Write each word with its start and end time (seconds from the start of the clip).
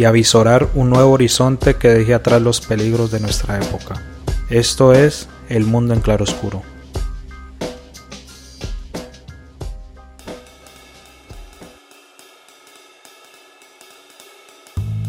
y 0.00 0.06
avisorar 0.06 0.66
un 0.72 0.88
nuevo 0.88 1.10
horizonte 1.10 1.74
que 1.74 1.88
deje 1.88 2.14
atrás 2.14 2.40
los 2.40 2.62
peligros 2.62 3.10
de 3.10 3.20
nuestra 3.20 3.58
época. 3.58 4.02
Esto 4.48 4.94
es 4.94 5.28
El 5.50 5.64
Mundo 5.64 5.92
en 5.92 6.00
Claroscuro. 6.00 6.62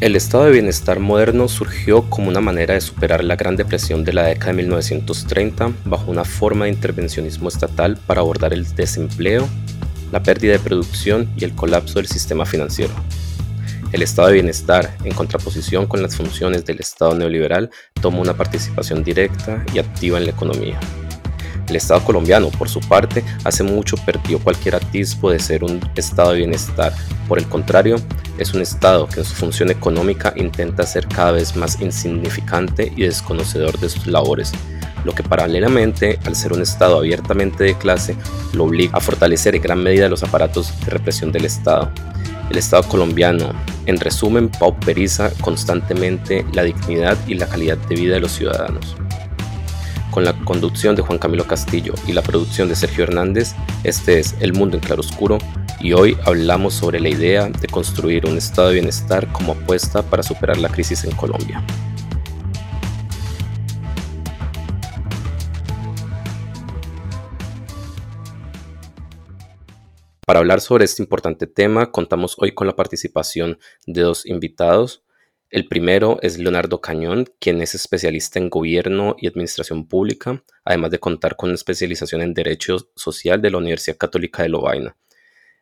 El 0.02 0.18
estado 0.18 0.44
de 0.44 0.52
bienestar 0.52 0.99
moderno 0.99 1.48
surgió 1.48 2.10
como 2.10 2.27
una 2.27 2.41
manera 2.41 2.73
de 2.73 2.82
superar 2.82 3.23
la 3.23 3.38
Gran 3.38 3.55
Depresión 3.55 4.04
de 4.04 4.12
la 4.12 4.23
década 4.23 4.52
de 4.52 4.58
1930 4.58 5.71
bajo 5.85 6.12
una 6.12 6.26
forma 6.26 6.66
de 6.66 6.71
intervencionismo 6.71 7.48
estatal 7.48 7.98
para 8.08 8.20
abordar 8.20 8.52
el 8.52 8.68
desempleo, 8.76 9.48
la 10.12 10.21
pérdida 10.21 10.52
de 10.52 10.60
producción 10.60 11.32
y 11.38 11.46
el 11.46 11.55
colapso 11.55 11.94
del 11.99 12.08
sistema 12.08 12.46
financiero. 12.46 12.91
El 13.91 14.04
estado 14.04 14.30
de 14.30 14.36
bienestar, 14.36 14.95
en 15.04 15.13
contraposición 15.13 15.85
con 15.85 16.02
las 16.02 16.15
funciones 16.15 16.65
del 16.65 16.79
Estado 16.79 17.13
neoliberal, 17.13 17.70
tomó 18.02 18.21
una 18.21 18.35
participación 18.35 19.04
directa 19.04 19.65
y 19.74 19.79
activa 19.79 20.18
en 20.18 20.26
la 20.26 20.32
economía. 20.32 20.79
El 21.68 21.76
Estado 21.76 22.04
colombiano, 22.04 22.49
por 22.49 22.70
su 22.70 22.80
parte, 22.80 23.24
hace 23.43 23.63
mucho 23.63 23.98
perdió 24.05 24.40
cualquier 24.40 24.76
atisbo 24.76 25.32
de 25.32 25.40
ser 25.40 25.63
un 25.63 25.82
Estado 25.96 26.32
de 26.32 26.40
bienestar. 26.40 26.93
Por 27.27 27.38
el 27.38 27.48
contrario, 27.48 27.98
es 28.38 28.54
un 28.54 28.62
Estado 28.62 29.07
que 29.07 29.20
en 29.20 29.26
su 29.26 29.35
función 29.35 29.70
económica 29.71 30.34
intenta 30.37 30.85
ser 30.85 31.08
cada 31.08 31.32
vez 31.32 31.55
más 31.55 31.82
insignificante 31.82 32.91
y 32.96 33.04
desconocedor 33.04 33.77
de 33.80 33.90
sus 33.90 34.08
labores, 34.08 34.54
lo 35.04 35.13
que 35.13 35.24
paralelamente, 35.24 36.20
al 36.26 36.35
ser 36.35 36.54
un 36.54 36.62
Estado 36.62 36.98
abiertamente 36.98 37.63
de 37.63 37.77
clase, 37.77 38.15
lo 38.54 38.65
obliga 38.65 38.98
a 38.98 39.02
fortalecer 39.02 39.55
en 39.55 39.62
gran 39.62 39.84
medida 39.84 40.10
los 40.10 40.24
aparatos 40.24 40.74
de 40.85 40.91
represión 40.91 41.32
del 41.32 41.46
Estado. 41.46 41.91
El 42.52 42.57
Estado 42.57 42.84
colombiano, 42.84 43.54
en 43.85 43.98
resumen, 43.98 44.49
pauperiza 44.49 45.32
constantemente 45.40 46.46
la 46.52 46.63
dignidad 46.63 47.18
y 47.26 47.35
la 47.35 47.48
calidad 47.48 47.77
de 47.77 47.96
vida 47.96 48.16
de 48.16 48.20
los 48.20 48.34
ciudadanos. 48.34 48.98
Con 50.12 50.26
la 50.26 50.34
conducción 50.43 50.98
de 50.98 51.02
Juan 51.02 51.18
Camilo 51.18 51.48
Castillo 51.48 51.93
y 52.08 52.12
la 52.12 52.21
producción 52.21 52.68
de 52.68 52.76
Sergio 52.76 53.05
Hernández, 53.05 53.55
este 53.85 54.20
es 54.20 54.35
El 54.41 54.52
Mundo 54.52 54.76
en 54.76 54.84
Claroscuro 54.84 55.38
y 55.80 55.93
hoy 55.93 56.18
hablamos 56.26 56.74
sobre 56.74 56.99
la 56.99 57.08
idea 57.08 57.48
de 57.48 57.68
construir 57.70 58.26
un 58.26 58.38
estado 58.38 58.68
de 58.68 58.74
bienestar 58.74 59.32
como 59.32 59.54
apuesta 59.54 60.04
para 60.04 60.21
superar 60.21 60.58
la 60.58 60.68
crisis 60.68 61.05
en 61.05 61.12
Colombia. 61.12 61.63
Para 70.31 70.40
hablar 70.40 70.62
sobre 70.62 70.85
este 70.85 71.03
importante 71.03 71.46
tema, 71.46 71.91
contamos 71.91 72.38
hoy 72.38 72.53
con 72.53 72.66
la 72.66 72.78
participación 72.78 73.59
de 73.85 74.00
dos 74.00 74.25
invitados. 74.25 75.03
El 75.50 75.68
primero 75.68 76.19
es 76.22 76.38
Leonardo 76.38 76.79
Cañón, 76.79 77.25
quien 77.38 77.62
es 77.62 77.75
especialista 77.75 78.40
en 78.40 78.50
gobierno 78.50 79.18
y 79.19 79.28
administración 79.28 79.90
pública, 79.90 80.42
además 80.64 80.92
de 80.92 81.00
contar 81.00 81.36
con 81.36 81.50
una 81.50 81.56
especialización 81.56 82.22
en 82.22 82.34
Derecho 82.34 82.78
Social 82.96 83.42
de 83.42 83.52
la 83.52 83.58
Universidad 83.58 83.97
Católica 83.97 84.42
de 84.42 84.47
Lovaina. 84.47 84.96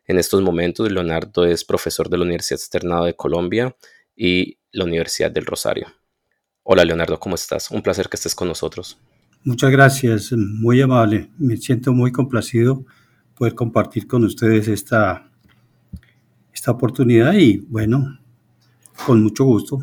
En 0.06 0.20
estos 0.20 0.40
momentos, 0.40 0.88
Leonardo 0.88 1.44
es 1.44 1.64
profesor 1.64 2.08
de 2.08 2.18
la 2.18 2.22
Universidad 2.22 2.60
Externado 2.60 3.06
de 3.06 3.16
Colombia 3.16 3.74
y 4.14 4.56
la 4.70 4.84
Universidad 4.84 5.32
del 5.32 5.46
Rosario. 5.46 5.88
Hola 6.62 6.84
Leonardo, 6.84 7.18
¿cómo 7.18 7.34
estás? 7.34 7.72
Un 7.72 7.82
placer 7.82 8.08
que 8.08 8.14
estés 8.14 8.36
con 8.36 8.46
nosotros. 8.46 8.96
Muchas 9.42 9.72
gracias, 9.72 10.30
muy 10.30 10.80
amable. 10.80 11.28
Me 11.38 11.56
siento 11.56 11.92
muy 11.92 12.12
complacido 12.12 12.84
poder 13.40 13.54
compartir 13.54 14.06
con 14.06 14.22
ustedes 14.22 14.68
esta, 14.68 15.26
esta 16.52 16.72
oportunidad 16.72 17.32
y 17.32 17.56
bueno, 17.68 18.20
con 19.06 19.22
mucho 19.22 19.46
gusto. 19.46 19.78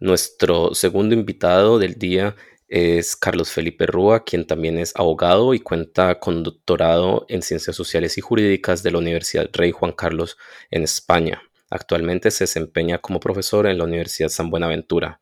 Nuestro 0.00 0.74
segundo 0.74 1.14
invitado 1.14 1.78
del 1.78 1.98
día 1.98 2.34
es 2.66 3.16
Carlos 3.16 3.50
Felipe 3.50 3.84
Rúa, 3.84 4.24
quien 4.24 4.46
también 4.46 4.78
es 4.78 4.94
abogado 4.96 5.52
y 5.52 5.60
cuenta 5.60 6.18
con 6.18 6.42
doctorado 6.42 7.26
en 7.28 7.42
Ciencias 7.42 7.76
Sociales 7.76 8.16
y 8.16 8.22
Jurídicas 8.22 8.82
de 8.82 8.92
la 8.92 8.98
Universidad 8.98 9.50
Rey 9.52 9.70
Juan 9.70 9.92
Carlos 9.92 10.38
en 10.70 10.84
España. 10.84 11.42
Actualmente 11.68 12.30
se 12.30 12.44
desempeña 12.44 12.96
como 12.96 13.20
profesor 13.20 13.66
en 13.66 13.76
la 13.76 13.84
Universidad 13.84 14.30
San 14.30 14.48
Buenaventura. 14.48 15.20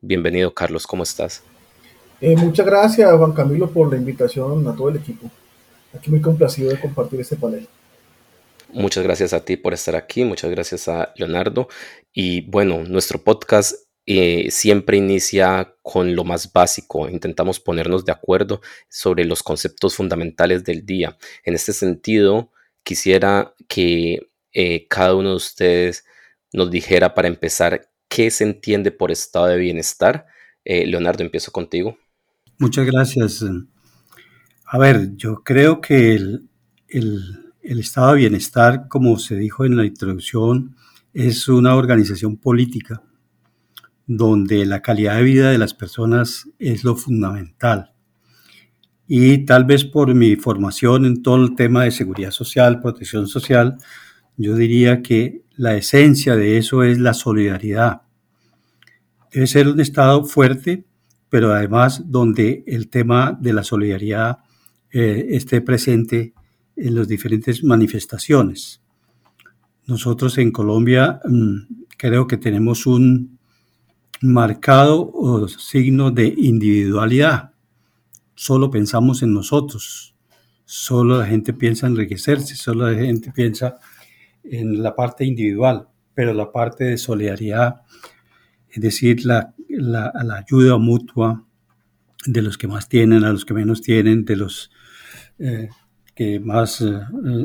Bienvenido, 0.00 0.52
Carlos, 0.52 0.88
¿cómo 0.88 1.04
estás? 1.04 1.44
Eh, 2.20 2.34
muchas 2.36 2.66
gracias, 2.66 3.08
Juan 3.16 3.34
Camilo, 3.34 3.70
por 3.70 3.88
la 3.88 3.98
invitación 3.98 4.66
a 4.66 4.74
todo 4.74 4.88
el 4.88 4.96
equipo. 4.96 5.30
Aquí 5.94 6.10
muy 6.10 6.20
complacido 6.20 6.70
de 6.70 6.80
compartir 6.80 7.20
este 7.20 7.36
panel. 7.36 7.68
Muchas 8.72 9.04
gracias 9.04 9.34
a 9.34 9.44
ti 9.44 9.56
por 9.56 9.74
estar 9.74 9.94
aquí, 9.96 10.24
muchas 10.24 10.50
gracias 10.50 10.88
a 10.88 11.12
Leonardo. 11.16 11.68
Y 12.12 12.42
bueno, 12.50 12.84
nuestro 12.84 13.22
podcast 13.22 13.74
eh, 14.06 14.50
siempre 14.50 14.96
inicia 14.96 15.76
con 15.82 16.16
lo 16.16 16.24
más 16.24 16.52
básico, 16.52 17.08
intentamos 17.08 17.60
ponernos 17.60 18.04
de 18.04 18.12
acuerdo 18.12 18.62
sobre 18.88 19.24
los 19.24 19.42
conceptos 19.42 19.94
fundamentales 19.94 20.64
del 20.64 20.86
día. 20.86 21.18
En 21.44 21.54
este 21.54 21.72
sentido, 21.72 22.50
quisiera 22.82 23.54
que 23.68 24.30
eh, 24.52 24.86
cada 24.88 25.14
uno 25.14 25.30
de 25.30 25.36
ustedes 25.36 26.04
nos 26.52 26.70
dijera 26.70 27.14
para 27.14 27.28
empezar 27.28 27.90
qué 28.08 28.30
se 28.30 28.44
entiende 28.44 28.90
por 28.90 29.10
estado 29.10 29.46
de 29.46 29.56
bienestar. 29.56 30.26
Eh, 30.64 30.86
Leonardo, 30.86 31.22
empiezo 31.22 31.52
contigo. 31.52 31.96
Muchas 32.58 32.86
gracias. 32.86 33.44
A 34.74 34.78
ver, 34.78 35.16
yo 35.16 35.44
creo 35.44 35.82
que 35.82 36.14
el, 36.14 36.48
estado 37.60 38.12
de 38.12 38.20
bienestar, 38.20 38.88
como 38.88 39.18
se 39.18 39.36
dijo 39.36 39.66
en 39.66 39.76
la 39.76 39.84
introducción, 39.84 40.76
es 41.12 41.46
una 41.46 41.76
organización 41.76 42.38
política 42.38 43.02
donde 44.06 44.64
la 44.64 44.80
calidad 44.80 45.16
de 45.16 45.24
vida 45.24 45.50
de 45.50 45.58
las 45.58 45.74
personas 45.74 46.48
es 46.58 46.84
lo 46.84 46.96
fundamental. 46.96 47.92
Y 49.06 49.44
tal 49.44 49.66
vez 49.66 49.84
por 49.84 50.14
mi 50.14 50.36
formación 50.36 51.04
en 51.04 51.22
todo 51.22 51.36
el 51.44 51.54
tema 51.54 51.84
de 51.84 51.90
seguridad 51.90 52.30
social, 52.30 52.80
protección 52.80 53.28
social, 53.28 53.76
yo 54.38 54.56
diría 54.56 55.02
que 55.02 55.42
la 55.54 55.76
esencia 55.76 56.34
de 56.34 56.56
eso 56.56 56.82
es 56.82 56.98
la 56.98 57.12
solidaridad. 57.12 58.04
Debe 59.30 59.46
ser 59.46 59.68
un 59.68 59.80
Estado 59.80 60.24
fuerte, 60.24 60.86
pero 61.28 61.52
además 61.52 62.04
donde 62.06 62.64
el 62.66 62.88
tema 62.88 63.36
de 63.38 63.52
la 63.52 63.64
solidaridad 63.64 64.38
eh, 64.92 65.28
esté 65.30 65.62
presente 65.62 66.34
en 66.76 66.94
las 66.94 67.08
diferentes 67.08 67.64
manifestaciones. 67.64 68.82
Nosotros 69.86 70.36
en 70.36 70.50
Colombia 70.52 71.20
mm, 71.24 71.84
creo 71.96 72.26
que 72.26 72.36
tenemos 72.36 72.86
un 72.86 73.38
marcado 74.20 75.48
signo 75.48 76.10
de 76.10 76.34
individualidad. 76.36 77.52
Solo 78.34 78.70
pensamos 78.70 79.22
en 79.22 79.32
nosotros, 79.32 80.14
solo 80.64 81.18
la 81.18 81.26
gente 81.26 81.52
piensa 81.54 81.86
en 81.86 81.92
enriquecerse, 81.92 82.54
solo 82.54 82.90
la 82.90 82.98
gente 82.98 83.32
piensa 83.32 83.78
en 84.44 84.82
la 84.82 84.94
parte 84.94 85.24
individual, 85.24 85.88
pero 86.14 86.34
la 86.34 86.52
parte 86.52 86.84
de 86.84 86.98
solidaridad, 86.98 87.82
es 88.68 88.80
decir, 88.80 89.24
la, 89.24 89.54
la 89.68 90.36
ayuda 90.36 90.76
mutua 90.76 91.44
de 92.26 92.42
los 92.42 92.58
que 92.58 92.68
más 92.68 92.88
tienen 92.88 93.24
a 93.24 93.32
los 93.32 93.44
que 93.44 93.54
menos 93.54 93.80
tienen, 93.82 94.24
de 94.24 94.36
los 94.36 94.70
eh, 95.42 95.68
que 96.14 96.38
más 96.38 96.80
eh, 96.82 97.00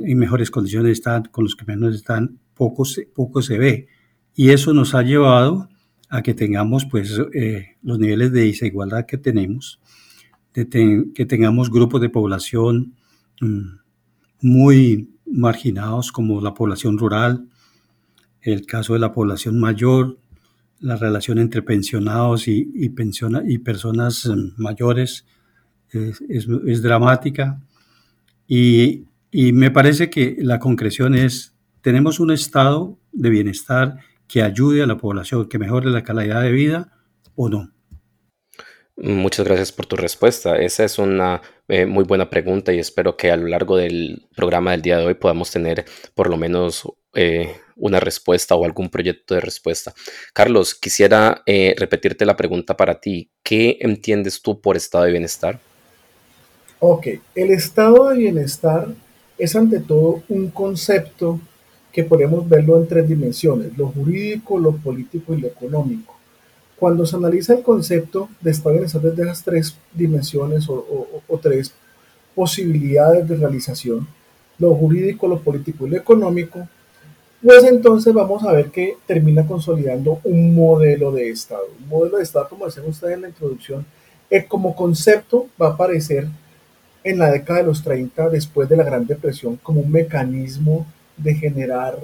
en 0.06 0.18
mejores 0.18 0.52
condiciones 0.52 0.92
están, 0.92 1.24
con 1.32 1.46
los 1.46 1.56
que 1.56 1.66
menos 1.66 1.96
están, 1.96 2.38
poco 2.54 2.86
se, 2.86 3.10
se 3.42 3.58
ve. 3.58 3.88
Y 4.36 4.50
eso 4.50 4.74
nos 4.74 4.94
ha 4.94 5.02
llevado 5.02 5.68
a 6.10 6.22
que 6.22 6.34
tengamos 6.36 6.86
pues 6.86 7.20
eh, 7.34 7.78
los 7.82 7.98
niveles 7.98 8.32
de 8.32 8.42
desigualdad 8.42 9.06
que 9.06 9.18
tenemos, 9.18 9.80
que 10.54 11.26
tengamos 11.28 11.72
grupos 11.72 12.02
de 12.02 12.10
población 12.10 12.94
mm, 13.42 13.78
muy 14.42 15.10
marginados 15.26 16.12
como 16.12 16.42
la 16.42 16.54
población 16.54 16.98
rural, 16.98 17.48
el 18.42 18.66
caso 18.66 18.94
de 18.94 19.00
la 19.00 19.12
población 19.12 19.60
mayor, 19.60 20.20
la 20.80 20.98
relación 20.98 21.40
entre 21.40 21.64
pensionados 21.64 22.48
y, 22.48 22.70
y, 22.76 22.92
y 23.48 23.58
personas 23.60 24.26
mm, 24.28 24.62
mayores 24.62 25.26
es, 25.92 26.22
es 26.30 26.82
dramática. 26.82 27.60
Y, 28.48 29.04
me 29.32 29.70
parece 29.70 30.10
que 30.10 30.38
la 30.40 30.60
concreción 30.60 31.14
es, 31.14 31.56
tenemos 31.82 32.20
un 32.20 32.32
estado 32.32 32.98
de 33.12 33.30
bienestar 33.30 33.98
que 34.28 34.42
ayude 34.42 34.82
a 34.82 34.88
la 34.88 34.98
población, 34.98 35.48
que 35.48 35.60
mejore 35.60 35.90
la 35.90 36.04
calidad 36.04 36.42
de 36.42 36.52
vida 36.52 36.94
o 37.36 37.50
no. 37.50 37.72
Muchas 38.96 39.46
gracias 39.46 39.72
por 39.72 39.86
tu 39.86 39.96
respuesta. 39.96 40.56
Esa 40.56 40.84
es 40.84 40.98
una 40.98 41.42
eh, 41.68 41.86
muy 41.86 42.04
buena 42.04 42.32
pregunta 42.32 42.74
y 42.74 42.80
espero 42.80 43.16
que 43.16 43.30
a 43.30 43.38
lo 43.38 43.48
largo 43.48 43.78
del 43.78 44.26
programa 44.36 44.72
del 44.72 44.82
día 44.82 44.98
de 44.98 45.06
hoy 45.06 45.14
podamos 45.14 45.52
tener 45.52 45.86
por 46.16 46.32
lo 46.32 46.38
menos 46.38 46.84
eh, 47.14 47.58
una 47.76 48.00
respuesta 48.00 48.56
o 48.56 48.66
algún 48.66 48.90
proyecto 48.90 49.36
de 49.36 49.42
respuesta. 49.42 49.94
Carlos, 50.34 50.74
quisiera 50.74 51.44
eh, 51.46 51.76
repetirte 51.78 52.26
la 52.26 52.36
pregunta 52.36 52.76
para 52.76 53.00
ti. 53.00 53.30
¿Qué 53.44 53.78
entiendes 53.82 54.42
tú 54.42 54.62
por 54.62 54.76
estado 54.76 55.04
de 55.04 55.12
bienestar? 55.12 55.60
Ok, 56.80 57.08
el 57.34 57.50
estado 57.50 58.10
de 58.10 58.18
bienestar 58.18 58.88
es 59.40 59.56
ante 59.56 59.80
todo 59.80 60.22
un 60.30 60.52
concepto 60.52 61.40
que 61.92 62.04
podemos 62.04 62.48
verlo 62.48 62.78
en 62.78 62.88
tres 62.88 63.10
dimensiones, 63.10 63.76
lo 63.76 63.88
jurídico, 63.88 64.60
lo 64.60 64.74
político 64.74 65.34
y 65.34 65.42
lo 65.42 65.48
económico. 65.48 66.16
Cuando 66.78 67.08
se 67.08 67.16
analiza 67.16 67.56
el 67.56 67.64
concepto 67.64 68.30
de 68.42 68.52
estado 68.52 68.70
de 68.70 68.76
bienestar 68.76 69.02
desde 69.02 69.24
esas 69.24 69.44
tres 69.44 69.76
dimensiones 69.92 70.70
o, 70.70 71.40
tres 71.42 71.74
posibilidades 72.36 73.28
de 73.28 73.38
realización, 73.38 74.08
lo 74.60 74.76
jurídico, 74.76 75.28
lo 75.28 75.40
político 75.40 75.88
y 75.88 75.90
lo 75.90 75.98
económico, 75.98 76.68
pues 77.42 77.64
entonces 77.64 78.14
vamos 78.14 78.44
a 78.44 78.52
ver 78.52 78.70
que 78.70 78.98
termina 79.08 79.48
consolidando 79.48 80.20
un 80.24 80.54
modelo 80.54 81.12
de 81.12 81.32
Estado. 81.32 81.64
Un 81.82 81.90
modelo 81.90 82.18
de 82.18 82.24
Estado, 82.24 82.48
como 82.50 82.66
decían 82.66 82.86
ustedes 82.86 83.16
en 83.16 83.22
la 83.22 83.30
introducción, 83.30 83.84
que 84.30 84.46
como 84.46 84.76
concepto 84.76 85.48
va 85.60 85.70
a 85.70 85.72
aparecer 85.72 86.28
en 87.10 87.20
la 87.20 87.32
década 87.32 87.60
de 87.60 87.66
los 87.66 87.84
30, 87.84 88.30
después 88.30 88.68
de 88.68 88.76
la 88.76 88.84
Gran 88.84 89.06
Depresión, 89.06 89.58
como 89.64 89.82
un 89.82 89.92
mecanismo 89.92 90.86
de 91.16 91.36
generar, 91.36 91.98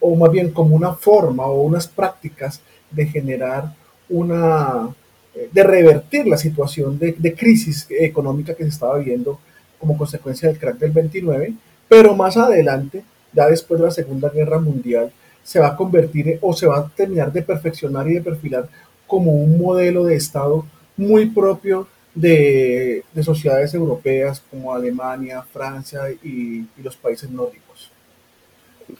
o 0.00 0.14
más 0.16 0.30
bien 0.30 0.50
como 0.50 0.76
una 0.76 0.92
forma 0.92 1.46
o 1.46 1.62
unas 1.62 1.86
prácticas 1.86 2.60
de 2.90 3.06
generar 3.06 3.74
una, 4.08 4.88
eh, 5.34 5.48
de 5.50 5.62
revertir 5.62 6.26
la 6.26 6.36
situación 6.36 6.98
de, 6.98 7.34
crisis 7.34 7.86
económica 7.90 8.54
que 8.54 8.64
se 8.64 8.68
estaba 8.68 8.98
viviendo 8.98 9.40
como 9.80 9.96
consecuencia 9.96 10.48
del 10.48 10.58
crack 10.58 10.78
del 10.78 10.92
29, 10.92 11.54
pero 11.88 12.14
más 12.14 12.36
adelante 12.36 13.02
ya 13.32 13.48
después 13.48 13.80
de 13.80 13.86
la 13.86 13.92
Segunda 13.92 14.28
Guerra 14.28 14.60
Mundial, 14.60 15.10
se 15.42 15.58
va 15.58 15.68
a 15.68 15.76
convertir 15.76 16.38
o 16.40 16.52
se 16.54 16.66
va 16.66 16.78
a 16.78 16.88
terminar 16.88 17.32
de 17.32 17.42
perfeccionar 17.42 18.08
y 18.08 18.14
de 18.14 18.20
perfilar 18.20 18.68
como 19.06 19.32
un 19.32 19.58
modelo 19.58 20.04
de 20.04 20.14
Estado 20.14 20.64
muy 20.96 21.26
propio 21.26 21.88
de, 22.14 23.04
sociedades 23.22 23.74
europeas 23.74 24.42
como 24.50 24.74
Alemania, 24.74 25.42
Francia 25.42 26.10
y, 26.22 26.66
los 26.82 26.96
países 26.96 27.30
nórdicos. 27.30 27.90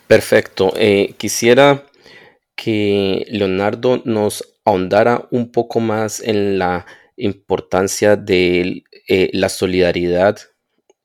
Perfecto. 0.06 0.72
Eh, 0.76 1.14
quisiera 1.18 1.84
que 2.56 3.26
Leonardo 3.30 4.02
nos 4.04 4.44
ahondara 4.64 5.28
un 5.30 5.50
poco 5.50 5.80
más 5.80 6.20
en 6.20 6.58
la 6.58 6.86
importancia 7.16 8.16
de 8.16 8.84
eh, 9.08 9.30
la 9.32 9.48
solidaridad 9.48 10.38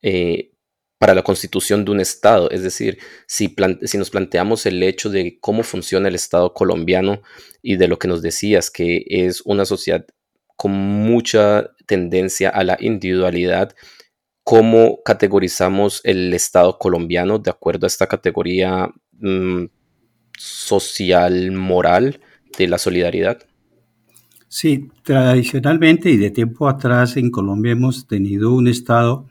eh, 0.02 0.52
para 0.98 1.14
la 1.14 1.24
constitución 1.24 1.86
de 1.86 1.92
un 1.92 2.00
Estado. 2.00 2.50
Es 2.52 2.64
decir, 2.64 3.00
si, 3.28 3.56
si, 3.84 3.98
nos 3.98 4.10
planteamos 4.10 4.66
el 4.66 4.82
hecho 4.84 5.10
de 5.10 5.40
cómo 5.40 5.64
funciona 5.64 6.08
el 6.08 6.16
Estado 6.16 6.54
colombiano 6.54 7.22
y 7.62 7.78
de 7.78 7.88
lo 7.88 8.00
que 8.00 8.08
nos 8.08 8.22
decías, 8.22 8.70
que 8.70 9.06
es 9.08 9.42
una 9.42 9.66
sociedad 9.66 10.06
con 10.56 10.72
mucha 10.72 11.72
tendencia 11.90 12.50
a 12.50 12.64
la 12.64 12.78
individualidad, 12.80 13.76
¿cómo 14.44 15.00
categorizamos 15.04 16.02
el 16.04 16.34
Estado 16.36 16.78
colombiano 16.78 17.40
de 17.40 17.50
acuerdo 17.50 17.88
a 17.88 17.92
esta 17.94 18.06
categoría 18.06 18.90
mm, 19.14 19.66
social, 20.38 21.52
moral 21.52 22.22
de 22.58 22.68
la 22.68 22.78
solidaridad? 22.78 23.40
Sí, 24.48 24.90
tradicionalmente 25.04 26.12
y 26.12 26.18
de 26.18 26.30
tiempo 26.30 26.70
atrás 26.70 27.18
en 27.18 27.32
Colombia 27.32 27.72
hemos 27.72 28.08
tenido 28.08 28.54
un 28.54 28.68
Estado 28.68 29.28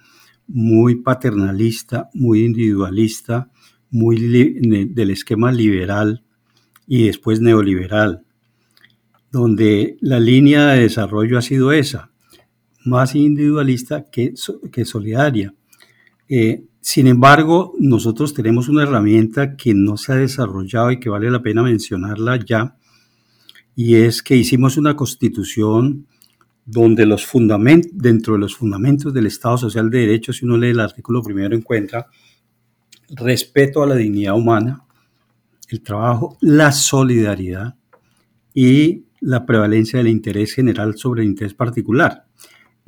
muy 0.48 0.96
paternalista, 0.96 2.10
muy 2.14 2.44
individualista, 2.44 3.50
muy 3.90 4.16
del 4.18 5.10
esquema 5.10 5.52
liberal 5.52 6.24
y 6.86 7.06
después 7.06 7.40
neoliberal, 7.40 8.24
donde 9.30 9.96
la 10.00 10.18
línea 10.18 10.68
de 10.68 10.82
desarrollo 10.82 11.38
ha 11.38 11.42
sido 11.42 11.72
esa, 11.72 12.07
más 12.88 13.14
individualista 13.14 14.04
que, 14.10 14.34
que 14.72 14.84
solidaria. 14.84 15.54
Eh, 16.28 16.64
sin 16.80 17.06
embargo, 17.06 17.74
nosotros 17.78 18.34
tenemos 18.34 18.68
una 18.68 18.82
herramienta 18.82 19.56
que 19.56 19.74
no 19.74 19.96
se 19.96 20.12
ha 20.12 20.16
desarrollado 20.16 20.90
y 20.90 21.00
que 21.00 21.10
vale 21.10 21.30
la 21.30 21.42
pena 21.42 21.62
mencionarla 21.62 22.38
ya, 22.44 22.76
y 23.74 23.94
es 23.94 24.22
que 24.22 24.34
hicimos 24.34 24.76
una 24.76 24.96
constitución 24.96 26.06
donde 26.64 27.06
los 27.06 27.24
fundamentos, 27.24 27.92
dentro 27.94 28.34
de 28.34 28.40
los 28.40 28.56
fundamentos 28.56 29.14
del 29.14 29.26
Estado 29.26 29.56
Social 29.56 29.88
de 29.88 30.00
Derecho, 30.00 30.32
si 30.32 30.44
uno 30.44 30.58
lee 30.58 30.70
el 30.70 30.80
artículo 30.80 31.22
primero, 31.22 31.54
encuentra 31.54 32.06
respeto 33.10 33.82
a 33.82 33.86
la 33.86 33.94
dignidad 33.94 34.34
humana, 34.34 34.84
el 35.68 35.80
trabajo, 35.82 36.36
la 36.40 36.72
solidaridad 36.72 37.76
y 38.52 39.04
la 39.20 39.46
prevalencia 39.46 39.98
del 39.98 40.08
interés 40.08 40.54
general 40.54 40.96
sobre 40.96 41.22
el 41.22 41.28
interés 41.28 41.54
particular. 41.54 42.26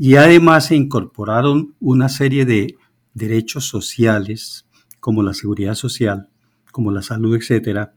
Y 0.03 0.17
además 0.17 0.65
se 0.65 0.77
incorporaron 0.77 1.75
una 1.79 2.09
serie 2.09 2.47
de 2.47 2.79
derechos 3.13 3.67
sociales, 3.67 4.65
como 4.99 5.23
la 5.23 5.35
seguridad 5.35 5.75
social, 5.75 6.31
como 6.73 6.91
la 6.91 7.03
salud, 7.03 7.37
etcétera, 7.37 7.93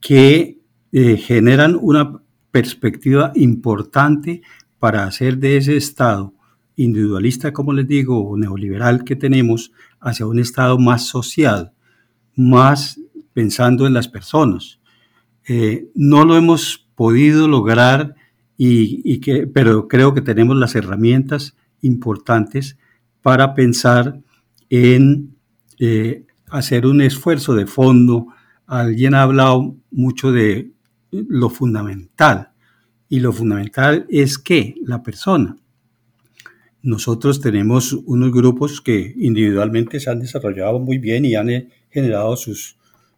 que 0.00 0.58
eh, 0.90 1.16
generan 1.18 1.78
una 1.80 2.20
perspectiva 2.50 3.30
importante 3.36 4.42
para 4.80 5.04
hacer 5.04 5.38
de 5.38 5.56
ese 5.58 5.76
Estado 5.76 6.34
individualista, 6.74 7.52
como 7.52 7.74
les 7.74 7.86
digo, 7.86 8.28
o 8.28 8.36
neoliberal 8.36 9.04
que 9.04 9.14
tenemos, 9.14 9.70
hacia 10.00 10.26
un 10.26 10.40
Estado 10.40 10.80
más 10.80 11.06
social, 11.06 11.72
más 12.34 13.00
pensando 13.32 13.86
en 13.86 13.94
las 13.94 14.08
personas. 14.08 14.80
Eh, 15.46 15.92
no 15.94 16.24
lo 16.24 16.36
hemos 16.36 16.88
podido 16.96 17.46
lograr, 17.46 18.16
y, 18.62 19.20
que, 19.20 19.46
pero 19.46 19.88
creo 19.88 20.12
que 20.12 20.20
tenemos 20.20 20.54
las 20.54 20.74
herramientas 20.74 21.56
importantes 21.80 22.76
para 23.22 23.54
pensar 23.54 24.20
en 24.68 25.34
eh, 25.78 26.26
hacer 26.50 26.84
un 26.84 27.00
esfuerzo 27.00 27.54
de 27.54 27.64
fondo. 27.64 28.26
Alguien 28.66 29.14
ha 29.14 29.22
hablado 29.22 29.76
mucho 29.90 30.30
de 30.30 30.72
lo 31.10 31.48
fundamental 31.48 32.50
y 33.08 33.20
lo 33.20 33.32
fundamental 33.32 34.04
es 34.10 34.36
que 34.36 34.74
la 34.84 35.02
persona. 35.02 35.56
Nosotros 36.82 37.40
tenemos 37.40 37.94
unos 37.94 38.30
grupos 38.30 38.82
que 38.82 39.14
individualmente 39.16 40.00
se 40.00 40.10
han 40.10 40.20
desarrollado 40.20 40.80
muy 40.80 40.98
bien 40.98 41.24
y 41.24 41.34
han 41.34 41.48
eh, 41.48 41.70
generado 41.88 42.36
sus, 42.36 42.76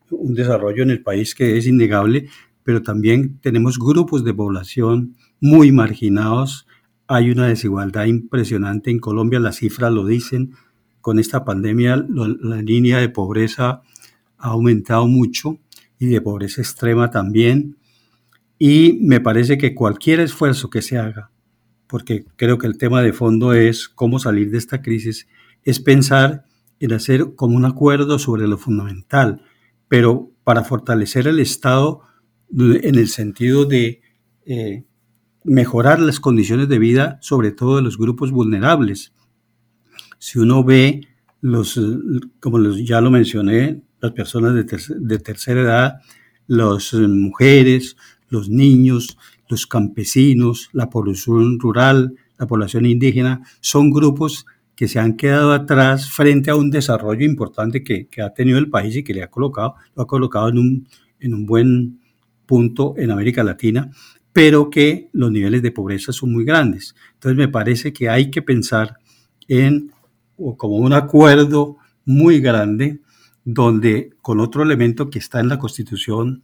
un 0.08 0.34
desarrollo 0.34 0.84
en 0.84 0.90
el 0.90 1.02
país 1.02 1.34
que 1.34 1.58
es 1.58 1.66
innegable, 1.66 2.28
pero 2.62 2.80
también 2.80 3.40
tenemos 3.40 3.76
grupos 3.76 4.24
de 4.24 4.34
población 4.34 5.16
muy 5.42 5.72
marginados. 5.72 6.66
Hay 7.08 7.30
una 7.30 7.48
desigualdad 7.48 8.06
impresionante 8.06 8.90
en 8.90 9.00
Colombia, 9.00 9.40
las 9.40 9.56
cifras 9.56 9.92
lo 9.92 10.06
dicen. 10.06 10.54
Con 11.02 11.18
esta 11.18 11.44
pandemia 11.44 11.96
la 11.96 12.62
línea 12.62 12.98
de 12.98 13.08
pobreza 13.08 13.82
ha 14.38 14.48
aumentado 14.48 15.06
mucho 15.08 15.58
y 15.98 16.06
de 16.06 16.20
pobreza 16.20 16.62
extrema 16.62 17.10
también. 17.10 17.76
Y 18.56 19.00
me 19.02 19.20
parece 19.20 19.58
que 19.58 19.74
cualquier 19.74 20.20
esfuerzo 20.20 20.70
que 20.70 20.80
se 20.80 20.96
haga, 20.96 21.32
porque 21.88 22.24
creo 22.36 22.56
que 22.56 22.68
el 22.68 22.78
tema 22.78 23.02
de 23.02 23.12
fondo 23.12 23.52
es 23.52 23.88
cómo 23.88 24.20
salir 24.20 24.52
de 24.52 24.58
esta 24.58 24.80
crisis, 24.80 25.26
es 25.64 25.80
pensar 25.80 26.44
en 26.78 26.92
hacer 26.92 27.34
como 27.34 27.56
un 27.56 27.64
acuerdo 27.64 28.20
sobre 28.20 28.46
lo 28.46 28.58
fundamental, 28.58 29.42
pero 29.88 30.30
para 30.44 30.62
fortalecer 30.62 31.26
el 31.26 31.40
Estado 31.40 32.02
en 32.56 32.94
el 32.94 33.08
sentido 33.08 33.64
de 33.64 34.02
eh, 34.46 34.84
mejorar 35.44 36.00
las 36.00 36.20
condiciones 36.20 36.68
de 36.68 36.78
vida, 36.78 37.18
sobre 37.20 37.52
todo 37.52 37.76
de 37.76 37.82
los 37.82 37.98
grupos 37.98 38.30
vulnerables. 38.30 39.12
Si 40.18 40.38
uno 40.38 40.62
ve 40.64 41.08
los, 41.40 41.80
como 42.40 42.60
ya 42.76 43.00
lo 43.00 43.10
mencioné, 43.10 43.82
las 44.00 44.12
personas 44.12 44.54
de, 44.54 45.18
tercera 45.18 45.60
edad, 45.60 46.00
las 46.46 46.92
mujeres, 46.94 47.96
los 48.28 48.48
niños, 48.48 49.16
los 49.48 49.66
campesinos, 49.66 50.70
la 50.72 50.90
población 50.90 51.58
rural, 51.60 52.14
la 52.38 52.46
población 52.46 52.86
indígena, 52.86 53.42
son 53.60 53.90
grupos 53.90 54.46
que 54.74 54.88
se 54.88 54.98
han 54.98 55.16
quedado 55.16 55.52
atrás 55.52 56.10
frente 56.10 56.50
a 56.50 56.56
un 56.56 56.70
desarrollo 56.70 57.24
importante 57.24 57.84
que, 57.84 58.08
ha 58.20 58.30
tenido 58.30 58.58
el 58.58 58.70
país 58.70 58.96
y 58.96 59.04
que 59.04 59.14
le 59.14 59.22
ha 59.22 59.30
colocado, 59.30 59.74
lo 59.94 60.02
ha 60.02 60.06
colocado 60.06 60.48
en 60.48 60.58
un, 60.58 60.88
en 61.20 61.34
un 61.34 61.46
buen 61.46 62.00
punto 62.46 62.94
en 62.96 63.10
América 63.10 63.44
Latina, 63.44 63.90
pero 64.32 64.70
que 64.70 65.10
los 65.12 65.30
niveles 65.30 65.62
de 65.62 65.72
pobreza 65.72 66.12
son 66.12 66.32
muy 66.32 66.44
grandes. 66.44 66.94
Entonces 67.14 67.36
me 67.36 67.48
parece 67.48 67.92
que 67.92 68.08
hay 68.08 68.30
que 68.30 68.42
pensar 68.42 68.96
en 69.48 69.92
como 70.56 70.76
un 70.76 70.92
acuerdo 70.92 71.76
muy 72.04 72.40
grande 72.40 73.00
donde 73.44 74.10
con 74.22 74.40
otro 74.40 74.62
elemento 74.62 75.10
que 75.10 75.18
está 75.18 75.40
en 75.40 75.48
la 75.48 75.58
Constitución 75.58 76.42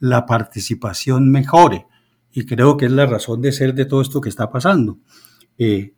la 0.00 0.26
participación 0.26 1.30
mejore. 1.30 1.86
Y 2.32 2.44
creo 2.46 2.76
que 2.76 2.86
es 2.86 2.92
la 2.92 3.06
razón 3.06 3.40
de 3.40 3.52
ser 3.52 3.74
de 3.74 3.84
todo 3.84 4.00
esto 4.00 4.20
que 4.20 4.28
está 4.28 4.50
pasando. 4.50 4.98
eh, 5.58 5.94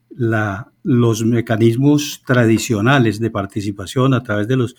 los 0.83 1.25
mecanismos 1.25 2.23
tradicionales 2.27 3.21
de 3.21 3.31
participación 3.31 4.15
a 4.15 4.23
través 4.23 4.49
de 4.49 4.57
los 4.57 4.75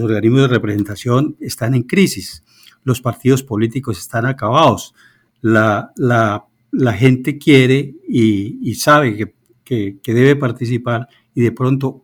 organismos 0.00 0.42
de 0.42 0.48
representación 0.48 1.36
están 1.40 1.74
en 1.74 1.84
crisis. 1.84 2.42
Los 2.82 3.00
partidos 3.00 3.42
políticos 3.42 3.98
están 3.98 4.26
acabados. 4.26 4.94
La, 5.46 5.92
la, 5.96 6.92
gente 6.94 7.36
quiere 7.36 7.96
y, 8.08 8.74
sabe 8.76 9.14
que, 9.14 9.34
que, 9.62 9.98
que, 10.02 10.14
debe 10.14 10.36
participar 10.36 11.06
y 11.34 11.42
de 11.42 11.52
pronto, 11.52 12.02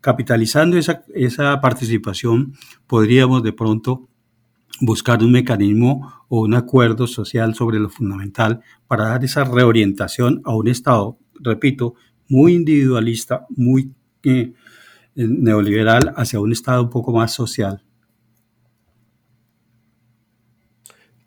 capitalizando 0.00 0.76
esa, 0.76 1.04
esa 1.14 1.60
participación, 1.60 2.54
podríamos 2.88 3.44
de 3.44 3.52
pronto 3.52 4.08
buscar 4.80 5.22
un 5.22 5.30
mecanismo 5.30 6.12
o 6.28 6.40
un 6.40 6.54
acuerdo 6.54 7.06
social 7.06 7.54
sobre 7.54 7.78
lo 7.78 7.90
fundamental 7.90 8.60
para 8.88 9.08
dar 9.10 9.24
esa 9.24 9.44
reorientación 9.44 10.40
a 10.44 10.52
un 10.52 10.66
Estado, 10.66 11.16
repito, 11.38 11.94
muy 12.28 12.54
individualista, 12.54 13.46
muy 13.50 13.92
eh, 14.24 14.52
neoliberal, 15.14 16.12
hacia 16.16 16.40
un 16.40 16.50
Estado 16.50 16.82
un 16.82 16.90
poco 16.90 17.12
más 17.12 17.32
social. 17.32 17.84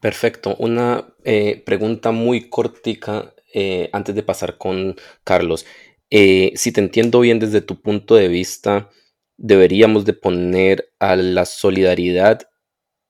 Perfecto. 0.01 0.55
Una 0.57 1.13
eh, 1.23 1.61
pregunta 1.63 2.11
muy 2.11 2.49
cortica 2.49 3.33
eh, 3.53 3.89
antes 3.93 4.15
de 4.15 4.23
pasar 4.23 4.57
con 4.57 4.95
Carlos. 5.23 5.65
Eh, 6.09 6.51
si 6.55 6.71
te 6.71 6.81
entiendo 6.81 7.19
bien 7.21 7.39
desde 7.39 7.61
tu 7.61 7.79
punto 7.79 8.15
de 8.15 8.27
vista, 8.27 8.89
deberíamos 9.37 10.03
de 10.03 10.13
poner 10.13 10.91
a 10.99 11.15
la 11.15 11.45
solidaridad 11.45 12.41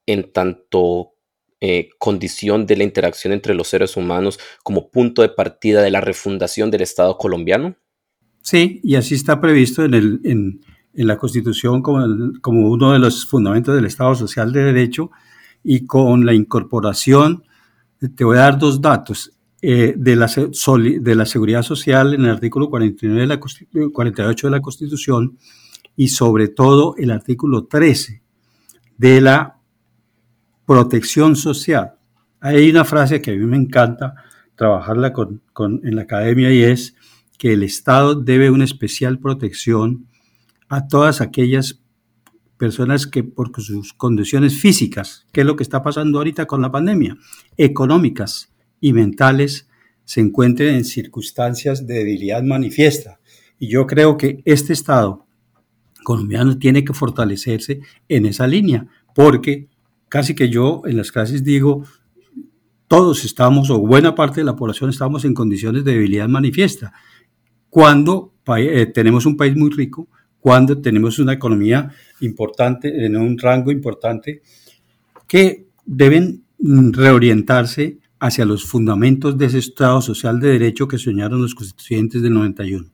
en 0.06 0.32
tanto 0.32 1.08
condición 2.00 2.66
de 2.66 2.76
la 2.76 2.84
interacción 2.84 3.34
entre 3.34 3.54
los 3.54 3.68
seres 3.68 3.96
humanos 3.96 4.40
como 4.64 4.90
punto 4.90 5.22
de 5.22 5.30
partida 5.30 5.84
de 5.84 5.92
la 5.92 6.02
refundación 6.02 6.72
del 6.72 6.82
Estado 6.82 7.20
colombiano? 7.20 7.76
Sí, 8.42 8.82
y 8.84 8.96
así 8.96 9.14
está 9.14 9.40
previsto 9.40 9.86
en, 9.86 9.94
el, 9.94 10.22
en, 10.24 10.62
la 10.94 11.18
Constitución 11.20 11.84
como, 11.84 12.68
uno 12.68 12.94
de 12.94 12.98
los 12.98 13.28
fundamentos 13.28 13.76
del 13.76 13.86
Estado 13.86 14.16
Social 14.16 14.52
de 14.52 14.64
Derecho 14.64 15.12
y 15.64 15.86
con 15.86 16.26
la 16.26 16.34
incorporación, 16.34 17.44
te 18.16 18.24
voy 18.24 18.38
a 18.38 18.42
dar 18.42 18.58
dos 18.58 18.82
datos, 18.82 19.32
eh, 19.64 19.94
de, 19.96 20.16
la, 20.16 20.26
de 20.26 21.16
la 21.16 21.26
Seguridad 21.28 21.62
Social 21.62 22.16
en 22.16 22.22
el 22.22 22.32
artículo 22.32 22.68
49 22.68 23.22
de 23.22 23.28
la, 23.28 23.40
48 23.40 24.48
de 24.48 24.52
la 24.52 24.60
Constitución 24.60 25.38
y 25.96 26.08
sobre 26.08 26.48
todo 26.48 26.96
el 26.98 27.12
artículo 27.12 27.66
13 27.66 28.24
de 28.98 29.22
la 29.22 29.60
protección 30.66 31.36
social. 31.36 31.94
Hay 32.40 32.72
una 32.72 32.86
frase 32.86 33.22
que 33.22 33.30
a 33.30 33.36
mí 33.36 33.46
me 33.46 33.58
encanta 33.58 34.16
trabajarla 34.56 35.14
con, 35.14 35.44
con, 35.54 35.80
en 35.84 35.96
la 35.96 36.04
academia 36.04 36.52
y 36.52 36.64
es 36.64 36.96
que 37.38 37.54
el 37.54 37.62
Estado 37.62 38.16
debe 38.16 38.50
una 38.50 38.64
especial 38.64 39.20
protección 39.20 40.08
a 40.70 40.88
todas 40.88 41.22
aquellas 41.22 41.82
personas 42.62 43.08
que 43.08 43.24
por 43.24 43.50
sus 43.60 43.92
condiciones 43.92 44.56
físicas, 44.62 45.26
que 45.34 45.42
es 45.42 45.48
lo 45.48 45.56
que 45.56 45.64
está 45.64 45.82
pasando 45.82 46.20
ahorita 46.20 46.46
con 46.46 46.62
la 46.62 46.72
pandemia, 46.72 47.18
económicas 47.58 48.54
y 48.80 48.94
mentales, 48.94 49.68
se 50.04 50.22
encuentren 50.22 50.76
en 50.76 50.86
circunstancias 50.86 51.88
de 51.88 51.96
debilidad 51.96 52.44
manifiesta. 52.44 53.20
Y 53.58 53.68
yo 53.70 53.88
creo 53.88 54.16
que 54.16 54.44
este 54.46 54.74
Estado 54.74 55.26
colombiano 56.04 56.60
tiene 56.60 56.86
que 56.86 56.94
fortalecerse 56.94 57.82
en 58.08 58.28
esa 58.28 58.46
línea, 58.46 58.86
porque 59.16 59.68
casi 60.08 60.36
que 60.36 60.50
yo 60.50 60.84
en 60.86 60.98
las 60.98 61.12
clases 61.12 61.44
digo, 61.44 61.84
todos 62.88 63.26
estamos, 63.26 63.72
o 63.72 63.80
buena 63.80 64.14
parte 64.14 64.42
de 64.42 64.46
la 64.46 64.56
población 64.56 64.92
estamos 64.92 65.26
en 65.26 65.34
condiciones 65.34 65.84
de 65.84 65.94
debilidad 65.94 66.28
manifiesta. 66.28 66.94
Cuando 67.72 68.36
eh, 68.56 68.86
tenemos 68.86 69.26
un 69.26 69.36
país 69.36 69.56
muy 69.56 69.72
rico, 69.72 70.10
cuando 70.42 70.82
tenemos 70.82 71.20
una 71.20 71.34
economía 71.34 71.92
importante, 72.20 73.06
en 73.06 73.16
un 73.16 73.38
rango 73.38 73.72
importante, 73.72 74.42
que 75.28 75.68
deben 75.86 76.44
reorientarse 76.60 78.00
hacia 78.20 78.46
los 78.46 78.66
fundamentos 78.66 79.38
de 79.38 79.46
ese 79.46 79.60
Estado 79.60 80.02
social 80.02 80.40
de 80.40 80.50
derecho 80.50 80.88
que 80.88 80.98
soñaron 80.98 81.42
los 81.42 81.56
constituyentes 81.56 82.22
del 82.22 82.34
91. 82.34 82.92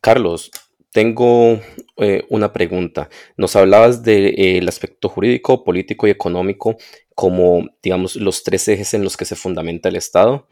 Carlos, 0.00 0.50
tengo 0.92 1.60
eh, 1.96 2.24
una 2.28 2.52
pregunta. 2.52 3.08
Nos 3.36 3.56
hablabas 3.56 4.02
del 4.04 4.34
de, 4.34 4.58
eh, 4.58 4.68
aspecto 4.68 5.08
jurídico, 5.08 5.64
político 5.64 6.06
y 6.06 6.10
económico 6.10 6.76
como, 7.14 7.68
digamos, 7.82 8.16
los 8.16 8.44
tres 8.44 8.68
ejes 8.68 8.94
en 8.94 9.02
los 9.02 9.16
que 9.16 9.24
se 9.24 9.34
fundamenta 9.34 9.88
el 9.88 9.96
Estado. 9.96 10.46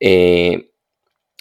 Eh, 0.00 0.72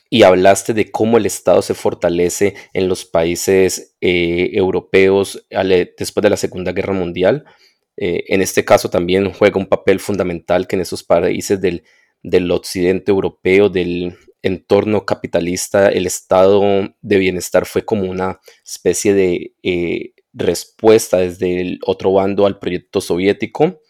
y 0.09 0.23
hablaste 0.23 0.73
de 0.73 0.91
cómo 0.91 1.17
el 1.17 1.25
Estado 1.25 1.61
se 1.61 1.73
fortalece 1.73 2.55
en 2.73 2.87
los 2.87 3.05
países 3.05 3.95
eh, 4.01 4.51
europeos 4.53 5.45
después 5.97 6.21
de 6.21 6.29
la 6.29 6.37
Segunda 6.37 6.71
Guerra 6.71 6.93
Mundial. 6.93 7.45
Eh, 7.97 8.23
en 8.27 8.41
este 8.41 8.63
caso 8.63 8.89
también 8.89 9.31
juega 9.33 9.59
un 9.59 9.67
papel 9.67 9.99
fundamental 9.99 10.67
que 10.67 10.75
en 10.75 10.83
esos 10.83 11.03
países 11.03 11.59
del, 11.59 11.83
del 12.21 12.49
occidente 12.51 13.11
europeo, 13.11 13.69
del 13.69 14.15
entorno 14.41 15.05
capitalista, 15.05 15.89
el 15.89 16.05
estado 16.05 16.61
de 17.01 17.17
bienestar 17.17 17.65
fue 17.65 17.83
como 17.83 18.09
una 18.09 18.39
especie 18.63 19.13
de 19.13 19.55
eh, 19.63 20.13
respuesta 20.31 21.17
desde 21.17 21.59
el 21.59 21.79
otro 21.85 22.13
bando 22.13 22.45
al 22.45 22.59
proyecto 22.59 23.01
soviético. 23.01 23.81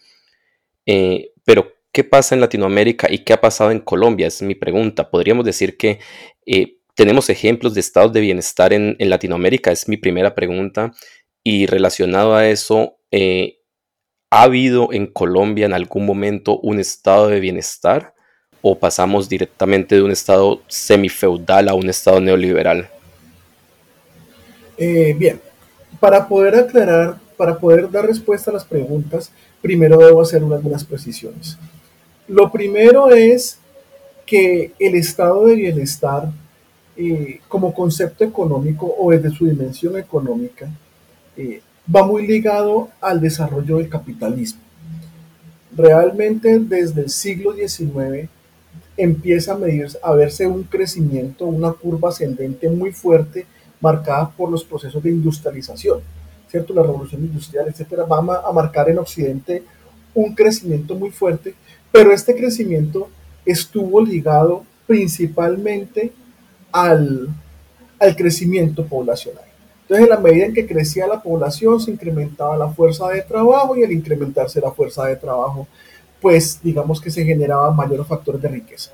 Pero, 1.44 1.72
¿qué 1.98 2.04
pasa 2.04 2.36
en 2.36 2.40
Latinoamérica 2.40 3.08
y 3.10 3.24
qué 3.24 3.32
ha 3.32 3.40
pasado 3.40 3.72
en 3.72 3.80
Colombia? 3.80 4.28
Es 4.28 4.40
mi 4.40 4.54
pregunta. 4.54 5.10
Podríamos 5.10 5.44
decir 5.44 5.76
que 5.76 5.98
eh, 6.46 6.76
tenemos 6.94 7.28
ejemplos 7.28 7.74
de 7.74 7.80
estados 7.80 8.12
de 8.12 8.20
bienestar 8.20 8.72
en, 8.72 8.96
Latinoamérica, 9.00 9.72
es 9.72 9.88
mi 9.88 9.96
primera 9.96 10.32
pregunta. 10.32 10.92
Y 11.42 11.66
relacionado 11.66 12.36
a 12.36 12.46
eso, 12.46 13.00
eh, 13.10 13.62
¿ha 14.30 14.42
habido 14.42 14.92
en 14.92 15.08
Colombia 15.08 15.66
en 15.66 15.72
algún 15.72 16.06
momento 16.06 16.60
un 16.60 16.78
estado 16.78 17.26
de 17.26 17.40
bienestar? 17.40 18.14
o 18.60 18.76
pasamos 18.76 19.28
directamente 19.28 19.94
de 19.94 20.02
un 20.02 20.10
estado 20.10 20.62
semifeudal 20.66 21.68
a 21.68 21.74
un 21.74 21.88
estado 21.88 22.20
neoliberal? 22.20 22.88
Eh, 24.76 25.14
bien, 25.16 25.40
para 26.00 26.26
poder 26.26 26.56
aclarar, 26.56 27.18
para 27.36 27.56
poder 27.56 27.88
dar 27.88 28.06
respuesta 28.06 28.50
a 28.50 28.54
las 28.54 28.64
preguntas, 28.64 29.30
primero 29.62 29.96
debo 29.98 30.20
hacer 30.20 30.42
algunas 30.42 30.84
precisiones. 30.84 31.56
Lo 32.28 32.52
primero 32.52 33.10
es 33.10 33.58
que 34.26 34.72
el 34.78 34.94
estado 34.94 35.46
de 35.46 35.54
bienestar 35.54 36.30
eh, 36.94 37.40
como 37.48 37.72
concepto 37.72 38.22
económico 38.22 38.94
o 38.98 39.10
desde 39.10 39.30
su 39.30 39.46
dimensión 39.46 39.96
económica 39.96 40.68
eh, 41.36 41.62
va 41.94 42.04
muy 42.04 42.26
ligado 42.26 42.90
al 43.00 43.20
desarrollo 43.20 43.78
del 43.78 43.88
capitalismo. 43.88 44.60
Realmente 45.74 46.58
desde 46.58 47.02
el 47.02 47.08
siglo 47.08 47.54
XIX 47.54 48.28
empieza 48.98 49.54
a, 49.54 49.56
medir, 49.56 49.86
a 50.02 50.12
verse 50.12 50.46
un 50.46 50.64
crecimiento, 50.64 51.46
una 51.46 51.72
curva 51.72 52.10
ascendente 52.10 52.68
muy 52.68 52.92
fuerte 52.92 53.46
marcada 53.80 54.28
por 54.28 54.50
los 54.50 54.64
procesos 54.64 55.02
de 55.02 55.10
industrialización, 55.10 56.00
¿cierto? 56.50 56.74
La 56.74 56.82
revolución 56.82 57.22
industrial, 57.22 57.68
etcétera, 57.68 58.04
va 58.04 58.42
a 58.46 58.52
marcar 58.52 58.90
en 58.90 58.98
Occidente 58.98 59.62
un 60.14 60.34
crecimiento 60.34 60.94
muy 60.94 61.10
fuerte, 61.10 61.54
pero 61.98 62.12
este 62.12 62.36
crecimiento 62.36 63.08
estuvo 63.44 64.00
ligado 64.00 64.62
principalmente 64.86 66.12
al, 66.70 67.28
al 67.98 68.14
crecimiento 68.14 68.86
poblacional. 68.86 69.42
Entonces, 69.82 70.04
en 70.04 70.10
la 70.10 70.20
medida 70.20 70.46
en 70.46 70.54
que 70.54 70.64
crecía 70.64 71.08
la 71.08 71.20
población, 71.20 71.80
se 71.80 71.90
incrementaba 71.90 72.56
la 72.56 72.68
fuerza 72.68 73.08
de 73.08 73.22
trabajo 73.22 73.76
y 73.76 73.82
al 73.82 73.90
incrementarse 73.90 74.60
la 74.60 74.70
fuerza 74.70 75.06
de 75.06 75.16
trabajo, 75.16 75.66
pues 76.20 76.60
digamos 76.62 77.00
que 77.00 77.10
se 77.10 77.24
generaba 77.24 77.72
mayores 77.72 78.06
factores 78.06 78.40
de 78.40 78.48
riqueza. 78.48 78.92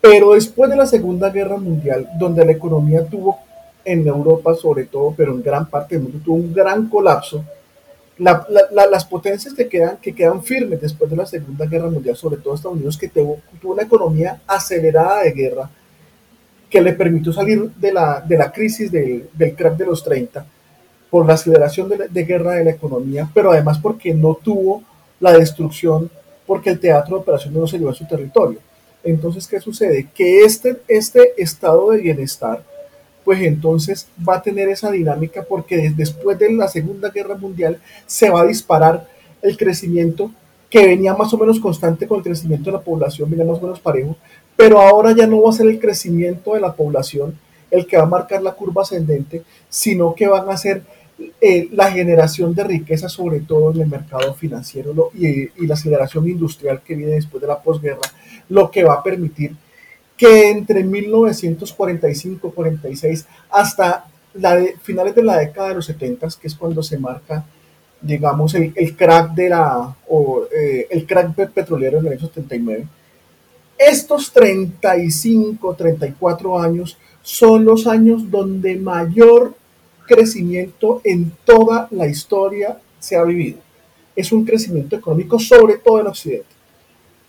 Pero 0.00 0.34
después 0.34 0.70
de 0.70 0.76
la 0.76 0.86
Segunda 0.86 1.30
Guerra 1.30 1.56
Mundial, 1.56 2.08
donde 2.16 2.44
la 2.44 2.52
economía 2.52 3.04
tuvo 3.04 3.40
en 3.84 4.06
Europa 4.06 4.54
sobre 4.54 4.84
todo, 4.84 5.14
pero 5.16 5.32
en 5.32 5.42
gran 5.42 5.68
parte 5.68 5.96
del 5.96 6.04
mundo 6.04 6.20
tuvo 6.24 6.36
un 6.36 6.54
gran 6.54 6.88
colapso, 6.88 7.44
la, 8.18 8.46
la, 8.72 8.86
las 8.86 9.04
potencias 9.04 9.54
que 9.54 9.68
quedan, 9.68 9.96
que 9.98 10.14
quedan 10.14 10.42
firmes 10.42 10.80
después 10.80 11.10
de 11.10 11.16
la 11.16 11.26
Segunda 11.26 11.66
Guerra 11.66 11.88
Mundial, 11.88 12.16
sobre 12.16 12.36
todo 12.38 12.54
Estados 12.54 12.76
Unidos, 12.76 12.98
que 12.98 13.08
tuvo, 13.08 13.40
tuvo 13.60 13.74
una 13.74 13.84
economía 13.84 14.40
acelerada 14.46 15.22
de 15.22 15.32
guerra, 15.32 15.70
que 16.68 16.80
le 16.80 16.92
permitió 16.92 17.32
salir 17.32 17.70
de 17.76 17.92
la, 17.92 18.20
de 18.20 18.36
la 18.36 18.52
crisis 18.52 18.90
del, 18.90 19.28
del 19.32 19.54
crack 19.54 19.76
de 19.76 19.86
los 19.86 20.02
30 20.04 20.44
por 21.10 21.26
la 21.26 21.34
aceleración 21.34 21.88
de, 21.88 22.08
de 22.08 22.24
guerra 22.24 22.52
de 22.54 22.64
la 22.64 22.70
economía, 22.70 23.30
pero 23.32 23.52
además 23.52 23.78
porque 23.78 24.12
no 24.12 24.34
tuvo 24.34 24.82
la 25.20 25.32
destrucción 25.32 26.10
porque 26.46 26.70
el 26.70 26.80
teatro 26.80 27.16
de 27.16 27.22
operaciones 27.22 27.60
no 27.60 27.66
se 27.66 27.78
llevó 27.78 27.90
a 27.90 27.94
su 27.94 28.06
territorio. 28.06 28.58
Entonces, 29.04 29.46
¿qué 29.46 29.60
sucede? 29.60 30.08
Que 30.14 30.44
este, 30.44 30.80
este 30.88 31.40
estado 31.40 31.90
de 31.90 31.98
bienestar, 31.98 32.62
pues 33.28 33.42
entonces 33.42 34.08
va 34.26 34.36
a 34.36 34.42
tener 34.42 34.70
esa 34.70 34.90
dinámica 34.90 35.44
porque 35.46 35.92
después 35.94 36.38
de 36.38 36.50
la 36.50 36.66
Segunda 36.66 37.10
Guerra 37.10 37.34
Mundial 37.34 37.78
se 38.06 38.30
va 38.30 38.40
a 38.40 38.46
disparar 38.46 39.06
el 39.42 39.54
crecimiento 39.58 40.30
que 40.70 40.86
venía 40.86 41.12
más 41.14 41.34
o 41.34 41.36
menos 41.36 41.60
constante 41.60 42.08
con 42.08 42.16
el 42.16 42.24
crecimiento 42.24 42.70
de 42.70 42.78
la 42.78 42.82
población, 42.82 43.28
venía 43.28 43.44
más 43.44 43.58
o 43.58 43.60
menos 43.60 43.80
parejo, 43.80 44.16
pero 44.56 44.80
ahora 44.80 45.14
ya 45.14 45.26
no 45.26 45.42
va 45.42 45.50
a 45.50 45.52
ser 45.52 45.66
el 45.66 45.78
crecimiento 45.78 46.54
de 46.54 46.60
la 46.62 46.72
población 46.72 47.38
el 47.70 47.86
que 47.86 47.98
va 47.98 48.04
a 48.04 48.06
marcar 48.06 48.40
la 48.40 48.52
curva 48.52 48.80
ascendente, 48.80 49.42
sino 49.68 50.14
que 50.14 50.26
van 50.26 50.48
a 50.48 50.56
ser 50.56 50.80
eh, 51.38 51.68
la 51.72 51.92
generación 51.92 52.54
de 52.54 52.64
riqueza, 52.64 53.10
sobre 53.10 53.40
todo 53.40 53.72
en 53.72 53.82
el 53.82 53.88
mercado 53.88 54.32
financiero 54.32 55.10
y, 55.12 55.26
y, 55.28 55.66
la 55.66 55.74
aceleración 55.74 56.26
industrial 56.26 56.80
que 56.82 56.94
viene 56.94 57.12
después 57.12 57.42
de 57.42 57.48
la 57.48 57.60
posguerra, 57.60 58.08
lo 58.48 58.70
que 58.70 58.84
va 58.84 58.94
a 58.94 59.02
permitir 59.02 59.54
que 60.18 60.50
entre 60.50 60.84
1945-46 60.84 63.24
hasta 63.50 64.04
la 64.34 64.58
finales 64.82 65.14
de 65.14 65.22
la 65.22 65.38
década 65.38 65.68
de 65.68 65.76
los 65.76 65.86
70, 65.86 66.26
que 66.40 66.48
es 66.48 66.54
cuando 66.54 66.82
se 66.82 66.98
marca, 66.98 67.46
digamos, 68.00 68.54
el, 68.54 68.72
el 68.74 68.96
crack 68.96 69.34
de 69.34 69.48
la, 69.48 69.96
o, 70.08 70.42
eh, 70.52 70.88
el 70.90 71.06
crack 71.06 71.34
petrolero 71.52 71.98
en 71.98 72.06
el 72.06 72.12
año 72.12 72.20
79, 72.20 72.86
estos 73.78 74.32
35, 74.32 75.74
34 75.74 76.60
años 76.60 76.98
son 77.22 77.64
los 77.64 77.86
años 77.86 78.28
donde 78.28 78.74
mayor 78.76 79.54
crecimiento 80.06 81.00
en 81.04 81.30
toda 81.44 81.86
la 81.92 82.08
historia 82.08 82.80
se 82.98 83.16
ha 83.16 83.22
vivido. 83.22 83.60
Es 84.16 84.32
un 84.32 84.44
crecimiento 84.44 84.96
económico, 84.96 85.38
sobre 85.38 85.78
todo 85.78 86.00
en 86.00 86.08
Occidente. 86.08 86.57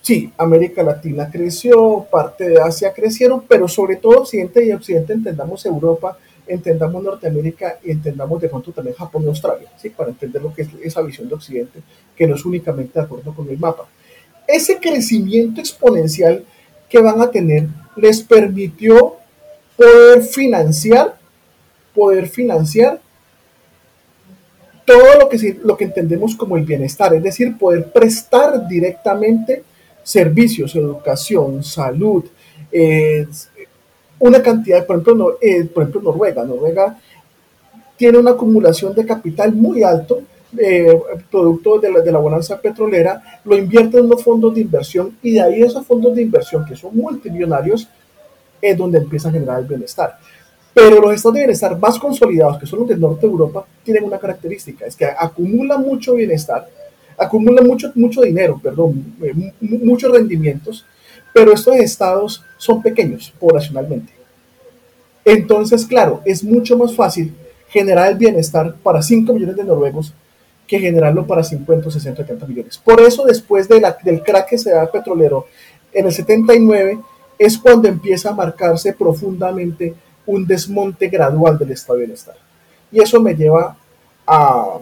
Sí, 0.02 0.32
América 0.38 0.82
Latina 0.82 1.30
creció, 1.30 2.06
parte 2.10 2.48
de 2.48 2.60
Asia 2.60 2.92
crecieron, 2.92 3.42
pero 3.46 3.68
sobre 3.68 3.96
todo 3.96 4.20
Occidente 4.20 4.64
y 4.64 4.72
Occidente 4.72 5.12
entendamos 5.12 5.66
Europa, 5.66 6.16
entendamos 6.46 7.02
Norteamérica 7.02 7.78
y 7.84 7.90
entendamos 7.90 8.40
de 8.40 8.48
pronto 8.48 8.72
también 8.72 8.96
Japón 8.96 9.24
y 9.24 9.28
Australia, 9.28 9.70
¿sí? 9.76 9.90
para 9.90 10.10
entender 10.10 10.40
lo 10.40 10.54
que 10.54 10.62
es 10.62 10.68
esa 10.82 11.02
visión 11.02 11.28
de 11.28 11.34
Occidente, 11.34 11.80
que 12.16 12.26
no 12.26 12.34
es 12.34 12.44
únicamente 12.44 12.98
de 12.98 13.04
acuerdo 13.04 13.34
con 13.34 13.48
el 13.48 13.58
mapa. 13.58 13.86
Ese 14.48 14.78
crecimiento 14.78 15.60
exponencial 15.60 16.44
que 16.88 16.98
van 16.98 17.20
a 17.20 17.30
tener 17.30 17.68
les 17.96 18.22
permitió 18.22 19.16
poder 19.76 20.22
financiar, 20.22 21.16
poder 21.94 22.26
financiar 22.26 23.00
todo 24.84 25.20
lo 25.20 25.28
que, 25.28 25.58
lo 25.62 25.76
que 25.76 25.84
entendemos 25.84 26.34
como 26.34 26.56
el 26.56 26.64
bienestar, 26.64 27.14
es 27.14 27.22
decir, 27.22 27.56
poder 27.58 27.92
prestar 27.92 28.66
directamente 28.66 29.62
servicios, 30.02 30.74
educación, 30.74 31.62
salud, 31.62 32.24
eh, 32.72 33.26
una 34.18 34.42
cantidad, 34.42 34.86
por 34.86 34.96
ejemplo, 34.96 35.38
eh, 35.40 35.64
por 35.64 35.82
ejemplo, 35.82 36.02
Noruega. 36.02 36.44
Noruega 36.44 36.98
tiene 37.96 38.18
una 38.18 38.32
acumulación 38.32 38.94
de 38.94 39.06
capital 39.06 39.52
muy 39.52 39.82
alto, 39.82 40.22
eh, 40.58 41.00
producto 41.30 41.78
de 41.78 41.92
la, 41.92 42.00
de 42.00 42.12
la 42.12 42.18
bonanza 42.18 42.60
petrolera, 42.60 43.40
lo 43.44 43.56
invierte 43.56 43.98
en 43.98 44.06
unos 44.06 44.24
fondos 44.24 44.54
de 44.54 44.62
inversión 44.62 45.16
y 45.22 45.34
de 45.34 45.42
ahí 45.42 45.62
esos 45.62 45.86
fondos 45.86 46.14
de 46.14 46.22
inversión 46.22 46.64
que 46.64 46.74
son 46.74 46.96
multimillonarios 46.96 47.88
es 48.60 48.76
donde 48.76 48.98
empieza 48.98 49.28
a 49.28 49.32
generar 49.32 49.60
el 49.60 49.66
bienestar. 49.66 50.18
Pero 50.74 51.00
los 51.00 51.14
estados 51.14 51.34
de 51.34 51.40
bienestar 51.40 51.78
más 51.78 51.98
consolidados, 51.98 52.58
que 52.58 52.66
son 52.66 52.80
los 52.80 52.88
del 52.88 53.00
norte 53.00 53.26
de 53.26 53.32
Europa, 53.32 53.64
tienen 53.82 54.04
una 54.04 54.18
característica, 54.18 54.86
es 54.86 54.96
que 54.96 55.06
acumulan 55.06 55.82
mucho 55.82 56.14
bienestar, 56.14 56.68
acumulan 57.20 57.66
mucho, 57.66 57.92
mucho 57.94 58.22
dinero, 58.22 58.58
perdón, 58.62 59.14
eh, 59.22 59.52
muchos 59.60 60.10
rendimientos, 60.10 60.86
pero 61.34 61.52
estos 61.52 61.76
estados 61.76 62.42
son 62.56 62.82
pequeños 62.82 63.32
poblacionalmente. 63.38 64.12
Entonces, 65.24 65.84
claro, 65.84 66.22
es 66.24 66.42
mucho 66.42 66.78
más 66.78 66.94
fácil 66.94 67.34
generar 67.68 68.10
el 68.10 68.16
bienestar 68.16 68.74
para 68.82 69.02
5 69.02 69.34
millones 69.34 69.54
de 69.54 69.64
noruegos 69.64 70.14
que 70.66 70.80
generarlo 70.80 71.26
para 71.26 71.44
50, 71.44 71.90
60, 71.90 72.22
70 72.22 72.46
millones. 72.46 72.78
Por 72.78 73.00
eso, 73.02 73.24
después 73.24 73.68
de 73.68 73.80
la, 73.80 73.96
del 74.02 74.22
crack 74.22 74.48
que 74.48 74.58
se 74.58 74.70
da 74.70 74.80
al 74.80 74.90
petrolero 74.90 75.46
en 75.92 76.06
el 76.06 76.12
79, 76.12 77.00
es 77.38 77.58
cuando 77.58 77.86
empieza 77.86 78.30
a 78.30 78.34
marcarse 78.34 78.94
profundamente 78.94 79.94
un 80.24 80.46
desmonte 80.46 81.08
gradual 81.08 81.58
del 81.58 81.72
estado 81.72 81.98
de 81.98 82.04
bienestar. 82.06 82.36
Y 82.90 83.02
eso 83.02 83.20
me 83.20 83.34
lleva 83.34 83.76
a 84.26 84.78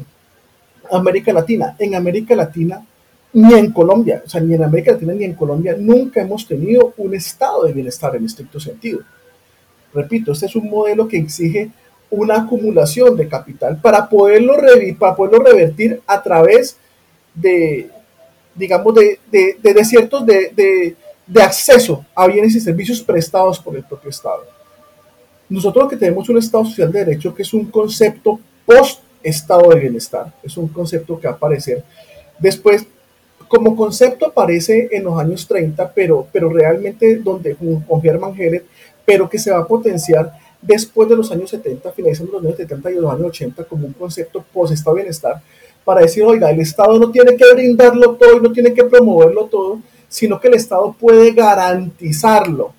América 0.91 1.33
Latina. 1.33 1.77
En 1.79 1.95
América 1.95 2.35
Latina, 2.35 2.85
ni 3.33 3.55
en 3.55 3.73
Colombia, 3.73 4.23
o 4.25 4.29
sea, 4.29 4.41
ni 4.41 4.55
en 4.55 4.65
América 4.65 4.93
Latina 4.93 5.13
ni 5.13 5.25
en 5.25 5.35
Colombia, 5.35 5.77
nunca 5.79 6.21
hemos 6.21 6.47
tenido 6.47 6.95
un 6.97 7.15
estado 7.15 7.65
de 7.65 7.73
bienestar 7.73 8.17
en 8.17 8.25
estricto 8.25 8.59
sentido. 8.59 9.01
Repito, 9.93 10.33
este 10.33 10.47
es 10.47 10.57
un 10.57 10.69
modelo 10.69 11.07
que 11.07 11.19
exige 11.19 11.71
una 12.11 12.43
acumulación 12.43 13.17
de 13.17 13.29
capital 13.29 13.79
para 13.81 14.09
poderlo, 14.09 14.55
para 14.99 15.15
poderlo 15.15 15.45
revertir 15.45 16.01
a 16.07 16.23
través 16.23 16.77
de, 17.35 17.91
digamos, 18.55 18.95
de, 18.95 19.19
de, 19.31 19.59
de 19.63 19.75
desiertos 19.75 20.25
de, 20.25 20.97
de 21.27 21.43
acceso 21.43 22.05
a 22.15 22.27
bienes 22.27 22.55
y 22.55 22.61
servicios 22.61 23.03
prestados 23.03 23.61
por 23.61 23.77
el 23.77 23.85
propio 23.85 24.09
Estado. 24.09 24.45
Nosotros 25.51 25.89
que 25.89 25.97
tenemos 25.97 26.29
un 26.29 26.39
Estado 26.39 26.65
social 26.65 26.91
de 26.91 27.05
derecho 27.05 27.35
que 27.35 27.43
es 27.43 27.53
un 27.53 27.67
concepto 27.67 28.41
post-estado 29.23 29.71
de 29.71 29.81
bienestar, 29.81 30.33
es 30.43 30.57
un 30.57 30.69
concepto 30.69 31.19
que 31.19 31.27
va 31.27 31.35
a 31.35 31.37
aparecer 31.37 31.85
después, 32.39 32.87
como 33.47 33.75
concepto 33.77 34.27
aparece 34.27 34.89
en 34.93 35.05
los 35.05 35.19
años 35.19 35.47
30, 35.47 35.93
pero, 35.93 36.27
pero 36.33 36.51
realmente 36.51 37.17
donde 37.17 37.57
con 37.57 38.03
Germán 38.03 38.35
Heller, 38.39 38.65
pero 39.05 39.29
que 39.29 39.39
se 39.39 39.51
va 39.51 39.59
a 39.59 39.67
potenciar 39.67 40.33
después 40.61 41.09
de 41.09 41.17
los 41.17 41.31
años 41.31 41.51
70, 41.51 41.93
finalizando 41.93 42.33
los 42.33 42.45
años 42.45 42.57
70 42.57 42.91
y 42.91 42.95
los 42.97 43.13
años 43.13 43.29
80 43.29 43.65
como 43.65 43.87
un 43.87 43.93
concepto 43.93 44.45
post-estado 44.53 44.97
de 44.97 45.03
bienestar, 45.03 45.41
para 45.85 46.03
decir, 46.03 46.23
oiga, 46.25 46.51
el 46.51 46.61
Estado 46.61 46.99
no 46.99 47.11
tiene 47.11 47.35
que 47.35 47.51
brindarlo 47.55 48.17
todo 48.17 48.37
y 48.37 48.41
no 48.43 48.53
tiene 48.53 48.75
que 48.75 48.85
promoverlo 48.85 49.47
todo, 49.47 49.81
sino 50.09 50.39
que 50.39 50.49
el 50.49 50.55
Estado 50.55 50.95
puede 50.99 51.33
garantizarlo, 51.33 52.73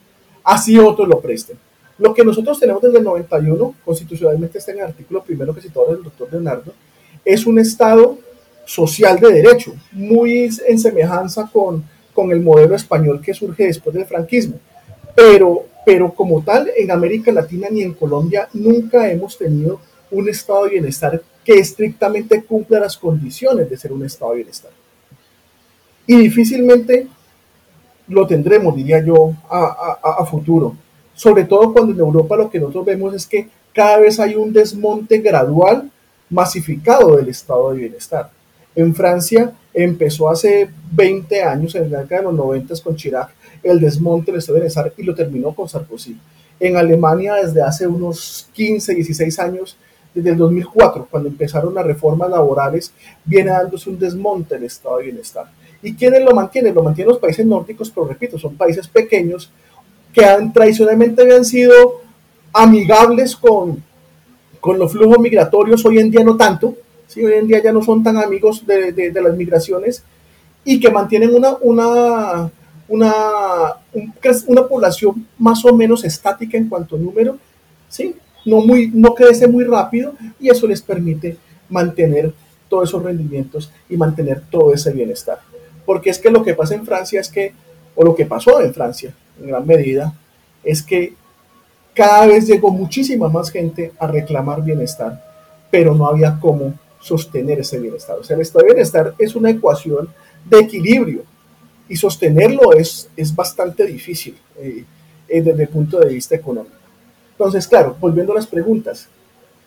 así 0.44 0.78
otros 0.78 1.08
lo 1.08 1.20
presten. 1.20 1.58
Lo 2.00 2.14
que 2.14 2.24
nosotros 2.24 2.60
tenemos 2.60 2.82
desde 2.82 2.98
el 2.98 3.04
91, 3.04 3.76
constitucionalmente 3.86 4.58
está 4.58 4.72
en 4.72 4.80
el 4.80 4.86
artículo 4.86 5.24
primero 5.24 5.54
que 5.54 5.62
citó 5.62 5.90
el 5.92 6.02
doctor 6.02 6.30
Leonardo, 6.32 6.74
es 7.24 7.46
un 7.46 7.60
Estado 7.60 8.18
social 8.66 9.20
de 9.20 9.34
derecho, 9.34 9.74
muy 9.92 10.50
en 10.68 10.80
semejanza 10.80 11.50
con, 11.52 11.84
con 12.14 12.32
el 12.32 12.40
modelo 12.40 12.76
español 12.76 13.22
que 13.22 13.34
surge 13.34 13.66
después 13.66 13.96
del 13.96 14.06
franquismo. 14.06 14.60
Pero, 15.16 15.66
pero 15.86 16.14
como 16.14 16.42
tal, 16.42 16.70
en 16.78 16.92
América 16.92 17.32
Latina 17.32 17.68
ni 17.70 17.82
en 17.82 17.94
Colombia 17.94 18.48
nunca 18.54 19.12
hemos 19.12 19.38
tenido 19.38 19.80
un 20.12 20.30
estado 20.30 20.66
de 20.66 20.72
bienestar 20.72 21.22
que 21.44 21.54
estrictamente 21.54 22.44
cumpla 22.44 22.80
las 22.80 22.98
condiciones 22.98 23.70
de 23.70 23.78
ser 23.78 23.92
un 23.92 24.06
estado 24.06 24.32
de 24.32 24.38
bienestar. 24.38 24.72
Y 26.08 26.16
difícilmente 26.18 27.08
lo 28.08 28.26
tendremos, 28.26 28.76
diría 28.76 29.04
yo, 29.04 29.34
a, 29.50 30.26
futuro. 30.26 30.76
Sobre 31.20 31.44
todo 31.44 31.74
cuando 31.74 31.92
en 31.92 32.00
Europa 32.00 32.38
lo 32.38 32.50
que 32.50 32.62
nosotros 32.62 32.86
vemos 32.86 33.14
es 33.14 33.28
que 33.28 33.50
cada 33.74 33.98
vez 33.98 34.22
hay 34.22 34.36
un 34.36 34.54
desmonte 34.54 35.18
gradual, 35.18 35.92
masificado 36.30 37.18
del 37.18 37.28
estado 37.28 37.74
de 37.74 37.80
bienestar. 37.80 38.30
En 38.74 38.96
Francia 38.96 39.52
empezó 39.74 40.30
hace 40.30 40.70
20 40.94 41.44
años, 41.44 41.76
en 41.76 41.92
la 41.92 42.04
década 42.04 42.22
de 42.22 42.28
los 42.28 42.36
90 42.36 42.74
con 42.82 42.96
Chirac, 42.96 43.32
el 43.62 43.82
desmonte 43.82 44.32
del 44.32 44.40
estado 44.40 44.54
de 44.54 44.60
bienestar 44.62 44.94
y 44.96 45.04
lo 45.04 45.14
terminó 45.14 45.54
con 45.54 45.68
Sarkozy. 45.68 46.18
En 46.58 46.78
Alemania 46.78 47.34
desde 47.34 47.64
hace 47.64 47.86
unos 47.86 48.48
15, 48.54 48.96
16 48.96 49.40
años, 49.40 49.76
desde 50.14 50.30
el 50.30 50.38
2004, 50.38 51.10
cuando 51.12 51.28
empezaron 51.28 51.76
las 51.76 51.86
reformas 51.86 52.30
laborales, 52.30 52.94
viene 53.26 53.52
dándose 53.52 53.90
un 53.90 54.00
desmonte 54.00 54.56
del 54.56 54.64
estado 54.64 55.00
de 55.00 55.04
bienestar. 55.04 55.52
¿Y 55.84 55.96
quiénes 55.96 56.24
lo 56.24 56.32
mantienen? 56.32 56.74
Lo 56.74 56.82
mantienen 56.82 57.10
los 57.10 57.20
países 57.20 57.46
nórdicos, 57.46 57.90
pero 57.90 58.08
repito, 58.08 58.40
son 58.40 58.56
países 58.56 58.88
pequeños 58.88 59.52
que 60.14 60.26
han, 60.26 60.52
tradicionalmente 60.54 61.22
habían 61.22 61.46
sido 61.46 62.02
amigables 62.54 63.36
con, 63.36 63.84
con 64.60 64.80
los 64.80 64.92
flujos 64.92 65.20
migratorios, 65.20 65.86
hoy 65.86 66.00
en 66.00 66.12
día 66.12 66.24
no 66.24 66.36
tanto, 66.36 66.76
¿sí? 67.08 67.24
hoy 67.24 67.34
en 67.34 67.48
día 67.48 67.62
ya 67.64 67.72
no 67.72 67.82
son 67.82 68.04
tan 68.04 68.18
amigos 68.18 68.66
de, 68.66 68.92
de, 68.92 69.22
las 69.22 69.36
migraciones 69.36 70.04
y 70.64 70.80
que 70.80 70.90
mantienen 70.90 71.34
una, 71.34 71.56
una, 71.62 72.52
una, 72.88 73.76
una 74.48 74.68
población 74.68 75.28
más 75.38 75.64
o 75.66 75.76
menos 75.76 76.04
estática 76.04 76.58
en 76.58 76.68
cuanto 76.68 76.96
a 76.96 77.00
número, 77.00 77.38
¿sí? 77.88 78.16
no, 78.46 78.62
muy, 78.62 78.92
no 78.94 79.14
crece 79.14 79.48
muy 79.48 79.64
rápido 79.64 80.14
y 80.40 80.50
eso 80.50 80.68
les 80.68 80.82
permite 80.82 81.38
mantener 81.70 82.34
todos 82.68 82.90
esos 82.90 83.04
rendimientos 83.04 83.72
y 83.90 83.98
mantener 83.98 84.42
todo 84.50 84.74
ese 84.74 84.92
bienestar. 84.92 85.40
Porque 85.86 86.10
es 86.10 86.20
que 86.20 86.30
lo 86.30 86.44
que 86.44 86.54
pasa 86.54 86.76
en 86.76 86.86
Francia 86.86 87.20
es 87.20 87.30
que, 87.30 87.54
o 87.96 88.04
lo 88.04 88.16
que 88.16 88.26
pasó 88.26 88.62
en 88.62 88.74
Francia 88.74 89.14
en 89.40 89.48
gran 89.48 89.66
medida, 89.66 90.14
es 90.64 90.84
que 90.84 91.14
cada 91.94 92.28
vez 92.28 92.48
llegó 92.48 92.72
muchísima 92.72 93.30
más 93.30 93.52
gente 93.52 93.92
a 94.00 94.08
reclamar 94.08 94.64
bienestar, 94.64 95.24
pero 95.70 95.94
no 95.94 96.08
había 96.08 96.40
cómo 96.40 96.74
sostener 97.00 97.60
ese 97.60 97.80
bienestar. 97.80 98.18
O 98.20 98.24
sea, 98.24 98.36
el 98.36 98.42
estado 98.42 98.66
de 98.66 98.74
bienestar 98.74 99.14
es 99.18 99.36
una 99.36 99.50
ecuación 99.50 100.10
de 100.46 100.60
equilibrio 100.60 101.24
y 101.88 101.96
sostenerlo 101.96 102.74
es, 102.74 103.10
es 103.16 103.36
bastante 103.36 103.86
difícil 103.86 104.38
eh, 104.58 104.84
eh, 105.28 105.42
desde 105.42 105.64
el 105.64 105.70
punto 105.70 106.00
de 106.00 106.14
vista 106.14 106.36
económico. 106.36 106.76
Entonces, 107.32 107.68
claro, 107.68 107.96
volviendo 108.00 108.34
a 108.34 108.36
las 108.36 108.48
preguntas, 108.48 109.08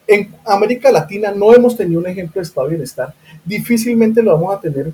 en 0.06 0.34
América 0.44 0.90
Latina 0.90 1.32
no 1.32 1.54
hemos 1.54 1.76
tenido 1.76 2.00
un 2.00 2.06
ejemplo 2.06 2.40
de 2.40 2.46
estado 2.46 2.66
de 2.66 2.74
bienestar, 2.74 3.14
difícilmente 3.44 4.22
lo 4.22 4.32
vamos 4.32 4.56
a 4.56 4.60
tener 4.60 4.92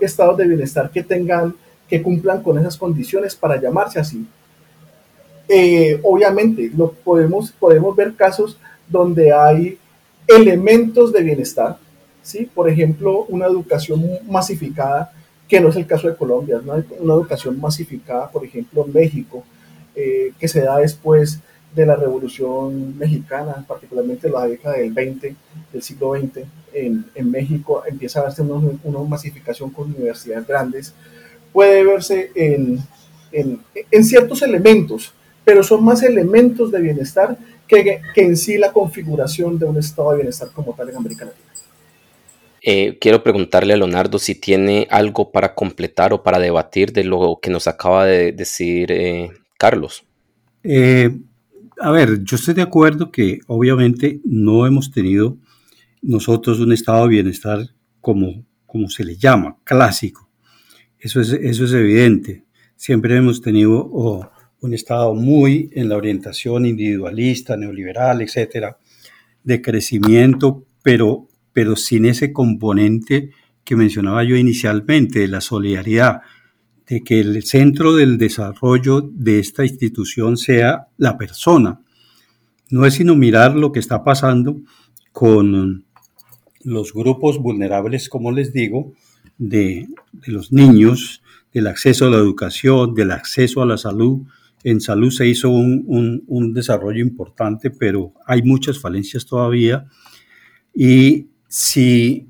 estados 0.00 0.36
de 0.36 0.46
bienestar 0.46 0.90
que 0.90 1.02
tengan, 1.02 1.54
que 1.88 2.02
cumplan 2.02 2.42
con 2.42 2.58
esas 2.58 2.76
condiciones 2.76 3.34
para 3.34 3.60
llamarse 3.60 3.98
así. 3.98 4.26
Eh, 5.48 5.98
obviamente, 6.02 6.70
lo 6.76 6.92
podemos, 6.92 7.50
podemos 7.52 7.96
ver 7.96 8.14
casos 8.14 8.58
donde 8.86 9.32
hay 9.32 9.78
elementos 10.26 11.12
de 11.12 11.22
bienestar, 11.22 11.78
¿sí? 12.22 12.48
Por 12.54 12.68
ejemplo, 12.68 13.24
una 13.28 13.46
educación 13.46 14.04
masificada, 14.28 15.12
que 15.48 15.60
no 15.60 15.68
es 15.70 15.76
el 15.76 15.86
caso 15.86 16.08
de 16.08 16.16
Colombia, 16.16 16.60
una, 16.62 16.84
una 17.00 17.14
educación 17.14 17.58
masificada, 17.58 18.30
por 18.30 18.44
ejemplo, 18.44 18.84
en 18.84 18.92
México, 18.92 19.42
eh, 19.96 20.32
que 20.38 20.46
se 20.46 20.60
da 20.60 20.76
después 20.76 21.40
de 21.74 21.86
la 21.86 21.96
Revolución 21.96 22.96
Mexicana, 22.98 23.64
particularmente 23.66 24.26
en 24.26 24.32
la 24.32 24.46
década 24.46 24.76
del 24.76 24.92
20, 24.92 25.34
del 25.72 25.82
siglo 25.82 26.14
XX, 26.14 26.44
en, 26.72 27.06
en 27.14 27.30
México 27.30 27.82
empieza 27.86 28.20
a 28.20 28.24
darse 28.24 28.42
una, 28.42 28.70
una, 28.84 28.98
masificación 29.08 29.70
con 29.70 29.94
universidades 29.94 30.46
grandes, 30.46 30.94
puede 31.52 31.84
verse 31.84 32.30
en, 32.34 32.78
en, 33.32 33.60
en, 33.90 34.04
ciertos 34.04 34.42
elementos, 34.42 35.12
pero 35.44 35.62
son 35.62 35.84
más 35.84 36.02
elementos 36.02 36.70
de 36.70 36.80
bienestar 36.80 37.36
que, 37.66 38.00
que, 38.14 38.22
en 38.22 38.36
sí 38.36 38.58
la 38.58 38.72
configuración 38.72 39.58
de 39.58 39.66
un 39.66 39.78
estado 39.78 40.10
de 40.10 40.16
bienestar 40.16 40.48
como 40.54 40.74
tal 40.74 40.90
en 40.90 40.96
América 40.96 41.24
Latina. 41.24 41.44
Eh, 42.62 42.98
quiero 43.00 43.22
preguntarle 43.22 43.72
a 43.74 43.76
Leonardo 43.76 44.18
si 44.18 44.34
tiene 44.34 44.86
algo 44.90 45.30
para 45.30 45.54
completar 45.54 46.12
o 46.12 46.22
para 46.22 46.38
debatir 46.38 46.92
de 46.92 47.04
lo 47.04 47.38
que 47.40 47.50
nos 47.50 47.68
acaba 47.68 48.04
de 48.04 48.32
decir 48.32 48.90
eh, 48.90 49.30
Carlos. 49.56 50.04
Eh, 50.64 51.16
a 51.80 51.90
ver, 51.92 52.24
yo 52.24 52.36
estoy 52.36 52.54
de 52.54 52.62
acuerdo 52.62 53.10
que 53.12 53.38
obviamente 53.46 54.20
no 54.24 54.66
hemos 54.66 54.90
tenido 54.90 55.36
nosotros 56.02 56.60
un 56.60 56.72
estado 56.72 57.04
de 57.04 57.10
bienestar 57.10 57.60
como, 58.00 58.44
como 58.66 58.88
se 58.88 59.04
le 59.04 59.16
llama, 59.16 59.56
clásico. 59.64 60.27
Eso 61.00 61.20
es, 61.20 61.32
eso 61.32 61.64
es 61.64 61.72
evidente. 61.72 62.44
Siempre 62.76 63.16
hemos 63.16 63.40
tenido 63.40 63.84
un 64.60 64.74
estado 64.74 65.14
muy 65.14 65.70
en 65.72 65.88
la 65.88 65.96
orientación 65.96 66.66
individualista, 66.66 67.56
neoliberal, 67.56 68.20
etcétera, 68.22 68.78
de 69.44 69.62
crecimiento, 69.62 70.66
pero, 70.82 71.28
pero 71.52 71.76
sin 71.76 72.06
ese 72.06 72.32
componente 72.32 73.30
que 73.64 73.76
mencionaba 73.76 74.24
yo 74.24 74.36
inicialmente, 74.36 75.20
de 75.20 75.28
la 75.28 75.40
solidaridad, 75.40 76.22
de 76.86 77.02
que 77.02 77.20
el 77.20 77.42
centro 77.42 77.94
del 77.94 78.16
desarrollo 78.16 79.02
de 79.02 79.38
esta 79.38 79.64
institución 79.64 80.36
sea 80.36 80.88
la 80.96 81.18
persona. 81.18 81.80
No 82.70 82.86
es 82.86 82.94
sino 82.94 83.14
mirar 83.14 83.54
lo 83.54 83.72
que 83.72 83.78
está 83.78 84.02
pasando 84.02 84.60
con 85.12 85.84
los 86.62 86.92
grupos 86.92 87.38
vulnerables, 87.38 88.08
como 88.08 88.32
les 88.32 88.52
digo, 88.52 88.94
de, 89.38 89.88
los 90.26 90.52
niños, 90.52 91.22
del 91.52 91.68
acceso 91.68 92.06
a 92.06 92.10
la 92.10 92.18
educación, 92.18 92.94
del 92.94 93.12
acceso 93.12 93.62
a 93.62 93.66
la 93.66 93.78
salud. 93.78 94.26
En 94.64 94.80
salud 94.80 95.10
se 95.10 95.26
hizo 95.26 95.48
un, 95.50 96.24
un 96.26 96.52
desarrollo 96.52 97.00
importante, 97.00 97.70
pero 97.70 98.12
hay 98.26 98.42
muchas 98.42 98.78
falencias 98.78 99.24
todavía. 99.24 99.86
Y 100.74 101.28
si 101.48 102.28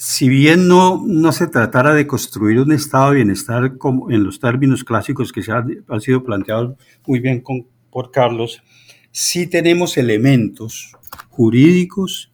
si 0.00 0.30
bien 0.30 0.66
no, 0.66 1.02
no 1.06 1.30
se 1.30 1.46
tratara 1.46 1.92
de 1.92 2.06
construir 2.06 2.58
un 2.58 2.72
estado 2.72 3.10
de 3.10 3.16
bienestar 3.16 3.76
como 3.76 4.10
en 4.10 4.24
los 4.24 4.40
términos 4.40 4.82
clásicos 4.82 5.30
que 5.30 5.42
se 5.42 5.52
han, 5.52 5.84
sido 6.00 6.24
planteados 6.24 6.78
muy 7.06 7.20
bien 7.20 7.44
por 7.90 8.10
Carlos, 8.10 8.62
sí 9.10 9.46
tenemos 9.46 9.98
elementos 9.98 10.96
jurídicos 11.28 12.32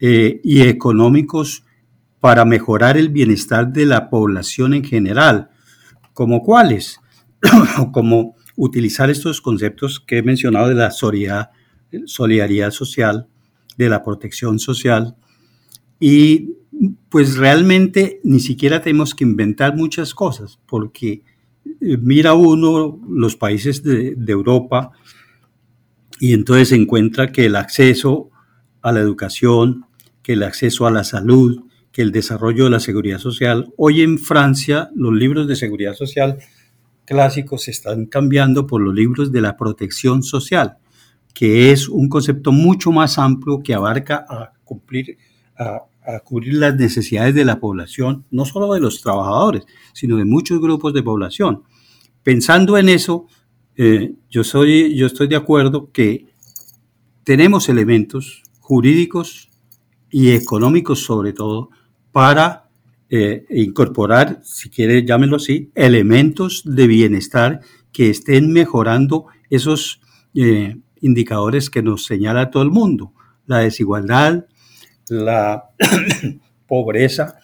eh, 0.00 0.40
y 0.42 0.62
económicos 0.62 1.66
para 2.24 2.46
mejorar 2.46 2.96
el 2.96 3.10
bienestar 3.10 3.70
de 3.70 3.84
la 3.84 4.08
población 4.08 4.72
en 4.72 4.82
general, 4.82 5.50
como 6.14 6.42
cuáles, 6.42 6.98
como 7.92 8.34
utilizar 8.56 9.10
estos 9.10 9.42
conceptos 9.42 10.00
que 10.00 10.16
he 10.16 10.22
mencionado 10.22 10.70
de 10.70 10.74
la 10.74 10.90
solidaridad, 10.90 12.70
social, 12.70 13.28
de 13.76 13.90
la 13.90 14.02
protección 14.02 14.58
social. 14.58 15.16
Y 16.00 16.54
pues 17.10 17.36
realmente 17.36 18.22
ni 18.24 18.40
siquiera 18.40 18.80
tenemos 18.80 19.14
que 19.14 19.24
inventar 19.24 19.76
muchas 19.76 20.14
cosas, 20.14 20.58
porque 20.64 21.24
eh, 21.82 21.98
mira 22.00 22.32
uno 22.32 23.02
los 23.06 23.36
países 23.36 23.82
de, 23.82 24.16
Europa 24.26 24.92
y 26.20 26.32
entonces 26.32 26.72
encuentra 26.72 27.30
que 27.32 27.44
el 27.44 27.56
acceso 27.56 28.30
a 28.80 28.92
la 28.92 29.00
educación, 29.00 29.84
que 30.22 30.32
el 30.32 30.42
acceso 30.42 30.86
a 30.86 30.90
la 30.90 31.04
salud, 31.04 31.64
que 31.94 32.02
el 32.02 32.10
desarrollo 32.10 32.64
de 32.64 32.70
la 32.70 32.80
seguridad 32.80 33.20
social. 33.20 33.72
Hoy 33.76 34.02
en 34.02 34.18
Francia 34.18 34.90
los 34.96 35.14
libros 35.14 35.46
de 35.46 35.54
seguridad 35.54 35.94
social 35.94 36.38
clásicos 37.04 37.62
se 37.62 37.70
están 37.70 38.06
cambiando 38.06 38.66
por 38.66 38.82
los 38.82 38.92
libros 38.92 39.30
de 39.30 39.40
la 39.40 39.56
protección 39.56 40.24
social, 40.24 40.78
que 41.32 41.70
es 41.70 41.88
un 41.88 42.08
concepto 42.08 42.50
mucho 42.50 42.90
más 42.90 43.16
amplio 43.16 43.62
que 43.62 43.74
abarca 43.74 44.26
a 44.28 44.52
cumplir, 44.64 45.18
a, 45.56 45.82
cubrir 46.24 46.54
las 46.54 46.74
necesidades 46.74 47.32
de 47.36 47.44
la 47.44 47.60
población, 47.60 48.24
no 48.32 48.44
solo 48.44 48.74
de 48.74 48.80
los 48.80 49.00
trabajadores, 49.00 49.64
sino 49.92 50.16
de 50.16 50.24
muchos 50.24 50.60
grupos 50.60 50.94
de 50.94 51.02
población. 51.04 51.62
Pensando 52.24 52.76
en 52.76 52.88
eso, 52.88 53.28
eh, 53.76 54.14
yo, 54.28 54.42
soy, 54.42 54.96
yo 54.96 55.06
estoy 55.06 55.28
de 55.28 55.36
acuerdo 55.36 55.92
que 55.92 56.26
tenemos 57.22 57.68
elementos 57.68 58.42
jurídicos 58.58 59.48
y 60.10 60.32
económicos 60.32 61.04
sobre 61.04 61.32
todo 61.32 61.70
para 62.14 62.68
eh, 63.10 63.44
incorporar, 63.50 64.38
si 64.44 64.70
quiere 64.70 65.04
llámenlo 65.04 65.34
así, 65.34 65.72
elementos 65.74 66.62
de 66.64 66.86
bienestar 66.86 67.58
que 67.90 68.08
estén 68.08 68.52
mejorando 68.52 69.26
esos 69.50 70.00
eh, 70.32 70.76
indicadores 71.00 71.70
que 71.70 71.82
nos 71.82 72.04
señala 72.04 72.52
todo 72.52 72.62
el 72.62 72.70
mundo, 72.70 73.12
la 73.46 73.58
desigualdad, 73.58 74.46
la 75.08 75.70
pobreza, 76.68 77.34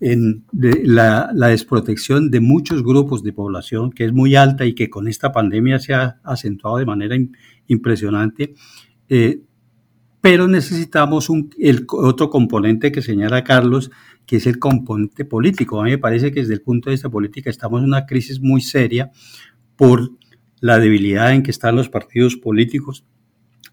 la, 0.00 1.30
desprotección 1.32 2.28
de 2.28 2.40
muchos 2.40 2.82
grupos 2.82 3.22
de 3.22 3.32
población, 3.32 3.92
que 3.92 4.06
es 4.06 4.12
muy 4.12 4.34
alta 4.34 4.66
y 4.66 4.74
que 4.74 4.90
con 4.90 5.06
esta 5.06 5.30
pandemia 5.30 5.78
se 5.78 5.94
ha 5.94 6.18
acentuado 6.24 6.78
de 6.78 6.86
manera 6.86 7.16
impresionante. 7.68 8.54
Eh, 9.08 9.40
pero 10.26 10.48
necesitamos 10.48 11.30
un, 11.30 11.50
el 11.56 11.86
otro 11.88 12.30
componente 12.30 12.90
que 12.90 13.00
señala 13.00 13.44
Carlos, 13.44 13.92
que 14.26 14.36
es 14.36 14.46
el 14.46 14.58
componente 14.58 15.24
político. 15.24 15.80
A 15.80 15.84
mí 15.84 15.90
me 15.90 15.98
parece 15.98 16.32
que 16.32 16.40
desde 16.40 16.54
el 16.54 16.62
punto 16.62 16.90
de 16.90 16.94
vista 16.94 17.08
político 17.08 17.48
estamos 17.48 17.80
en 17.80 17.86
una 17.86 18.06
crisis 18.06 18.40
muy 18.40 18.60
seria 18.60 19.10
por 19.76 20.10
la 20.60 20.78
debilidad 20.78 21.32
en 21.32 21.42
que 21.42 21.50
están 21.50 21.76
los 21.76 21.88
partidos 21.88 22.36
políticos, 22.36 23.04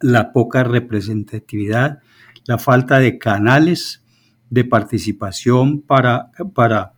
la 0.02 0.32
poca 0.32 0.64
representatividad 0.64 2.00
la 2.46 2.58
falta 2.58 3.00
de 3.00 3.18
canales 3.18 4.04
de 4.50 4.66
participación 4.66 5.82
para, 5.82 6.32
para, 6.54 6.94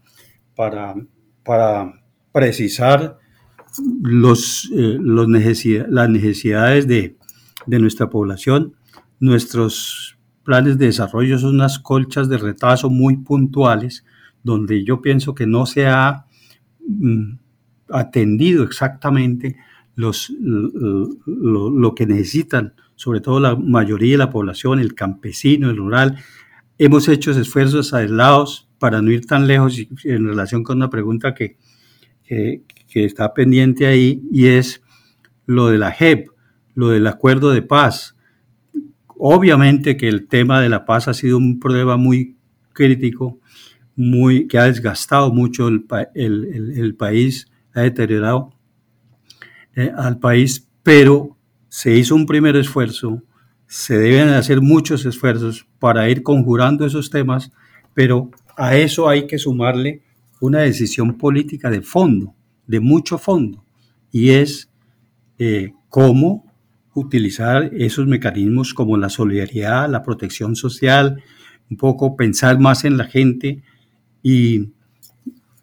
para, 0.55 0.95
para 1.43 1.93
precisar 2.31 3.17
los, 4.01 4.69
eh, 4.73 4.97
los 4.99 5.27
las 5.27 6.09
necesidades 6.09 6.87
de, 6.87 7.17
de 7.65 7.79
nuestra 7.79 8.09
población. 8.09 8.75
Nuestros 9.19 10.04
planes 10.45 10.77
de 10.77 10.85
desarrollo 10.85 11.37
son 11.37 11.55
unas 11.55 11.79
colchas 11.79 12.29
de 12.29 12.37
retazo 12.37 12.89
muy 12.89 13.17
puntuales, 13.17 14.05
donde 14.43 14.85
yo 14.85 15.01
pienso 15.01 15.35
que 15.35 15.45
no 15.45 15.65
se 15.65 15.87
ha 15.87 16.27
mm, 16.87 17.33
atendido 17.89 18.63
exactamente 18.63 19.57
los, 19.95 20.31
lo, 20.39 21.95
que 21.95 22.05
necesitan 22.05 22.73
sobre 22.95 23.21
todo 23.21 23.39
la 23.39 23.55
mayoría 23.55 24.13
de 24.13 24.17
la 24.17 24.29
población, 24.29 24.79
el 24.79 24.93
campesino, 24.93 25.69
el 25.69 25.77
rural. 25.77 26.17
Hemos 26.77 27.07
hecho 27.07 27.31
esfuerzos 27.31 27.93
aislados 27.93 28.69
para 28.79 29.01
no 29.01 29.11
ir 29.11 29.25
tan 29.25 29.47
lejos 29.47 29.77
en 30.03 30.27
relación 30.27 30.63
con 30.63 30.77
una 30.77 30.89
pregunta 30.89 31.33
que, 31.33 31.57
que, 32.25 32.63
está 32.93 33.33
pendiente 33.33 33.87
ahí 33.87 34.21
y 34.31 34.47
es 34.47 34.81
lo 35.45 35.67
de 35.67 35.77
la 35.77 35.91
JEP, 35.91 36.29
lo 36.73 36.89
del 36.89 37.07
acuerdo 37.07 37.51
de 37.51 37.61
paz. 37.61 38.14
Obviamente 39.17 39.95
que 39.97 40.07
el 40.07 40.27
tema 40.27 40.61
de 40.61 40.69
la 40.69 40.85
paz 40.85 41.07
ha 41.07 41.13
sido 41.13 41.37
un 41.37 41.59
problema 41.59 41.97
muy 41.97 42.35
crítico, 42.73 43.39
muy, 43.95 44.47
que 44.47 44.57
ha 44.57 44.65
desgastado 44.65 45.31
mucho 45.31 45.67
el, 45.67 46.95
país, 46.97 47.47
ha 47.73 47.81
deteriorado 47.81 48.53
eh, 49.75 49.91
al 49.95 50.19
país, 50.19 50.67
pero 50.83 51.37
se 51.69 51.95
hizo 51.97 52.15
un 52.15 52.25
primer 52.25 52.55
esfuerzo, 52.57 53.23
se 53.67 53.97
deben 53.97 54.29
hacer 54.29 54.61
muchos 54.61 55.05
esfuerzos 55.05 55.65
para 55.79 56.09
ir 56.09 56.21
conjurando 56.21 56.85
esos 56.85 57.09
temas, 57.09 57.51
pero 57.93 58.29
a 58.57 58.75
eso 58.75 59.07
hay 59.07 59.27
que 59.27 59.37
sumarle 59.37 60.01
una 60.41 60.59
decisión 60.59 61.17
política 61.17 61.69
de 61.69 61.81
fondo, 61.81 62.35
de 62.67 62.81
mucho 62.81 63.17
fondo, 63.17 63.63
y 64.11 64.31
es 64.31 64.69
eh, 65.39 65.73
cómo 65.89 66.44
utilizar 66.95 67.69
esos 67.73 68.07
mecanismos 68.07 68.73
como 68.73 68.97
la 68.97 69.09
solidaridad, 69.09 69.89
la 69.89 70.01
protección 70.01 70.55
social, 70.55 71.21
un 71.69 71.77
poco 71.77 72.15
pensar 72.15 72.59
más 72.59 72.85
en 72.85 72.97
la 72.97 73.05
gente 73.05 73.61
y 74.23 74.69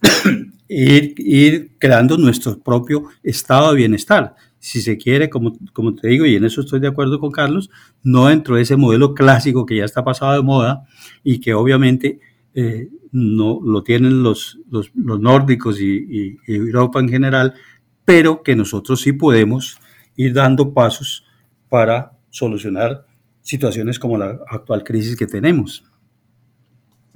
ir, 0.68 1.72
creando 1.78 2.16
nuestro 2.18 2.58
propio 2.58 3.04
estado 3.22 3.70
de 3.70 3.78
bienestar. 3.78 4.36
Si 4.58 4.80
se 4.80 4.96
quiere, 4.96 5.28
como, 5.28 5.58
como 5.72 5.94
te 5.94 6.06
digo, 6.08 6.24
y 6.24 6.36
en 6.36 6.44
eso 6.44 6.60
estoy 6.60 6.78
de 6.78 6.88
acuerdo 6.88 7.18
con 7.18 7.32
Carlos, 7.32 7.70
no 8.04 8.28
dentro 8.28 8.54
de 8.54 8.62
ese 8.62 8.76
modelo 8.76 9.14
clásico 9.14 9.66
que 9.66 9.76
ya 9.76 9.84
está 9.84 10.04
pasado 10.04 10.34
de 10.34 10.42
moda 10.42 10.86
y 11.24 11.40
que 11.40 11.54
obviamente 11.54 12.20
eh, 12.54 12.88
no 13.10 13.60
lo 13.64 13.82
tienen 13.82 14.22
los, 14.22 14.58
los, 14.70 14.90
nórdicos 14.94 15.80
y, 15.80 16.38
Europa 16.46 17.00
en 17.00 17.08
general, 17.08 17.54
pero 18.04 18.42
que 18.42 18.54
nosotros 18.54 19.00
sí 19.00 19.12
podemos 19.12 19.78
ir 20.16 20.32
dando 20.32 20.72
pasos 20.72 21.24
para 21.68 22.12
solucionar 22.30 23.06
situaciones 23.42 23.98
como 23.98 24.16
la 24.16 24.38
actual 24.48 24.84
crisis 24.84 25.16
que 25.16 25.26
tenemos. 25.26 25.84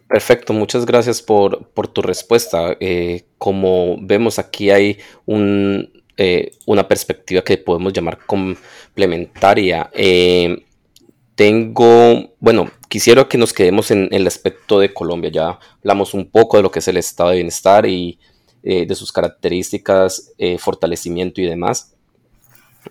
Perfecto, 0.08 0.52
muchas 0.52 0.86
gracias 0.86 1.20
por, 1.20 1.68
tu 1.92 2.02
respuesta. 2.02 2.76
Eh, 2.78 3.24
como 3.38 3.96
vemos 4.00 4.38
aquí 4.38 4.70
hay 4.70 4.98
un, 5.24 5.90
eh, 6.16 6.52
una 6.66 6.86
perspectiva 6.86 7.42
que 7.42 7.58
podemos 7.58 7.92
llamar 7.92 8.18
complementaria. 8.24 9.90
Eh, 9.92 10.64
tengo, 11.34 12.34
bueno, 12.38 12.70
quisiera 12.88 13.28
que 13.28 13.36
nos 13.36 13.52
quedemos 13.52 13.90
en, 13.90 14.08
el 14.12 14.26
aspecto 14.28 14.78
de 14.78 14.94
Colombia. 14.94 15.30
Ya 15.30 15.58
hablamos 15.78 16.14
un 16.14 16.30
poco 16.30 16.56
de 16.56 16.62
lo 16.62 16.70
que 16.70 16.78
es 16.78 16.88
el 16.88 16.98
estado 16.98 17.30
de 17.30 17.36
bienestar 17.36 17.86
y 17.86 18.18
de 18.62 18.92
sus 18.96 19.12
características, 19.12 20.32
fortalecimiento 20.58 21.40
y 21.40 21.46
demás. 21.46 21.95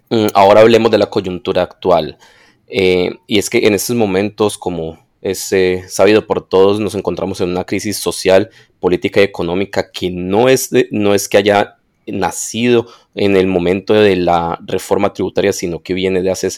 Mm, 0.10 0.28
ahora 0.34 0.62
hablemos 0.62 0.92
de 0.92 0.98
la 0.98 1.10
coyuntura 1.10 1.64
actual. 1.64 2.18
y 2.68 3.38
es 3.38 3.50
que 3.50 3.68
en 3.68 3.76
estos 3.76 3.96
momentos, 3.96 4.58
como 4.58 5.06
es 5.26 5.52
eh, 5.54 5.84
sabido 5.88 6.28
por 6.28 6.48
todos, 6.48 6.80
nos 6.80 6.94
encontramos 6.94 7.42
en 7.42 7.50
una 7.50 7.64
crisis 7.64 7.98
social, 7.98 8.52
política 8.80 9.22
y 9.22 9.24
económica 9.24 9.92
que 9.92 10.12
no 10.12 10.50
es, 10.50 10.70
no 10.92 11.16
es 11.16 11.28
que 11.28 11.38
haya 11.38 11.78
nacido 12.06 12.86
en 13.16 13.36
el 13.36 13.48
momento 13.48 13.96
de 13.96 14.18
la 14.18 14.60
reforma 14.66 15.14
tributaria, 15.14 15.52
sino 15.52 15.82
que 15.82 15.96
viene 15.96 16.22
de 16.22 16.30
hace, 16.30 16.50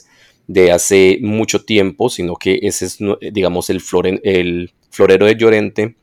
de 0.48 0.74
hace 0.74 1.20
mucho 1.22 1.64
tiempo, 1.64 2.10
sino 2.10 2.36
que 2.36 2.60
ese 2.62 2.88
es, 2.88 2.98
digamos, 3.32 3.70
el, 3.70 3.82
el 4.24 4.74
florero 4.90 5.26
de 5.28 5.36
Llorente. 5.38 5.96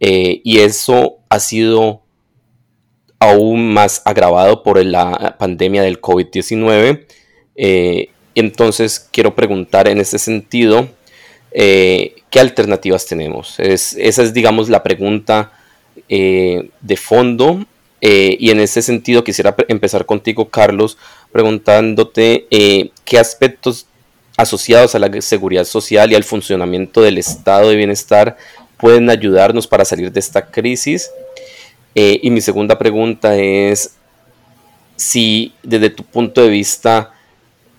Eh, 0.00 0.40
y 0.42 0.58
eso 0.58 1.18
ha 1.28 1.38
sido 1.38 2.02
aún 3.24 3.72
más 3.72 4.02
agravado 4.04 4.62
por 4.62 4.84
la 4.84 5.36
pandemia 5.38 5.82
del 5.82 6.00
COVID-19. 6.00 7.06
Eh, 7.56 8.08
entonces, 8.34 9.08
quiero 9.12 9.34
preguntar 9.34 9.88
en 9.88 9.98
ese 9.98 10.18
sentido, 10.18 10.88
eh, 11.52 12.16
¿qué 12.30 12.40
alternativas 12.40 13.06
tenemos? 13.06 13.58
esa 13.58 14.22
es, 14.22 14.34
digamos, 14.34 14.68
la 14.68 14.82
pregunta 14.82 15.52
eh, 16.08 16.68
de 16.80 16.96
fondo. 16.96 17.64
Y 18.06 18.50
en 18.50 18.60
ese 18.60 18.82
sentido 18.82 19.24
quisiera 19.24 19.56
empezar 19.66 20.04
contigo, 20.04 20.50
Carlos, 20.50 20.98
preguntándote 21.32 22.46
qué 22.50 23.18
aspectos 23.18 23.86
asociados 24.36 24.94
a 24.94 24.98
la 24.98 25.10
seguridad 25.22 25.64
social 25.64 26.12
y 26.12 26.14
al 26.14 26.22
funcionamiento 26.22 27.00
del 27.00 27.16
estado 27.16 27.70
de 27.70 27.76
bienestar 27.76 28.36
pueden 28.76 29.08
ayudarnos 29.08 29.66
para 29.66 29.86
salir 29.86 30.12
de 30.12 30.20
esta 30.20 30.50
crisis. 30.50 31.10
Y 31.94 32.30
mi 32.30 32.40
segunda 32.40 32.76
pregunta 32.76 33.36
es 33.36 33.96
si 34.96 35.54
desde 35.62 35.90
tu 35.90 36.02
punto 36.04 36.42
de 36.42 36.48
vista 36.48 37.12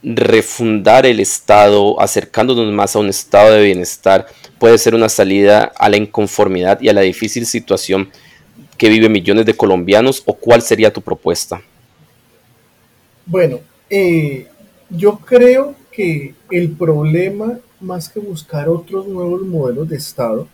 refundar 0.04 1.06
el 1.06 1.19
Estado, 1.19 1.99
acercándonos 1.99 2.71
más 2.71 2.95
a 2.95 2.99
un 2.99 3.10
estado 3.10 3.54
de 3.54 3.63
bienestar, 3.63 4.28
puede 4.60 4.78
ser 4.78 4.93
una 4.93 5.10
salida 5.10 5.71
a 5.78 5.89
la 5.89 5.97
inconformidad 5.97 6.80
y 6.80 6.89
a 6.89 6.93
la 6.93 7.01
difícil 7.01 7.45
situación 7.45 8.10
que 8.78 8.89
viven 8.89 9.12
millones 9.12 9.45
de 9.45 9.56
colombianos 9.56 10.21
o 10.25 10.34
cuál 10.34 10.62
sería 10.62 10.93
tu 10.93 11.01
propuesta? 11.01 11.62
Bueno, 13.25 13.60
eh, 13.89 14.47
yo 14.89 15.17
creo 15.17 15.75
que 15.91 16.36
el 16.51 16.71
problema, 16.71 17.60
más 17.80 18.10
que 18.10 18.19
buscar 18.19 18.69
otros 18.69 19.08
nuevos 19.08 19.41
modelos 19.41 19.89
de 19.89 19.97
Estado, 19.97 20.47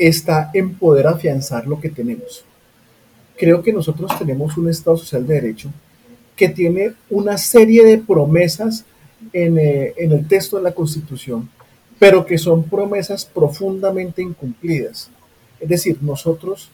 está 0.00 0.50
en 0.54 0.74
poder 0.74 1.06
afianzar 1.06 1.66
lo 1.66 1.78
que 1.78 1.90
tenemos. 1.90 2.44
Creo 3.36 3.62
que 3.62 3.72
nosotros 3.72 4.10
tenemos 4.18 4.56
un 4.56 4.70
Estado 4.70 4.96
social 4.96 5.26
de 5.26 5.34
derecho 5.34 5.70
que 6.34 6.48
tiene 6.48 6.94
una 7.10 7.36
serie 7.36 7.84
de 7.84 7.98
promesas 7.98 8.86
eh, 9.32 9.94
en, 9.96 10.12
el 10.12 10.26
texto 10.26 10.56
de 10.56 10.62
la 10.62 10.72
Constitución, 10.72 11.50
pero 11.98 12.24
que 12.24 12.38
son 12.38 12.64
promesas 12.64 13.26
profundamente 13.26 14.22
incumplidas. 14.22 15.10
Es 15.60 15.68
decir, 15.68 15.98
nosotros 16.00 16.70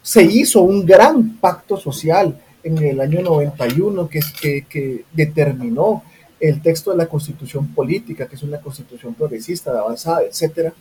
se 0.00 0.22
hizo 0.22 0.62
un 0.62 0.86
gran 0.86 1.38
pacto 1.38 1.76
social 1.76 2.40
en 2.62 2.78
el 2.78 3.00
año 3.00 3.20
91 3.20 4.08
que, 4.08 4.20
que, 4.40 4.66
que 4.68 5.04
determinó 5.12 6.04
el 6.38 6.62
texto 6.62 6.92
de 6.92 6.98
la 6.98 7.06
constitución 7.06 7.68
política, 7.68 8.28
que 8.28 8.36
es 8.36 8.42
una 8.42 8.60
constitución 8.60 9.14
progresista, 9.14 9.72
de 9.72 9.78
avanzada, 9.78 10.22
etcétera, 10.22 10.72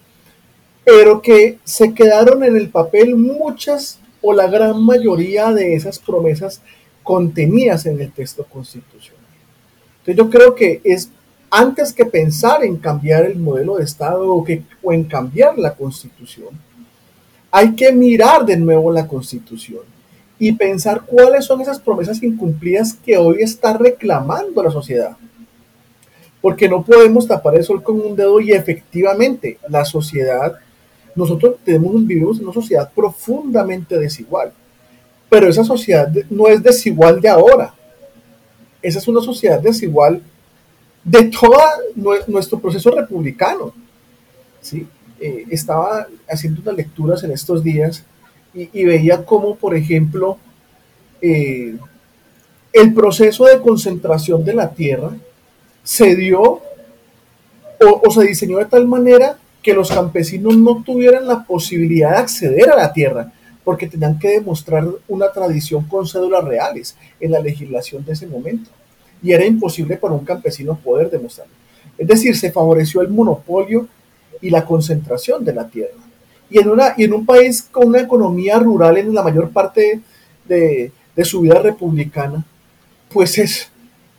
pero 0.84 1.22
que 1.22 1.60
se 1.64 1.94
quedaron 1.94 2.44
en 2.44 2.58
el 2.58 2.70
papel 2.70 3.16
muchas 3.16 4.00
o 4.22 4.34
la 4.34 4.48
gran 4.48 4.84
mayoría 4.84 5.52
de 5.52 5.76
esas 5.76 6.00
promesas 6.00 6.62
contenidas 7.04 7.86
en 7.86 8.00
el 8.00 8.12
texto 8.12 8.46
constitucional. 8.46 9.22
Entonces 10.00 10.16
yo 10.16 10.30
creo 10.30 10.56
que 10.56 10.82
es 10.84 11.10
antes 11.50 11.94
que 11.94 12.06
pensar 12.06 12.64
en 12.64 12.78
cambiar 12.78 13.26
el 13.26 13.38
modelo 13.38 13.78
de 13.78 13.84
Estado 13.84 14.34
o, 14.34 14.44
que, 14.44 14.64
o 14.82 14.92
en 14.92 15.04
cambiar 15.04 15.58
la 15.60 15.76
constitución, 15.76 16.50
hay 17.52 17.76
que 17.76 17.92
mirar 17.92 18.46
de 18.46 18.58
nuevo 18.58 18.92
la 18.92 19.08
constitución 19.08 19.82
y 20.40 20.52
pensar 20.54 21.04
cuáles 21.06 21.46
son 21.46 21.62
esas 21.62 21.80
promesas 21.80 22.24
incumplidas 22.24 22.94
que 22.94 23.18
hoy 23.18 23.44
está 23.44 23.78
reclamando 23.78 24.64
la 24.64 24.72
sociedad. 24.72 25.16
Porque 26.42 26.68
no 26.68 26.84
podemos 26.84 27.28
tapar 27.28 27.56
el 27.56 27.64
sol 27.64 27.84
con 27.84 28.02
un 28.02 28.16
dedo 28.16 28.42
y 28.42 28.52
efectivamente 28.52 29.60
la 29.70 29.86
sociedad, 29.86 30.56
nosotros 31.16 31.56
tenemos, 31.64 32.06
vivimos 32.06 32.38
en 32.38 32.46
una 32.46 32.54
sociedad 32.54 32.92
profundamente 32.94 33.98
desigual 34.00 34.54
pero 35.34 35.50
esa 35.50 35.64
sociedad 35.64 36.08
no 36.30 36.48
es 36.48 36.62
desigual 36.62 37.20
de 37.20 37.28
ahora. 37.28 37.74
Esa 38.84 39.00
es 39.00 39.08
una 39.08 39.20
sociedad 39.20 39.60
desigual 39.60 40.22
de 41.04 41.24
todo 41.24 41.58
nuestro 42.28 42.60
proceso 42.60 42.92
republicano. 42.92 43.74
¿sí? 44.62 44.86
Eh, 45.20 45.46
estaba 45.50 46.06
haciendo 46.30 46.62
unas 46.62 46.76
lecturas 46.76 47.24
en 47.24 47.32
estos 47.32 47.64
días 47.64 48.04
y, 48.54 48.84
veía 48.84 49.26
cómo, 49.26 49.56
por 49.56 49.76
ejemplo, 49.76 50.38
eh, 51.20 51.78
el 52.72 52.94
proceso 52.94 53.46
de 53.46 53.60
concentración 53.60 54.46
de 54.46 54.54
la 54.54 54.70
tierra 54.70 55.18
se 55.82 56.16
dio 56.16 56.62
o, 57.82 58.12
se 58.12 58.22
diseñó 58.28 58.60
de 58.60 58.66
tal 58.66 58.88
manera 58.88 59.40
que 59.64 59.74
los 59.74 59.90
campesinos 59.90 60.58
no 60.58 60.84
tuvieran 60.84 61.26
la 61.26 61.44
posibilidad 61.44 62.12
de 62.12 62.18
acceder 62.18 62.70
a 62.70 62.76
la 62.76 62.94
tierra 62.94 63.32
porque 63.64 63.88
tenían 63.88 64.20
que 64.20 64.28
demostrar 64.28 64.86
una 65.08 65.32
tradición 65.32 65.86
con 65.86 66.06
cédulas 66.06 66.44
reales 66.44 66.98
en 67.20 67.32
la 67.32 67.40
legislación 67.40 68.04
de 68.04 68.12
ese 68.12 68.28
momento. 68.28 68.70
Y 69.24 69.32
era 69.32 69.46
imposible 69.46 69.96
para 69.96 70.14
un 70.14 70.26
campesino 70.26 70.76
poder 70.76 71.10
demostrarlo. 71.10 71.54
Es 71.98 72.08
decir, 72.08 72.36
se 72.36 72.52
favoreció 72.52 73.02
el 73.02 73.08
monopolio 73.08 73.88
y 74.42 74.50
la 74.50 74.66
concentración 74.66 75.46
de 75.46 75.54
la 75.54 75.68
tierra. 75.68 76.04
Y 76.50 76.60
en, 76.60 76.68
una, 76.68 76.94
y 76.98 77.06
en 77.06 77.14
un 77.14 77.26
país 77.26 77.62
con 77.72 77.88
una 77.88 78.02
economía 78.02 78.60
rural 78.60 78.98
en 78.98 79.14
la 79.14 79.24
mayor 79.24 79.50
parte 79.52 80.02
de, 80.46 80.92
de 81.16 81.26
su 81.26 81.40
vida 81.40 81.60
republicana, 81.60 82.44
pues 83.10 83.38
es 83.38 83.70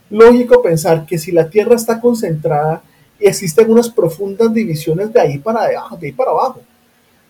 lógico 0.08 0.62
pensar 0.62 1.04
que 1.04 1.18
si 1.18 1.32
la 1.32 1.50
tierra 1.50 1.74
está 1.74 2.00
concentrada, 2.00 2.82
existen 3.26 3.70
unas 3.70 3.88
profundas 3.88 4.52
divisiones 4.52 5.12
de 5.12 5.20
ahí 5.20 5.38
para 5.38 5.64
abajo, 5.64 5.96
de 5.96 6.06
ahí 6.08 6.12
para 6.12 6.30
abajo. 6.30 6.60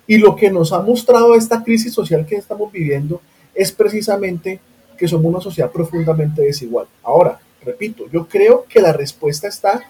Y 0.07 0.18
lo 0.18 0.37
que 0.37 0.50
nos 0.50 0.72
ha 0.72 0.80
mostrado 0.80 1.35
esta 1.35 1.62
crisis 1.62 1.92
social 1.92 2.26
que 2.26 2.37
estamos 2.37 2.70
viviendo 2.70 3.20
es 3.54 3.72
precisamente 3.72 4.61
que 4.98 5.09
somos 5.09 5.26
una 5.26 5.40
sociedad 5.40 5.70
profundamente 5.70 6.42
desigual. 6.42 6.87
Ahora, 7.02 7.38
repito, 7.62 8.04
yo 8.12 8.26
creo 8.26 8.64
que 8.68 8.80
la 8.80 8.92
respuesta 8.92 9.48
está 9.48 9.83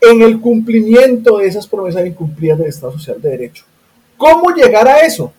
en 0.00 0.22
el 0.22 0.40
cumplimiento 0.40 1.38
de 1.38 1.48
esas 1.48 1.66
promesas 1.66 2.06
incumplidas 2.06 2.58
del 2.58 2.68
Estado 2.68 2.92
Social 2.92 3.20
de 3.20 3.30
Derecho. 3.30 3.64
¿Cómo 4.16 4.50
llegar 4.50 4.86
a 4.86 5.00
eso? 5.00 5.32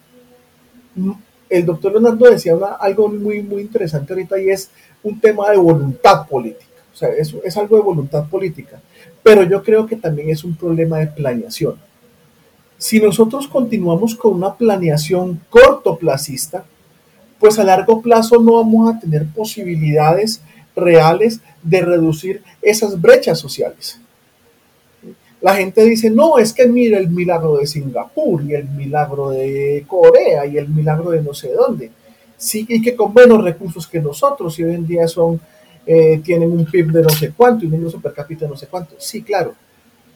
El 1.50 1.65
doctor 1.65 1.93
Leonardo 1.93 2.30
decía 2.30 2.54
algo 2.80 3.08
muy, 3.08 3.41
muy 3.41 3.62
interesante 3.62 4.13
ahorita 4.13 4.39
y 4.39 4.50
es 4.50 4.69
un 5.04 5.19
tema 5.19 5.50
de 5.50 5.58
voluntad 5.58 6.28
política. 6.28 6.65
O 6.93 6.95
sea, 6.95 7.10
eso 7.10 7.41
es 7.43 7.56
algo 7.58 7.78
de 7.78 7.84
voluntad 7.84 8.28
política. 8.28 8.82
Pero 9.24 9.44
yo 9.44 9.64
creo 9.64 9.86
que 9.86 9.96
también 9.96 10.30
es 10.30 10.44
un 10.44 10.56
problema 10.56 11.00
de 11.00 11.08
planeación 11.08 11.76
si 12.80 13.02
nosotros 13.02 13.48
continuamos 13.48 14.16
con 14.16 14.36
una 14.36 14.56
planeación 14.56 15.42
cortoplacista, 15.50 16.64
pues 17.38 17.60
a 17.60 17.66
largo 17.66 18.02
plazo 18.02 18.42
no 18.42 18.54
vamos 18.54 18.96
a 18.96 19.00
tener 19.00 19.28
posibilidades 19.28 20.42
reales 20.76 21.42
de 21.62 21.82
reducir 21.82 22.42
esas 22.62 23.00
brechas 23.00 23.38
sociales. 23.38 24.00
la 25.42 25.56
gente 25.56 25.84
dice, 25.84 26.10
no, 26.10 26.38
es 26.38 26.54
que 26.54 26.68
mira 26.68 26.98
el 26.98 27.10
milagro 27.10 27.58
de 27.58 27.68
Singapur 27.68 28.44
y 28.44 28.56
el 28.56 28.70
milagro 28.70 29.30
de 29.30 29.86
Corea 29.86 30.46
y 30.46 30.58
el 30.58 30.70
milagro 30.70 31.12
de 31.12 31.22
no 31.22 31.34
sé 31.34 31.52
dónde. 31.54 31.92
Sí, 32.38 32.66
y 32.68 32.82
que 32.82 32.96
con 32.96 33.14
menos 33.14 33.44
recursos 33.44 33.88
que 33.88 34.00
nosotros, 34.00 34.58
y 34.58 34.64
hoy 34.64 34.76
en 34.76 34.88
día 34.88 35.08
son, 35.08 35.40
eh, 35.91 36.21
tienen 36.23 36.52
un 36.52 36.65
PIB 36.65 36.91
de 36.91 37.02
no 37.02 37.10
sé 37.10 37.32
cuánto 37.36 37.65
y 37.65 37.67
un 37.67 37.73
ingreso 37.73 37.99
per 37.99 38.13
cápita 38.13 38.45
de 38.45 38.52
no 38.52 38.56
sé 38.56 38.67
cuánto. 38.67 38.93
Sí, 38.99 39.23
claro. 39.23 39.56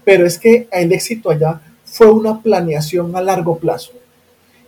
Pero 0.05 0.27
es 0.27 0.37
que 0.37 0.67
el 0.71 0.93
éxito 0.93 1.31
allá 1.31 1.61
fue 1.83 2.11
una 2.11 2.39
planeación 2.43 3.15
a 3.15 3.21
largo 3.21 3.57
plazo. 3.57 3.91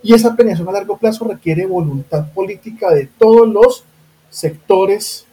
Y 0.02 0.14
esa 0.14 0.34
planeación 0.34 0.68
a 0.68 0.72
largo 0.72 0.96
plazo 0.96 1.24
requiere 1.24 1.64
voluntad 1.64 2.32
política 2.32 2.90
de 2.90 3.06
todos 3.06 3.48
los 3.48 3.84
sectores 4.30 5.26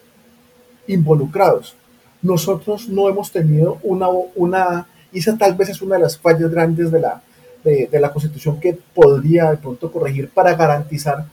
involucrados. 0.86 1.76
Nosotros 2.22 2.88
no 2.88 3.10
hemos 3.10 3.32
tenido 3.32 3.80
una, 3.82 4.10
una 4.36 4.88
y 5.12 5.18
esa 5.18 5.36
tal 5.40 5.56
vez 5.56 5.70
es 5.70 5.82
una 5.82 5.96
de 5.96 6.02
las 6.04 6.20
fallas 6.20 6.52
grandes 6.52 6.92
de 6.92 7.00
la, 7.00 7.24
de, 7.64 7.90
la 8.00 8.12
Constitución 8.12 8.60
que 8.60 8.78
podría 8.94 9.50
de 9.50 9.58
pronto 9.58 9.92
corregir 9.92 10.30
para 10.30 10.54
garantizar 10.54 11.26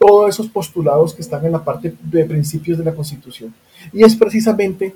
todos 0.00 0.30
esos 0.30 0.48
postulados 0.48 1.12
que 1.12 1.20
están 1.20 1.44
en 1.44 1.52
la 1.52 1.62
parte 1.62 1.94
de 2.02 2.24
principios 2.24 2.78
de 2.78 2.84
la 2.84 2.94
Constitución. 2.94 3.54
Y 3.92 4.02
es 4.02 4.16
precisamente 4.16 4.94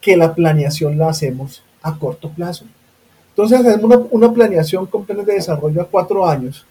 que 0.00 0.16
la 0.16 0.32
planeación 0.32 0.96
la 0.96 1.08
hacemos 1.08 1.62
a 1.82 1.98
corto 1.98 2.30
plazo. 2.30 2.64
Entonces 3.30 3.58
hacemos 3.58 4.06
una, 4.12 4.32
planeación 4.32 4.86
con 4.86 5.04
planes 5.04 5.26
de 5.26 5.34
desarrollo 5.34 5.82
a 5.82 5.88
cuatro 5.88 6.24
años, 6.28 6.64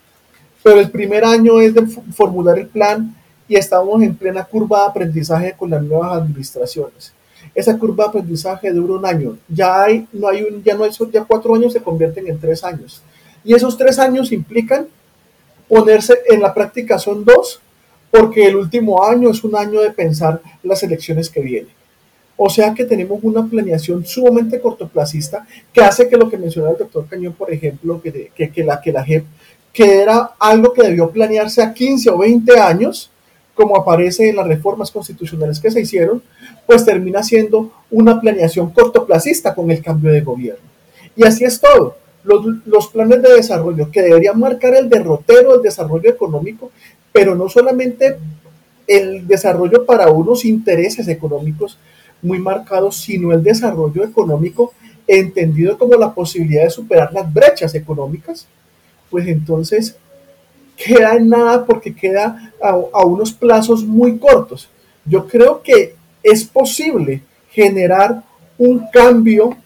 pero 0.63 0.79
el 0.79 0.89
primer 0.89 1.25
año 1.25 1.59
es 1.59 1.73
de 1.73 1.85
formular 1.85 2.57
el 2.57 2.67
plan 2.67 3.13
y 3.47 3.57
estamos 3.57 4.01
en 4.01 4.15
plena 4.15 4.45
curva 4.45 4.83
de 4.83 4.87
aprendizaje 4.87 5.53
con 5.57 5.69
las 5.69 5.83
nuevas 5.83 6.13
administraciones 6.13 7.13
esa 7.55 7.77
curva 7.77 8.05
de 8.05 8.09
aprendizaje 8.09 8.71
dura 8.71 8.93
un 8.93 9.05
año. 9.05 9.37
Ya 9.47 9.83
hay, 9.83 10.07
no 10.13 10.27
hay 10.27 10.45
ya 10.63 10.75
no 10.75 10.83
hay, 10.83 10.91
ya 11.11 11.23
cuatro 11.23 11.55
años 11.55 11.73
se 11.73 11.81
convierten 11.81 12.27
en 12.27 12.39
tres 12.39 12.63
años. 12.63 13.01
Y 13.43 13.53
esos 13.53 13.77
tres 13.77 13.99
años 13.99 14.31
implican 14.31 14.87
ponerse 15.69 16.19
en 16.27 16.41
la 16.41 16.53
práctica 16.53 16.99
son 16.99 17.23
dos, 17.23 17.61
porque 18.11 18.47
el 18.47 18.57
último 18.57 19.05
año 19.05 19.29
es 19.29 19.43
un 19.43 19.55
año 19.55 19.79
de 19.81 19.91
pensar 19.91 20.41
las 20.63 20.83
elecciones 20.83 21.29
que 21.29 21.41
vienen. 21.41 21.71
O 22.35 22.49
sea 22.49 22.73
que 22.73 22.85
tenemos 22.85 23.19
una 23.21 23.45
planeación 23.45 24.05
sumamente 24.05 24.59
cortoplacista 24.59 25.45
que 25.71 25.81
hace 25.81 26.09
que 26.09 26.17
lo 26.17 26.29
que 26.29 26.37
mencionaba 26.37 26.73
el 26.73 26.79
doctor 26.79 27.05
Cañón, 27.07 27.33
por 27.33 27.53
ejemplo, 27.53 28.01
que, 28.01 28.31
que, 28.33 28.49
que 28.49 28.63
la, 28.63 28.81
que 28.81 28.91
la 28.91 29.03
JEP, 29.03 29.25
que 29.71 30.01
era 30.01 30.31
algo 30.39 30.73
que 30.73 30.83
debió 30.83 31.09
planearse 31.11 31.61
a 31.61 31.73
15 31.73 32.09
o 32.09 32.17
20 32.17 32.59
años, 32.59 33.11
como 33.53 33.75
aparece 33.75 34.29
en 34.29 34.37
las 34.37 34.47
reformas 34.47 34.89
constitucionales 34.89 35.59
que 35.59 35.69
se 35.69 35.81
hicieron, 35.81 36.23
pues 36.65 36.85
termina 36.85 37.21
siendo 37.21 37.73
una 37.91 38.19
planeación 38.21 38.71
cortoplacista 38.71 39.53
con 39.53 39.69
el 39.69 39.83
cambio 39.83 40.11
de 40.13 40.21
gobierno. 40.21 40.63
Y 41.15 41.25
así 41.25 41.43
es 41.43 41.59
todo. 41.59 41.97
Los, 42.23 42.87
planes 42.87 43.21
de 43.21 43.33
desarrollo 43.33 43.89
que 43.91 44.01
deberían 44.01 44.39
marcar 44.39 44.75
el 44.75 44.89
derrotero 44.89 45.53
del 45.53 45.61
desarrollo 45.61 46.09
económico, 46.09 46.71
pero 47.11 47.35
no 47.35 47.47
solamente 47.49 48.17
el 48.87 49.25
desarrollo 49.27 49.85
para 49.85 50.09
unos 50.09 50.45
intereses 50.45 51.07
económicos 51.07 51.77
muy 52.21 52.39
marcados, 52.39 52.97
sino 52.97 53.31
el 53.31 53.43
desarrollo 53.43 54.03
económico 54.03 54.73
entendido 55.07 55.77
como 55.77 55.95
la 55.95 56.13
posibilidad 56.13 56.63
de 56.63 56.69
superar 56.69 57.11
las 57.13 57.31
brechas 57.33 57.73
económicas, 57.73 58.47
pues 59.09 59.27
entonces 59.27 59.95
queda 60.79 61.15
en 61.15 61.29
nada 61.29 61.65
porque 61.65 61.93
queda 61.93 62.53
a, 62.61 63.05
unos 63.05 63.33
plazos 63.33 63.83
muy 63.83 64.17
cortos. 64.17 64.69
Yo 65.05 65.27
creo 65.27 65.61
que 65.61 65.95
es 66.23 66.43
posible 66.45 67.21
generar 67.49 68.23
un 68.57 68.85
cambio, 68.91 69.57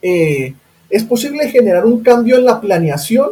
eh, 0.00 0.54
es 0.90 1.04
posible 1.04 1.48
generar 1.48 1.84
un 1.86 2.02
cambio 2.02 2.36
en 2.36 2.44
la 2.44 2.60
planeación 2.60 3.30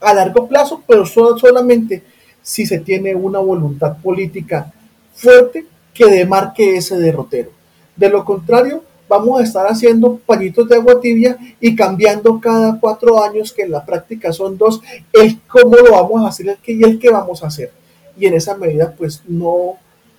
a 0.00 0.14
largo 0.14 0.48
plazo, 0.48 0.82
pero 0.86 1.06
solamente 1.06 2.02
si 2.42 2.66
se 2.66 2.78
tiene 2.78 3.14
una 3.14 3.38
voluntad 3.38 3.96
política 4.02 4.72
fuerte 5.14 5.66
que 5.92 6.06
demarque 6.06 6.76
ese 6.76 6.98
derrotero. 6.98 7.50
De 7.96 8.08
lo 8.08 8.24
contrario, 8.24 8.82
vamos 9.08 9.40
a 9.40 9.44
estar 9.44 9.66
haciendo 9.66 10.16
pañitos 10.26 10.68
de 10.68 10.76
agua 10.76 11.00
tibia 11.00 11.36
y 11.60 11.74
cambiando 11.76 12.40
cada 12.40 12.78
cuatro 12.80 13.22
años, 13.22 13.52
que 13.52 13.62
en 13.62 13.70
la 13.70 13.84
práctica 13.84 14.32
son 14.32 14.58
dos, 14.58 14.80
el 15.12 15.40
cómo 15.46 15.76
lo 15.76 15.92
vamos 15.92 16.24
a 16.24 16.28
hacer 16.28 16.58
y 16.66 16.84
el 16.84 16.98
qué 16.98 17.10
vamos 17.10 17.42
a 17.42 17.46
hacer. 17.46 17.70
Y 18.16 18.26
en 18.26 18.34
esa 18.34 18.56
medida, 18.56 18.94
pues 18.96 19.22
no 19.26 19.76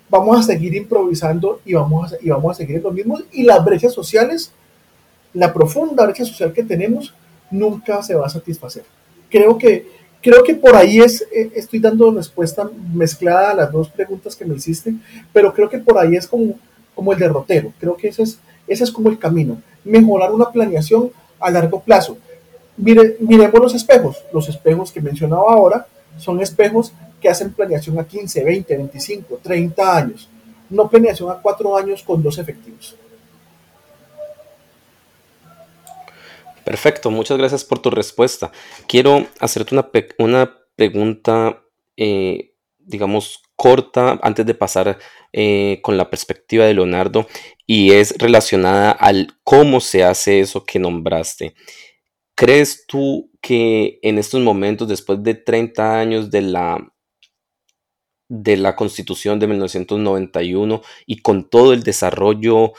vamos 0.09 0.39
a 0.39 0.43
seguir 0.43 0.75
improvisando 0.75 1.61
y 1.65 1.73
vamos 1.73 2.13
a, 2.13 2.17
y 2.21 2.29
vamos 2.29 2.51
a 2.51 2.55
seguir 2.55 2.81
lo 2.81 2.91
mismo. 2.91 3.19
Y 3.31 3.43
las 3.43 3.63
brechas 3.63 3.93
sociales, 3.93 4.51
la 5.35 5.53
profunda 5.53 6.05
brecha 6.05 6.25
social 6.25 6.51
que 6.51 6.63
tenemos, 6.63 7.13
nunca 7.51 8.01
se 8.01 8.15
va 8.15 8.25
a 8.25 8.29
satisfacer. 8.29 8.83
Creo 9.29 9.57
que, 9.57 9.87
creo 10.21 10.43
que 10.43 10.55
por 10.55 10.75
ahí 10.75 10.99
es, 10.99 11.21
eh, 11.31 11.51
estoy 11.55 11.79
dando 11.79 12.11
respuesta 12.11 12.67
mezclada 12.93 13.51
a 13.51 13.55
las 13.55 13.71
dos 13.71 13.89
preguntas 13.89 14.35
que 14.35 14.45
me 14.45 14.55
hiciste, 14.55 14.95
pero 15.31 15.53
creo 15.53 15.69
que 15.69 15.77
por 15.77 15.97
ahí 15.99 16.15
es 16.15 16.25
como, 16.27 16.57
como 16.95 17.13
el 17.13 17.19
derrotero. 17.19 17.71
Creo 17.79 17.95
que 17.95 18.07
ese 18.07 18.23
es 18.23 18.39
ese 18.67 18.83
es 18.83 18.91
como 18.91 19.09
el 19.09 19.19
camino. 19.19 19.61
Mejorar 19.83 20.31
una 20.31 20.51
planeación 20.51 21.11
a 21.39 21.51
largo 21.51 21.81
plazo. 21.81 22.17
Mire, 22.77 23.17
miremos 23.19 23.61
los 23.61 23.75
espejos. 23.75 24.23
Los 24.33 24.49
espejos 24.49 24.91
que 24.91 25.01
mencionaba 25.01 25.53
ahora 25.53 25.87
son 26.17 26.41
espejos 26.41 26.93
que 27.21 27.29
hacen 27.29 27.53
planeación 27.53 27.99
a 27.99 28.05
15, 28.05 28.43
20, 28.43 28.77
25, 28.77 29.39
30 29.41 29.97
años. 29.97 30.29
No 30.69 30.89
planeación 30.89 31.29
a 31.29 31.35
4 31.35 31.77
años 31.77 32.03
con 32.03 32.21
dos 32.23 32.37
efectivos. 32.37 32.95
Perfecto, 36.65 37.11
muchas 37.11 37.37
gracias 37.37 37.63
por 37.63 37.77
tu 37.77 37.91
respuesta. 37.91 38.51
Quiero 38.87 39.27
hacerte 39.39 39.75
una, 39.75 39.87
una 40.17 40.57
pregunta, 40.75 41.63
eh, 41.95 42.55
digamos, 42.79 43.43
corta 43.55 44.19
antes 44.23 44.47
de 44.47 44.55
pasar 44.55 44.97
eh, 45.31 45.79
con 45.83 45.95
la 45.95 46.09
perspectiva 46.09 46.65
de 46.65 46.73
Leonardo 46.73 47.27
y 47.67 47.91
es 47.91 48.17
relacionada 48.17 48.91
al 48.91 49.37
cómo 49.43 49.79
se 49.79 50.03
hace 50.03 50.39
eso 50.39 50.65
que 50.65 50.79
nombraste. 50.79 51.53
¿Crees 52.33 52.85
tú 52.87 53.29
que 53.41 53.99
en 54.01 54.17
estos 54.17 54.41
momentos, 54.41 54.87
después 54.87 55.21
de 55.21 55.35
30 55.35 55.99
años 55.99 56.31
de 56.31 56.41
la, 56.41 56.93
de 58.27 58.57
la 58.57 58.75
Constitución 58.75 59.39
de 59.39 59.47
1991 59.47 60.81
y 61.05 61.21
con 61.21 61.47
todo 61.47 61.73
el 61.73 61.83
desarrollo 61.83 62.73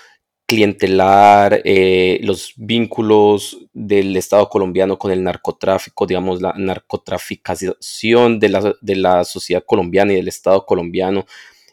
clientelar, 0.47 1.61
eh, 1.65 2.21
los 2.23 2.55
vínculos 2.57 3.59
del 3.73 4.17
Estado 4.17 4.49
colombiano 4.49 4.99
con 4.99 5.11
el 5.11 5.25
narcotráfico, 5.25 6.07
digamos, 6.07 6.41
la 6.41 6.55
narcotraficación 6.57 8.39
de 8.39 8.49
la, 8.49 8.75
de 8.81 8.97
la 8.97 9.25
sociedad 9.25 9.65
colombiana 9.67 10.13
y 10.13 10.17
del 10.17 10.29
Estado 10.29 10.65
colombiano, 10.65 11.27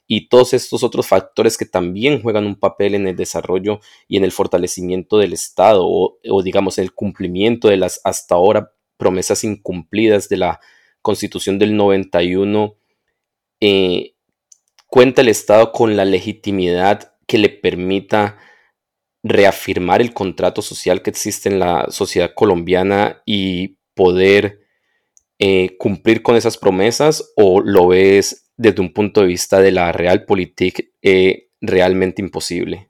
y 0.08 0.28
todos 0.28 0.54
estos 0.54 0.84
otros 0.84 1.08
factores 1.08 1.58
que 1.58 1.66
también 1.66 2.22
juegan 2.22 2.46
un 2.46 2.56
papel 2.56 2.96
en 2.96 3.08
el 3.08 3.16
desarrollo 3.16 3.80
y 4.08 4.18
en 4.18 4.24
el 4.24 4.32
fortalecimiento 4.32 5.18
del 5.18 5.34
Estado 5.34 5.84
o, 5.86 6.44
digamos 6.44 6.78
el 6.78 6.94
cumplimiento 6.94 7.70
de 7.70 7.78
las 7.78 8.02
hasta 8.04 8.36
ahora 8.36 8.74
promesas 8.98 9.44
incumplidas 9.44 10.30
de 10.30 10.38
la 10.38 10.60
Constitución 11.02 11.60
del 11.60 11.76
91, 11.76 12.76
eh, 13.60 14.14
cuenta 14.88 15.22
el 15.22 15.30
Estado 15.30 15.72
con 15.72 15.96
la 15.96 16.06
legitimidad 16.06 17.14
que 17.26 17.38
le 17.38 17.50
permita 17.50 18.38
reafirmar 19.24 20.02
el 20.02 20.14
contrato 20.14 20.62
social 20.62 21.02
que 21.02 21.10
existe 21.10 21.50
en 21.50 21.60
la 21.60 21.88
sociedad 21.90 22.32
colombiana 22.36 23.22
y 23.26 23.78
poder 23.96 24.60
eh, 25.40 25.76
cumplir 25.78 26.22
con 26.22 26.36
esas 26.36 26.58
promesas 26.58 27.32
o 27.36 27.62
lo 27.62 27.88
ves 27.88 28.44
desde 28.58 28.82
un 28.82 28.94
punto 28.94 29.22
de 29.22 29.28
vista 29.28 29.60
de 29.60 29.72
la 29.72 29.92
realpolitik 29.92 30.92
eh, 31.02 31.50
realmente 31.62 32.22
imposible? 32.22 32.90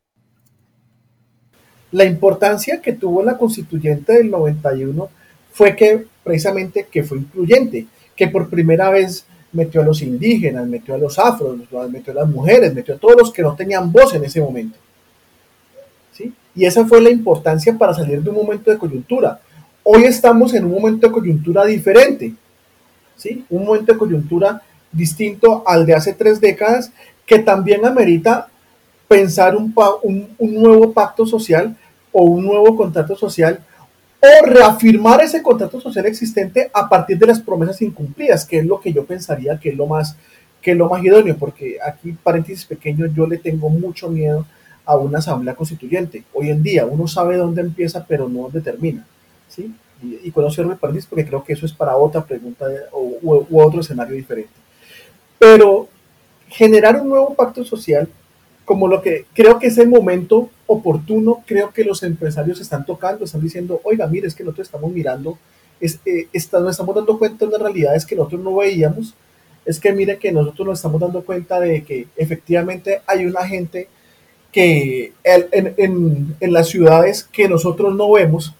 La 1.91 2.05
importancia 2.05 2.81
que 2.81 2.93
tuvo 2.93 3.23
la 3.23 3.37
constituyente 3.37 4.13
del 4.13 4.31
91 4.31 5.09
fue 5.51 5.75
que 5.75 6.05
precisamente 6.23 6.87
que 6.91 7.03
fue 7.03 7.19
incluyente, 7.19 7.85
que 8.15 8.27
por 8.27 8.49
primera 8.49 8.89
vez 8.89 9.25
metió 9.51 9.81
a 9.81 9.85
los 9.85 10.01
indígenas, 10.01 10.67
metió 10.67 10.95
a 10.95 10.97
los 10.97 11.19
afros, 11.19 11.55
metió 11.89 12.11
a 12.11 12.15
las 12.15 12.29
mujeres, 12.29 12.73
metió 12.73 12.95
a 12.95 12.97
todos 12.97 13.15
los 13.17 13.31
que 13.31 13.43
no 13.43 13.55
tenían 13.55 13.91
voz 13.91 14.15
en 14.15 14.23
ese 14.23 14.41
momento. 14.41 14.77
Y 16.55 16.65
esa 16.65 16.85
fue 16.85 17.01
la 17.01 17.09
importancia 17.09 17.75
para 17.77 17.93
salir 17.93 18.21
de 18.21 18.29
un 18.29 18.35
momento 18.35 18.69
de 18.69 18.77
coyuntura. 18.77 19.39
Hoy 19.83 20.03
estamos 20.03 20.53
en 20.53 20.65
un 20.65 20.71
momento 20.71 21.07
de 21.07 21.13
coyuntura 21.13 21.65
diferente, 21.65 22.33
¿sí? 23.17 23.43
Un 23.49 23.65
momento 23.65 23.93
de 23.93 23.99
coyuntura 23.99 24.61
distinto 24.91 25.63
al 25.65 25.85
de 25.85 25.95
hace 25.95 26.13
tres 26.13 26.39
décadas, 26.39 26.91
que 27.25 27.39
también 27.39 27.85
amerita 27.85 28.47
pensar 29.07 29.55
un, 29.55 29.73
un, 30.03 30.53
nuevo 30.53 30.93
pacto 30.93 31.25
social 31.25 31.75
o 32.11 32.23
un 32.23 32.45
nuevo 32.45 32.75
contrato 32.75 33.15
social 33.15 33.59
o 34.19 34.45
reafirmar 34.45 35.21
ese 35.21 35.41
contrato 35.41 35.81
social 35.81 36.05
existente 36.05 36.69
a 36.73 36.87
partir 36.87 37.17
de 37.17 37.27
las 37.27 37.41
promesas 37.41 37.81
incumplidas, 37.81 38.45
que 38.45 38.59
es 38.59 38.65
lo 38.65 38.79
que 38.79 38.93
yo 38.93 39.05
pensaría 39.05 39.59
que 39.59 39.69
es 39.69 39.75
lo 39.75 39.87
más, 39.87 40.15
que 40.61 40.71
es 40.71 40.77
lo 40.77 40.87
más 40.87 41.03
idóneo, 41.03 41.35
porque 41.37 41.77
aquí, 41.85 42.15
paréntesis 42.23 42.65
pequeño, 42.65 43.07
yo 43.07 43.27
le 43.27 43.37
tengo 43.37 43.69
mucho 43.69 44.09
miedo 44.09 44.45
a 44.85 44.95
una 44.97 45.19
asamblea 45.19 45.55
constituyente. 45.55 46.23
Hoy 46.33 46.49
en 46.49 46.61
día 46.61 46.85
uno 46.85 47.07
sabe 47.07 47.37
dónde 47.37 47.61
empieza, 47.61 48.05
pero 48.05 48.27
no 48.27 48.43
dónde 48.43 48.61
termina. 48.61 49.05
¿sí? 49.47 49.73
Y, 50.01 50.19
y 50.27 50.29
eso 50.29 50.51
cierro 50.51 50.77
porque 50.77 51.25
creo 51.25 51.43
que 51.43 51.53
eso 51.53 51.65
es 51.65 51.73
para 51.73 51.95
otra 51.95 52.25
pregunta 52.25 52.65
o, 52.91 53.17
u, 53.21 53.61
otro 53.61 53.81
escenario 53.81 54.15
diferente. 54.15 54.51
Pero 55.39 55.87
generar 56.49 56.99
un 57.01 57.09
nuevo 57.09 57.33
pacto 57.33 57.63
social, 57.63 58.07
como 58.65 58.87
lo 58.87 59.01
que 59.01 59.25
creo 59.33 59.59
que 59.59 59.67
es 59.67 59.77
el 59.77 59.87
momento 59.87 60.49
oportuno, 60.67 61.43
creo 61.45 61.71
que 61.71 61.83
los 61.83 62.03
empresarios 62.03 62.59
están 62.59 62.85
tocando, 62.85 63.25
están 63.25 63.41
diciendo, 63.41 63.81
oiga, 63.83 64.07
mire, 64.07 64.27
es 64.27 64.35
que 64.35 64.43
nosotros 64.43 64.67
estamos 64.67 64.91
mirando, 64.91 65.37
es, 65.79 65.99
eh, 66.05 66.27
nos 66.33 66.71
estamos 66.71 66.95
dando 66.95 67.17
cuenta 67.17 67.45
de 67.45 67.49
unas 67.49 67.61
realidades 67.61 68.05
que 68.05 68.15
nosotros 68.15 68.41
no 68.41 68.55
veíamos, 68.55 69.15
es 69.65 69.79
que 69.79 69.93
mire 69.93 70.17
que 70.17 70.31
nosotros 70.31 70.67
nos 70.67 70.79
estamos 70.79 70.99
dando 70.99 71.23
cuenta 71.23 71.59
de 71.59 71.83
que 71.83 72.07
efectivamente 72.17 73.01
hay 73.07 73.25
una 73.25 73.45
gente 73.47 73.87
que 74.53 75.13
en, 75.23 75.73
en, 75.77 76.35
en, 76.39 76.53
las 76.53 76.69
ciudades 76.69 77.23
que 77.23 77.49
nosotros 77.49 77.93
no 77.93 78.11
vemos, 78.11 78.53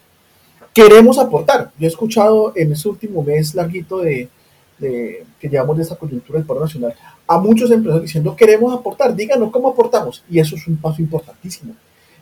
queremos 0.74 1.18
aportar. 1.20 1.72
Yo 1.80 1.86
he 1.86 1.89
escuchado 1.89 2.52
en 2.56 2.74
este 2.74 2.89
último 2.89 3.24
mes 3.24 3.54
larguito 3.54 4.00
de, 4.00 4.28
de 4.80 5.24
que 5.39 5.48
llevamos 5.48 5.78
de 5.78 5.84
esta 5.84 5.96
coyuntura 5.96 6.39
del 6.39 6.48
paro 6.48 6.62
nacional 6.62 6.96
a 7.28 7.38
muchos 7.38 7.72
empresarios 7.72 8.04
diciendo 8.04 8.36
queremos 8.36 8.74
aportar, 8.74 9.16
díganos 9.16 9.52
cómo 9.52 9.70
aportamos. 9.70 10.24
Y 10.30 10.39
eso 10.39 10.56
es 10.56 10.68
un 10.68 10.78
paso 10.78 11.02
importantísimo. 11.02 11.76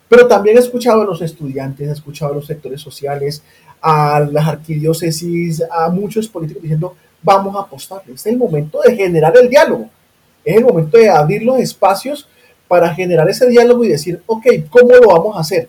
Pero 0.07 0.27
también 0.27 0.57
he 0.57 0.59
escuchado 0.59 1.01
a 1.01 1.05
los 1.05 1.21
estudiantes, 1.21 1.87
he 1.87 1.91
escuchado 1.91 2.33
a 2.33 2.35
los 2.35 2.45
sectores 2.45 2.81
sociales, 2.81 3.43
a 3.81 4.19
las 4.19 4.47
arquidiócesis, 4.47 5.63
a 5.71 5.89
muchos 5.89 6.27
políticos 6.27 6.63
diciendo 6.63 6.95
vamos 7.23 7.55
a 7.55 7.61
apostar. 7.61 8.03
Es 8.13 8.25
el 8.25 8.37
momento 8.37 8.81
de 8.85 8.95
generar 8.95 9.33
el 9.37 9.49
diálogo. 9.49 9.89
Es 10.43 10.57
el 10.57 10.65
momento 10.65 10.97
de 10.97 11.09
abrir 11.09 11.43
los 11.43 11.59
espacios 11.59 12.27
para 12.71 12.95
generar 12.95 13.29
ese 13.29 13.49
diálogo 13.49 13.83
y 13.83 13.89
decir, 13.89 14.21
ok, 14.27 14.45
¿cómo 14.69 14.93
lo 14.95 15.09
vamos 15.09 15.35
a 15.35 15.41
hacer? 15.41 15.67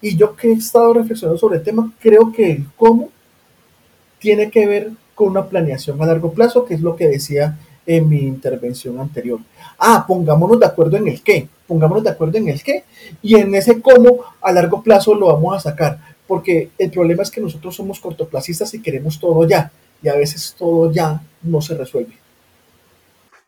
Y 0.00 0.16
yo 0.16 0.34
que 0.34 0.48
he 0.48 0.54
estado 0.54 0.94
reflexionando 0.94 1.38
sobre 1.38 1.58
el 1.58 1.62
tema, 1.62 1.92
creo 2.00 2.32
que 2.32 2.50
el 2.52 2.64
cómo 2.74 3.10
tiene 4.18 4.50
que 4.50 4.66
ver 4.66 4.92
con 5.14 5.28
una 5.28 5.44
planeación 5.44 6.00
a 6.00 6.06
largo 6.06 6.32
plazo, 6.32 6.64
que 6.64 6.72
es 6.72 6.80
lo 6.80 6.96
que 6.96 7.06
decía 7.06 7.58
en 7.84 8.08
mi 8.08 8.20
intervención 8.20 8.98
anterior. 8.98 9.40
Ah, 9.78 10.06
pongámonos 10.08 10.58
de 10.58 10.64
acuerdo 10.64 10.96
en 10.96 11.08
el 11.08 11.20
qué, 11.20 11.46
pongámonos 11.66 12.02
de 12.02 12.10
acuerdo 12.12 12.38
en 12.38 12.48
el 12.48 12.62
qué, 12.62 12.84
y 13.20 13.34
en 13.34 13.54
ese 13.54 13.82
cómo 13.82 14.20
a 14.40 14.50
largo 14.50 14.82
plazo 14.82 15.14
lo 15.14 15.26
vamos 15.26 15.54
a 15.54 15.60
sacar, 15.60 15.98
porque 16.26 16.70
el 16.78 16.90
problema 16.90 17.24
es 17.24 17.30
que 17.30 17.42
nosotros 17.42 17.76
somos 17.76 18.00
cortoplacistas 18.00 18.72
y 18.72 18.80
queremos 18.80 19.20
todo 19.20 19.46
ya, 19.46 19.70
y 20.02 20.08
a 20.08 20.14
veces 20.14 20.54
todo 20.58 20.90
ya 20.90 21.20
no 21.42 21.60
se 21.60 21.74
resuelve. 21.74 22.16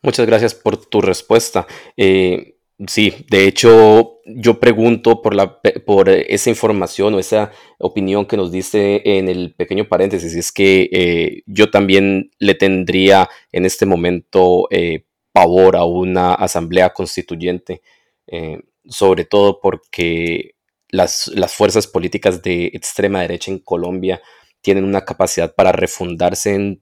Muchas 0.03 0.27
gracias 0.27 0.53
por 0.53 0.77
tu 0.77 1.01
respuesta. 1.01 1.65
Eh, 1.97 2.57
Sí, 2.87 3.25
de 3.29 3.47
hecho, 3.47 4.21
yo 4.25 4.59
pregunto 4.59 5.21
por, 5.21 5.35
la, 5.35 5.59
por 5.85 6.09
esa 6.09 6.49
información 6.49 7.13
o 7.13 7.19
esa 7.19 7.51
opinión 7.77 8.25
que 8.25 8.37
nos 8.37 8.51
diste 8.51 9.17
en 9.19 9.29
el 9.29 9.53
pequeño 9.53 9.87
paréntesis. 9.87 10.33
Es 10.33 10.51
que 10.51 10.89
eh, 10.91 11.43
yo 11.45 11.69
también 11.69 12.31
le 12.39 12.55
tendría 12.55 13.29
en 13.51 13.65
este 13.65 13.85
momento 13.85 14.67
eh, 14.71 15.05
pavor 15.31 15.75
a 15.75 15.83
una 15.85 16.33
asamblea 16.33 16.91
constituyente, 16.91 17.83
eh, 18.27 18.61
sobre 18.89 19.25
todo 19.25 19.59
porque 19.59 20.55
las, 20.89 21.27
las 21.27 21.53
fuerzas 21.53 21.85
políticas 21.85 22.41
de 22.41 22.67
extrema 22.73 23.21
derecha 23.21 23.51
en 23.51 23.59
Colombia 23.59 24.21
tienen 24.61 24.85
una 24.85 25.05
capacidad 25.05 25.53
para 25.53 25.71
refundarse 25.71 26.55
en 26.55 26.81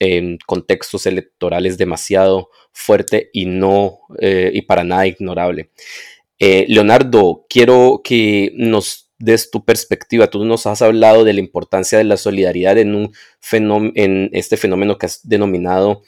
en 0.00 0.38
contextos 0.46 1.06
electorales 1.06 1.78
demasiado 1.78 2.50
fuerte 2.72 3.30
y 3.32 3.46
no 3.46 4.00
eh, 4.20 4.50
y 4.54 4.62
para 4.62 4.84
nada 4.84 5.06
ignorable. 5.06 5.70
Eh, 6.38 6.66
Leonardo, 6.68 7.46
quiero 7.48 8.02
que 8.04 8.52
nos 8.56 9.10
des 9.18 9.50
tu 9.50 9.64
perspectiva. 9.64 10.28
Tú 10.28 10.44
nos 10.44 10.66
has 10.66 10.82
hablado 10.82 11.24
de 11.24 11.32
la 11.32 11.40
importancia 11.40 11.98
de 11.98 12.04
la 12.04 12.16
solidaridad 12.16 12.78
en, 12.78 12.94
un 12.94 13.12
en 13.94 14.30
este 14.32 14.56
fenómeno 14.56 14.98
que 14.98 15.06
has 15.06 15.26
denominado 15.26 16.02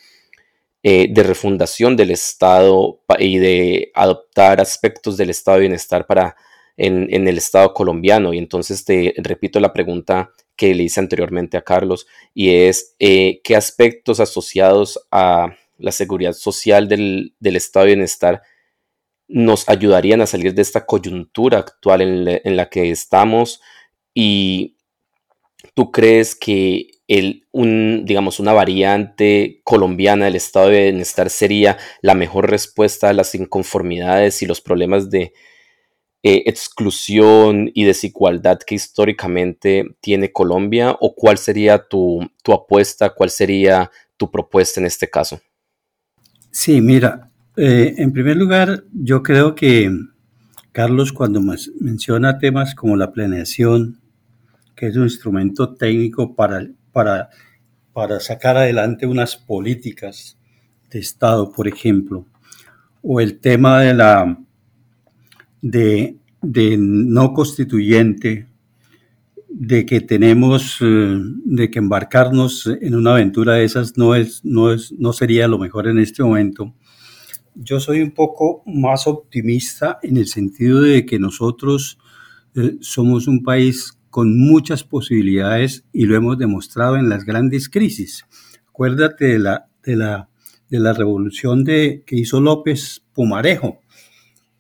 eh, 0.83 1.09
de 1.11 1.23
refundación 1.23 1.97
del 1.97 2.11
Estado 2.11 3.01
y 3.19 3.39
de 3.39 3.91
adoptar 3.95 4.61
aspectos 4.61 5.17
del 5.17 5.31
estado 5.31 5.57
de 5.57 5.63
bienestar 5.63 6.07
para 6.07 6.37
en, 6.79 7.13
en, 7.13 7.29
el 7.29 7.37
Estado 7.37 7.75
colombiano. 7.75 8.33
Y 8.33 8.39
entonces 8.39 8.87
te 8.87 9.13
repito 9.19 9.61
la 9.61 9.75
pregunta 9.75 10.33
que 10.59 10.75
le 10.75 10.83
hice 10.83 10.99
anteriormente 10.99 11.57
a 11.57 11.63
Carlos, 11.63 12.09
y 12.35 12.51
es 12.51 12.97
eh, 12.99 13.41
qué 13.45 13.55
aspectos 13.55 14.19
asociados 14.19 14.99
a 15.13 15.55
la 15.79 15.93
seguridad 15.93 16.33
social 16.33 16.89
del, 16.89 17.33
estado 17.41 17.87
de 17.87 17.93
bienestar 17.93 18.43
nos 19.29 19.69
ayudarían 19.69 20.21
a 20.21 20.27
salir 20.27 20.55
de 20.55 20.63
esta 20.63 20.85
coyuntura 20.85 21.59
actual 21.59 22.01
en, 22.43 22.57
la 22.57 22.69
que 22.69 22.91
estamos 22.91 23.61
y 24.15 24.77
tú 25.75 25.93
crees 25.93 26.35
que 26.35 26.89
el, 27.07 27.47
un, 27.53 28.05
digamos, 28.05 28.41
una 28.41 28.53
variante 28.53 29.61
colombiana 29.63 30.25
del 30.25 30.37
estado 30.37 30.71
de 30.71 30.85
bienestar 30.85 31.31
sería 31.31 31.79
la 32.01 32.15
mejor 32.15 32.51
respuesta 32.51 33.11
a 33.11 33.13
las 33.13 33.35
inconformidades 33.35 34.43
y 34.43 34.47
los 34.47 34.61
problemas 34.61 35.09
de, 35.11 35.35
eh, 36.21 36.43
exclusión 36.47 37.71
y 37.75 37.85
desigualdad 37.85 38.59
que 38.59 38.75
históricamente 38.75 39.97
tiene 40.01 40.33
Colombia 40.33 40.97
o 40.99 41.15
cuál 41.15 41.39
sería 41.39 41.87
tu, 41.87 42.29
apuesta, 42.53 43.11
cuál 43.11 43.31
sería 43.31 43.89
tu 44.17 44.29
propuesta 44.29 44.81
en 44.81 44.87
este 44.87 45.09
caso? 45.09 45.41
Sí, 46.51 46.81
mira, 46.81 47.31
eh, 47.57 47.95
en 47.99 48.13
primer 48.13 48.37
lugar, 48.37 48.83
yo 48.93 49.23
creo 49.23 49.55
que 49.55 49.93
Carlos 50.73 51.13
cuando 51.13 51.41
menciona 51.81 52.39
temas 52.39 52.75
como 52.75 52.97
la 52.97 53.13
planeación, 53.13 54.01
que 54.75 54.89
es 54.89 54.97
un 54.97 55.05
instrumento 55.05 55.75
técnico 55.77 56.35
para, 56.35 56.67
para, 56.91 57.29
para 57.93 58.19
sacar 58.19 58.57
adelante 58.57 59.07
unas 59.07 59.37
políticas 59.37 60.37
de 60.91 60.99
Estado, 60.99 61.53
por 61.53 61.69
ejemplo, 61.69 62.27
o 63.03 63.21
el 63.21 63.39
tema 63.39 63.83
de 63.83 63.95
la 63.95 64.37
de, 65.63 66.17
no 66.79 67.33
constituyente, 67.33 68.47
de 69.49 69.87
que 69.87 70.01
tenemos, 70.01 70.79
eh, 70.81 71.19
de 71.45 71.71
que 71.71 71.79
embarcarnos 71.79 72.67
en 72.67 72.95
una 72.95 73.13
aventura 73.13 73.55
de 73.55 73.65
esas 73.65 73.97
no, 73.97 74.15
es, 74.15 74.45
no, 74.45 74.73
es, 74.73 74.93
no 74.93 75.13
sería 75.13 75.49
lo 75.49 75.59
mejor 75.59 75.89
en 75.89 75.99
este 75.99 76.23
momento. 76.23 76.75
Yo 77.55 77.81
soy 77.81 78.03
un 78.03 78.13
poco 78.13 78.63
más 78.67 79.07
optimista 79.07 79.99
en 80.03 80.17
el 80.17 80.27
sentido 80.27 80.83
de 80.83 81.05
que 81.05 81.19
nosotros 81.19 81.99
eh, 82.55 82.77
somos 82.81 83.27
un 83.27 83.43
país 83.43 83.99
con 84.11 84.39
muchas 84.39 84.85
posibilidades 84.85 85.85
y 85.93 86.07
lo 86.07 86.17
hemos 86.17 86.39
demostrado 86.39 86.97
en 86.97 87.09
las 87.09 87.25
grandes 87.25 87.69
crisis. 87.69 88.25
Acuérdate 88.69 89.27
de 89.27 89.39
la, 89.39 89.69
de 89.83 89.97
la, 89.97 90.29
de 90.69 90.79
la 90.79 90.93
revolución 90.93 91.65
de, 91.65 92.05
que 92.07 92.17
hizo 92.17 92.41
López 92.41 93.03
Pumarejo 93.13 93.81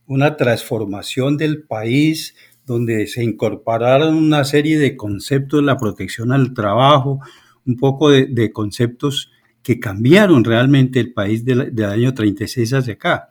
una 0.09 0.36
transformación 0.36 1.36
del 1.36 1.62
país 1.62 2.34
donde 2.66 3.06
se 3.06 3.22
incorporaron 3.22 4.14
una 4.14 4.44
serie 4.44 4.78
de 4.78 4.96
conceptos, 4.96 5.62
la 5.62 5.78
protección 5.78 6.32
al 6.32 6.54
trabajo, 6.54 7.20
un 7.66 7.76
poco 7.76 8.11
de, 8.11 8.50
conceptos 8.52 9.30
que 9.62 9.78
cambiaron 9.78 10.44
realmente 10.44 10.98
el 10.98 11.12
país 11.12 11.44
del, 11.44 11.84
año 11.84 12.14
36 12.14 12.72
hacia 12.72 12.94
acá. 12.94 13.28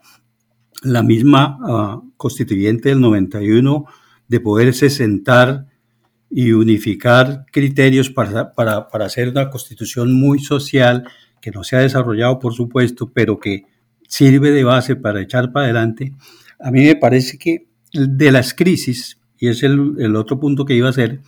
La 0.82 1.02
misma 1.02 1.58
ah, 1.62 2.00
constituyente 2.16 2.90
del 2.90 3.00
91 3.00 3.84
de 4.28 4.40
poderse 4.40 4.90
sentar 4.90 5.66
y 6.30 6.52
unificar 6.52 7.44
criterios 7.50 8.10
para, 8.10 8.52
para, 8.52 8.88
para 8.88 9.06
hacer 9.06 9.28
una 9.28 9.50
constitución 9.50 10.12
muy 10.12 10.38
social, 10.38 11.04
que 11.40 11.50
no 11.50 11.64
se 11.64 11.76
ha 11.76 11.80
desarrollado, 11.80 12.38
por 12.38 12.54
supuesto, 12.54 13.10
pero 13.12 13.40
que 13.40 13.64
sirve 14.06 14.50
de 14.52 14.64
base 14.64 14.94
para 14.94 15.20
echar 15.20 15.52
para 15.52 15.66
adelante 15.66 16.12
a 16.58 16.70
mí 16.70 16.84
me 16.84 16.96
parece 16.96 17.38
que 17.38 17.68
de 17.92 18.32
las 18.32 18.54
crisis, 18.54 19.18
y 19.38 19.48
es 19.48 19.62
el, 19.62 20.16
otro 20.16 20.40
punto 20.40 20.64
que 20.64 20.74
iba 20.74 20.88
a 20.88 20.90
hacer, 20.90 21.20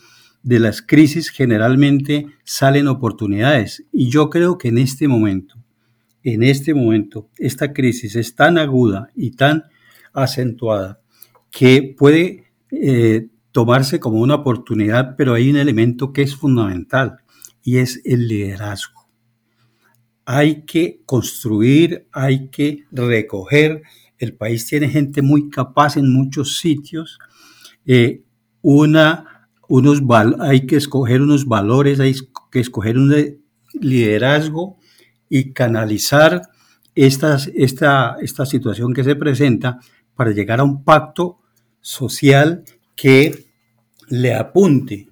de 0.43 0.59
las 0.59 0.83
crisis 0.83 1.31
generalmente 1.31 2.27
salen 2.45 2.89
oportunidades. 2.89 3.85
Y 3.93 4.11
yo 4.11 4.31
creo 4.31 4.59
que 4.59 4.69
en 4.69 4.79
este 4.79 5.07
momento, 5.07 5.57
en 6.23 6.43
este 6.43 6.75
momento, 6.75 7.29
esta 7.37 7.73
crisis 7.73 8.17
es 8.17 8.35
tan 8.35 8.59
aguda 8.59 9.11
y 9.15 9.33
tan 9.33 9.65
acentuada 10.13 11.01
que 11.51 11.95
puede 11.97 12.45
eh, 12.71 13.29
tomarse 13.53 14.01
como 14.01 14.21
una 14.21 14.37
oportunidad, 14.37 15.17
pero 15.17 15.35
hay 15.35 15.51
un 15.51 15.57
elemento 15.57 16.13
que 16.13 16.23
es 16.23 16.37
fundamental 16.37 17.19
y 17.63 17.79
es 17.79 18.01
el 18.05 18.29
liderazgo. 18.29 19.09
Hay 20.25 20.63
que 20.65 21.01
construir, 21.07 22.07
hay 22.13 22.49
que 22.49 22.85
recoger 22.93 23.83
el 24.21 24.35
país 24.35 24.67
tiene 24.67 24.89
gente 24.89 25.23
muy 25.23 25.49
capaz 25.49 25.97
en 25.97 26.13
muchos 26.13 26.59
sitios. 26.59 27.19
Eh, 27.87 28.23
una, 28.63 29.49
unos 29.67 30.03
hay 30.39 30.67
que 30.67 30.77
escoger 30.77 31.23
unos 31.23 31.47
valores, 31.47 31.99
hay 31.99 32.15
que 32.53 32.61
escoger 32.61 32.99
un 32.99 33.41
liderazgo 33.73 34.77
y 35.29 35.53
canalizar 35.53 36.43
esta, 36.95 37.39
esta 37.55 38.47
situación 38.47 38.93
que 38.93 39.05
se 39.05 39.17
presenta 39.17 39.79
para 40.15 40.33
llegar 40.33 40.61
a 40.61 40.65
un 40.65 40.85
pacto 40.85 41.39
social 41.81 42.63
que 42.95 43.47
le 44.11 44.35
apunte 44.35 45.09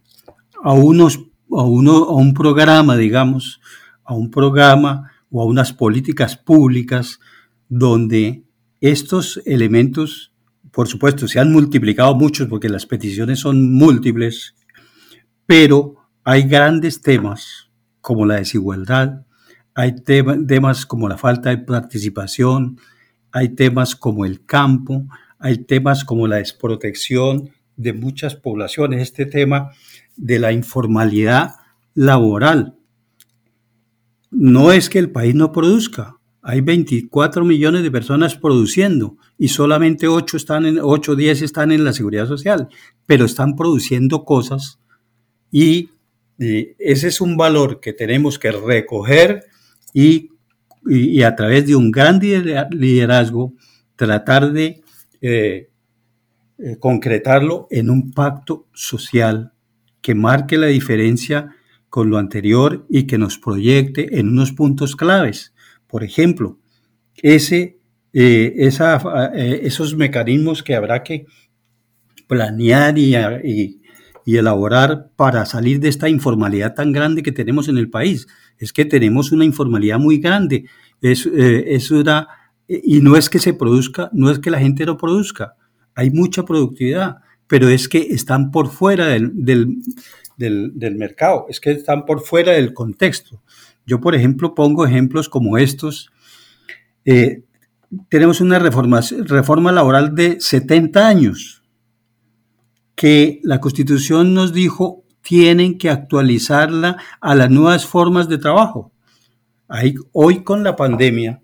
a, 0.63 0.75
unos, 0.75 1.19
a, 1.51 1.63
uno, 1.63 2.05
a 2.05 2.15
un 2.15 2.35
programa, 2.35 2.97
digamos, 2.97 3.61
a 4.05 4.13
un 4.13 4.31
programa 4.31 5.11
o 5.31 5.41
a 5.41 5.47
unas 5.47 5.73
políticas 5.73 6.37
públicas 6.37 7.21
donde 7.69 8.45
estos 8.81 9.41
elementos, 9.45 10.33
por 10.71 10.89
supuesto, 10.89 11.27
se 11.27 11.41
han 11.41 11.53
multiplicado 11.53 12.15
muchos 12.15 12.49
porque 12.49 12.69
las 12.69 12.87
peticiones 12.87 13.41
son 13.41 13.73
múltiples, 13.73 14.55
pero 15.47 15.97
hay 16.25 16.43
grandes 16.43 17.01
temas 17.01 17.71
como 18.01 18.27
la 18.27 18.37
desigualdad, 18.37 19.25
hay 19.75 19.95
temas 20.03 20.87
como 20.87 21.09
la 21.09 21.19
falta 21.19 21.51
de 21.51 21.59
participación, 21.59 22.79
hay 23.33 23.51
temas 23.51 23.97
como 23.97 24.25
el 24.25 24.45
campo, 24.45 25.07
hay 25.39 25.59
temas 25.59 26.05
como 26.05 26.27
la 26.27 26.37
desprotección 26.37 27.51
de 27.77 27.93
muchas 27.93 28.35
poblaciones, 28.35 29.03
este 29.03 29.25
tema 29.25 29.71
de 30.17 30.39
la 30.39 30.53
informalidad 30.53 31.57
laboral. 31.95 32.77
No 34.31 34.73
es 34.73 34.89
que 34.89 34.99
el 34.99 35.11
país 35.11 35.35
no 35.35 35.53
produzca, 35.53 36.18
hay 36.49 36.63
24 36.63 37.45
millones 37.45 37.83
de 37.83 37.91
personas 37.91 38.35
produciendo 38.35 39.19
y 39.37 39.49
solamente 39.49 40.09
8 40.09 40.39
están 40.39 40.65
en 40.65 40.79
8 40.81 41.13
o 41.13 41.15
10 41.15 41.43
están 41.43 41.73
en 41.73 41.85
la 41.85 41.93
seguridad 41.93 42.27
social, 42.27 42.71
pero 43.05 43.27
están 43.27 43.55
produciendo 43.55 44.25
cosas 44.25 44.81
y, 45.51 45.91
y 46.39 46.69
ese 46.79 47.09
es 47.09 47.21
un 47.21 47.37
valor 47.37 47.81
que 47.81 47.93
tenemos 47.93 48.39
que 48.39 48.51
recoger 48.51 49.45
y, 49.93 50.31
y, 50.87 51.21
a 51.21 51.37
través 51.37 51.67
de 51.67 51.77
un 51.77 51.91
gran 51.91 52.19
liderazgo 52.19 53.53
tratar 53.95 54.51
de 54.51 54.81
eh, 55.21 55.69
eh, 56.57 56.77
concretarlo 56.81 57.67
en 57.71 57.91
un 57.91 58.13
pacto 58.13 58.69
social 58.73 59.53
que 60.01 60.15
marque 60.15 60.57
la 60.57 60.69
diferencia 60.69 61.55
con 61.91 62.09
lo 62.09 62.17
anterior 62.17 62.87
y 62.89 63.07
que 63.07 63.19
nos 63.19 63.37
proyecte 63.37 64.19
en 64.19 64.29
unos 64.29 64.53
puntos 64.53 64.97
claves. 64.97 65.53
Por 65.89 66.05
ejemplo, 66.05 66.59
ese, 67.17 67.81
eh, 68.13 68.55
esa, 68.59 69.33
esos 69.35 69.97
mecanismos 69.97 70.63
que 70.63 70.77
habrá 70.77 71.03
que 71.03 71.27
planear 72.29 72.97
y, 72.99 73.81
elaborar 74.27 75.09
para 75.17 75.47
salir 75.47 75.81
de 75.81 75.89
esta 75.89 76.07
informalidad 76.11 76.75
tan 76.75 76.93
grande 76.93 77.23
que 77.23 77.33
tenemos 77.33 77.67
en 77.69 77.79
el 77.79 77.89
país 77.89 78.27
es 78.59 78.75
que 78.75 78.85
tenemos 78.85 79.33
una 79.33 79.47
informalidad 79.47 79.99
muy 79.99 80.19
grande. 80.19 80.67
Es, 81.01 81.27
eh, 81.27 81.79
una, 81.93 82.29
y 82.69 83.01
no 83.01 83.17
es 83.17 83.31
que 83.31 83.39
se 83.39 83.55
produzca, 83.55 84.11
no 84.13 84.31
es 84.31 84.39
que 84.39 84.51
la 84.51 84.59
gente 84.59 84.85
no 84.85 84.99
produzca, 84.99 85.55
hay 85.95 86.11
mucha 86.11 86.45
productividad, 86.45 87.17
pero 87.49 87.69
es 87.69 87.89
que 87.89 87.99
están 87.99 88.51
por 88.51 88.69
fuera 88.69 89.07
del, 89.09 89.79
mercado, 90.97 91.47
es 91.49 91.59
que 91.59 91.73
están 91.73 92.05
por 92.05 92.21
fuera 92.21 92.53
del 92.53 92.75
contexto. 92.75 93.43
Yo, 93.89 94.03
por 94.03 94.15
ejemplo, 94.15 94.55
pongo 94.55 94.85
ejemplos 94.85 95.31
como 95.31 95.57
estos. 95.57 96.11
Eh, 97.07 97.43
tenemos 98.11 98.43
una 98.43 98.59
reforma, 98.59 99.01
reforma 99.25 99.73
laboral 99.73 100.15
de 100.15 100.39
70 100.39 101.09
años 101.09 101.63
que 102.95 103.41
la 103.45 103.61
Constitución 103.61 104.35
nos 104.35 104.53
dijo 104.53 105.05
tienen 105.23 105.79
que 105.79 105.89
actualizarla 105.89 106.99
a 107.23 107.35
las 107.35 107.51
nuevas 107.51 107.87
formas 107.87 108.29
de 108.29 108.37
trabajo. 108.37 108.93
hoy 110.13 110.45
con 110.45 110.63
la 110.63 110.77
pandemia 110.77 111.41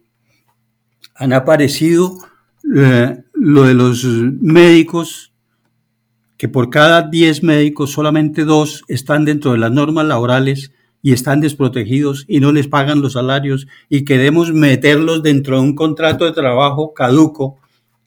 han 1.15 1.33
aparecido 1.33 2.19
eh, 2.77 3.23
lo 3.33 3.63
de 3.63 3.75
los 3.75 4.05
médicos, 4.05 5.33
que 6.37 6.49
por 6.49 6.69
cada 6.69 7.09
10 7.09 7.43
médicos 7.43 7.93
solamente 7.93 8.45
dos 8.45 8.85
están 8.89 9.25
dentro 9.25 9.53
de 9.53 9.59
las 9.59 9.73
normas 9.73 10.05
laborales 10.07 10.73
y 11.05 11.13
están 11.13 11.41
desprotegidos 11.41 12.25
y 12.29 12.41
no 12.41 12.51
les 12.51 12.67
pagan 12.67 13.03
los 13.03 13.13
salarios 13.13 13.67
y 13.91 14.07
queremos 14.07 14.55
meterlos 14.55 15.23
dentro 15.23 15.57
de 15.57 15.63
un 15.63 15.75
contrato 15.75 16.25
de 16.25 16.33
trabajo 16.33 16.95
caduco 16.95 17.59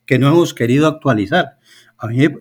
que 0.08 0.18
no 0.18 0.30
hemos 0.30 0.56
querido 0.56 0.88
actualizar. 0.88 1.60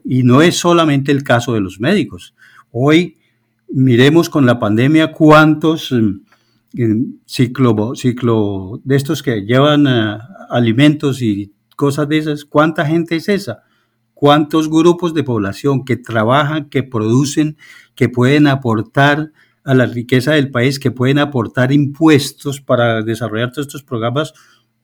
y 0.03 0.23
no 0.23 0.41
es 0.41 0.57
solamente 0.57 1.13
el 1.13 1.25
caso 1.25 1.53
de 1.53 1.61
los 1.61 1.79
médicos. 1.79 2.35
Hoy 2.71 3.19
miremos 3.69 4.31
con 4.31 4.47
la 4.47 4.59
pandemia 4.59 5.13
cuántos 5.13 5.93
eh, 5.93 7.05
ciclo, 7.27 7.95
ciclo 7.95 8.81
de 8.83 8.97
estos 8.97 9.23
que 9.23 9.43
llevan 9.43 9.87
eh, 9.87 10.19
alimentos 10.49 11.21
y 11.21 11.53
cosas 11.77 12.09
de 12.09 12.17
esas, 12.17 12.47
¿cuánta 12.47 12.87
gente 12.87 13.17
es 13.17 13.29
esa? 13.29 13.63
¿Cuántos 14.15 14.71
grupos 14.71 15.13
de 15.13 15.23
población 15.23 15.85
que 15.85 15.99
trabajan, 15.99 16.71
que 16.71 16.83
producen, 16.83 17.59
que 17.95 18.09
pueden 18.09 18.47
aportar 18.47 19.33
a 19.67 19.75
la 19.75 19.87
riqueza 19.87 20.33
del 20.33 20.51
país, 20.51 20.79
que 20.79 20.91
pueden 20.91 21.19
aportar 21.19 21.73
impuestos 21.73 22.61
para 22.61 23.03
desarrollar 23.03 23.51
todos 23.51 23.67
estos 23.67 23.83
programas, 23.83 24.33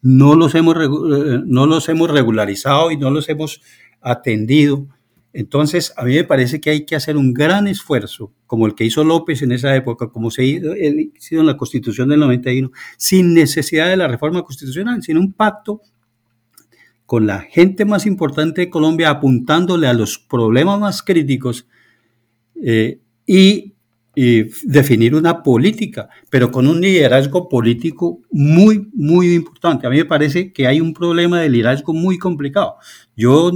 no 0.02 0.34
los 0.34 0.54
hemos, 0.56 0.76
eh, 0.76 1.40
no 1.46 1.66
los 1.66 1.88
hemos 1.88 2.10
regularizado 2.10 2.90
y 2.90 2.96
no 2.96 3.10
los 3.10 3.28
hemos 3.28 3.62
atendido? 4.00 4.88
Entonces, 5.32 5.94
a 5.96 6.04
mí 6.04 6.14
me 6.14 6.24
parece 6.24 6.60
que 6.60 6.70
hay 6.70 6.84
que 6.84 6.96
hacer 6.96 7.16
un 7.16 7.32
gran 7.32 7.68
esfuerzo, 7.68 8.32
como 8.46 8.66
el 8.66 8.74
que 8.74 8.84
hizo 8.84 9.04
López 9.04 9.40
en 9.42 9.52
esa 9.52 9.74
época, 9.74 10.08
como 10.08 10.30
se 10.30 10.44
hizo 10.44 10.74
en 10.74 11.46
la 11.46 11.56
Constitución 11.56 12.08
del 12.08 12.20
91, 12.20 12.70
sin 12.98 13.32
necesidad 13.32 13.88
de 13.88 13.96
la 13.96 14.08
reforma 14.08 14.42
constitucional, 14.42 15.02
sino 15.02 15.20
un 15.20 15.32
pacto 15.32 15.80
con 17.06 17.26
la 17.26 17.40
gente 17.40 17.84
más 17.84 18.04
importante 18.04 18.62
de 18.62 18.70
Colombia, 18.70 19.10
apuntándole 19.10 19.86
a 19.86 19.94
los 19.94 20.18
problemas 20.18 20.80
más 20.80 21.02
críticos 21.02 21.66
eh, 22.62 23.00
y, 23.26 23.74
y 24.14 24.44
definir 24.64 25.14
una 25.14 25.42
política, 25.42 26.08
pero 26.28 26.50
con 26.50 26.66
un 26.66 26.80
liderazgo 26.80 27.48
político 27.48 28.20
muy, 28.30 28.90
muy 28.92 29.34
importante. 29.34 29.86
A 29.86 29.90
mí 29.90 29.96
me 29.96 30.04
parece 30.04 30.52
que 30.52 30.66
hay 30.66 30.80
un 30.80 30.92
problema 30.92 31.40
de 31.40 31.48
liderazgo 31.48 31.94
muy 31.94 32.18
complicado. 32.18 32.76
Yo 33.16 33.52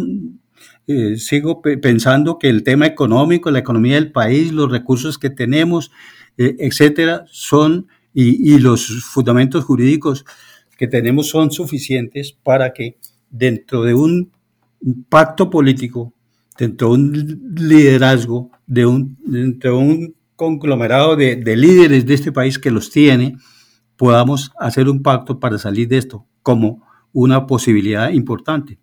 eh, 0.86 1.16
sigo 1.18 1.61
pensando 1.61 2.38
que 2.38 2.48
el 2.48 2.62
tema 2.62 2.86
económico, 2.86 3.50
la 3.50 3.59
economía 3.59 3.96
del 3.96 4.12
país, 4.12 4.52
los 4.52 4.70
recursos 4.70 5.18
que 5.18 5.30
tenemos, 5.30 5.90
eh, 6.38 6.57
etcétera, 6.59 7.24
son 7.30 7.88
y, 8.14 8.59
los 8.61 9.04
fundamentos 9.04 9.64
jurídicos 9.64 10.24
que 10.78 10.86
tenemos 10.86 11.28
son 11.28 11.50
suficientes 11.50 12.32
para 12.32 12.72
que 12.72 12.96
dentro 13.28 13.82
de 13.82 13.92
un 13.92 14.32
pacto 15.11 15.50
político, 15.50 16.14
dentro 16.59 16.88
de 16.88 16.94
un 16.94 17.54
liderazgo, 17.57 18.50
de 18.66 18.86
un, 18.86 19.18
dentro 19.22 19.72
de 19.72 19.76
un 19.76 20.16
conglomerado 20.37 21.16
de, 21.16 21.37
de 21.37 21.57
líderes 21.57 22.07
de 22.07 22.14
este 22.14 22.32
país 22.32 22.59
que 22.59 22.70
los 22.70 22.91
tiene, 22.91 23.37
podamos 23.97 24.53
hacer 24.59 24.89
un 24.89 25.03
pacto 25.03 25.41
para 25.41 25.59
salir 25.59 25.89
de 25.89 25.99
esto 25.99 26.26
como 26.43 26.87
una 27.12 27.47
posibilidad 27.47 28.11
importante. 28.11 28.78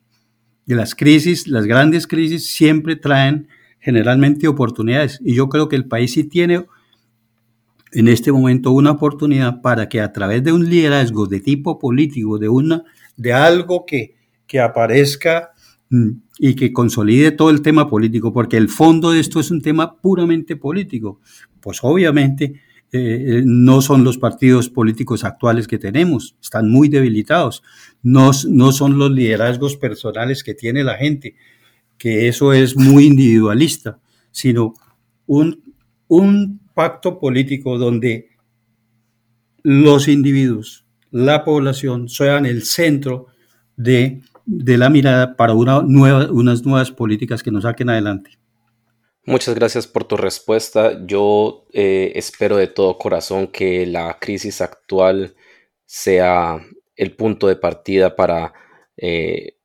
Las 0.65 0.95
crisis, 0.95 1.47
las 1.47 1.65
grandes 1.65 2.07
crisis 2.07 2.49
siempre 2.49 2.95
traen 2.95 3.47
generalmente 3.79 4.47
oportunidades. 4.47 5.19
Y 5.23 5.35
yo 5.35 5.49
creo 5.49 5.67
que 5.69 5.75
el 5.75 5.87
país 5.87 6.13
sí 6.13 6.23
tiene 6.23 6.65
en 7.91 8.07
este 8.07 8.31
momento 8.31 8.71
una 8.71 8.91
oportunidad 8.91 9.61
para 9.61 9.87
que 9.87 10.01
a 10.01 10.11
través 10.11 10.43
de 10.43 10.51
un 10.51 10.69
liderazgo 10.69 11.27
de 11.27 11.41
tipo 11.41 11.77
político, 11.77 12.39
de 12.39 12.49
una 12.49 12.83
de 13.17 13.33
algo 13.33 13.85
que, 13.85 14.15
que 14.47 14.59
aparezca 14.59 15.51
mm, 15.89 16.09
y 16.39 16.55
que 16.55 16.73
consolide 16.73 17.31
todo 17.31 17.49
el 17.49 17.61
tema 17.61 17.89
político, 17.89 18.33
porque 18.33 18.57
el 18.57 18.69
fondo 18.69 19.11
de 19.11 19.19
esto 19.19 19.39
es 19.39 19.51
un 19.51 19.61
tema 19.61 19.97
puramente 19.97 20.55
político. 20.55 21.19
Pues 21.59 21.79
obviamente 21.83 22.61
eh, 22.91 23.41
no 23.45 23.81
son 23.81 24.03
los 24.03 24.17
partidos 24.17 24.69
políticos 24.69 25.23
actuales 25.23 25.67
que 25.67 25.79
tenemos, 25.79 26.35
están 26.41 26.69
muy 26.69 26.89
debilitados, 26.89 27.63
no, 28.03 28.31
no 28.49 28.71
son 28.71 28.99
los 28.99 29.09
liderazgos 29.11 29.77
personales 29.77 30.43
que 30.43 30.53
tiene 30.53 30.83
la 30.83 30.95
gente, 30.95 31.35
que 31.97 32.27
eso 32.27 32.53
es 32.53 32.75
muy 32.75 33.05
individualista, 33.05 33.99
sino 34.29 34.73
un, 35.25 35.73
un 36.07 36.59
pacto 36.73 37.19
político 37.19 37.77
donde 37.77 38.29
los 39.63 40.07
individuos, 40.07 40.85
la 41.09 41.43
población, 41.43 42.09
sean 42.09 42.45
el 42.45 42.63
centro 42.63 43.27
de, 43.77 44.21
de 44.45 44.77
la 44.77 44.89
mirada 44.89 45.35
para 45.35 45.53
una 45.53 45.81
nueva, 45.81 46.31
unas 46.31 46.65
nuevas 46.65 46.91
políticas 46.91 47.43
que 47.43 47.51
nos 47.51 47.63
saquen 47.63 47.89
adelante. 47.89 48.31
Muchas 49.25 49.55
gracias 49.55 49.87
por 49.87 50.03
tu 50.03 50.17
respuesta. 50.17 50.99
Yo 51.05 51.65
eh, 51.71 52.11
espero 52.15 52.57
de 52.57 52.67
todo 52.67 52.97
corazón 52.97 53.47
que 53.47 53.85
la 53.85 54.17
crisis 54.19 54.59
actual 54.59 55.35
sea 55.85 56.59
el 56.97 57.15
punto 57.15 57.47
de 57.47 57.55
partida 57.55 58.17
para 58.17 58.53
eh, 58.97 59.55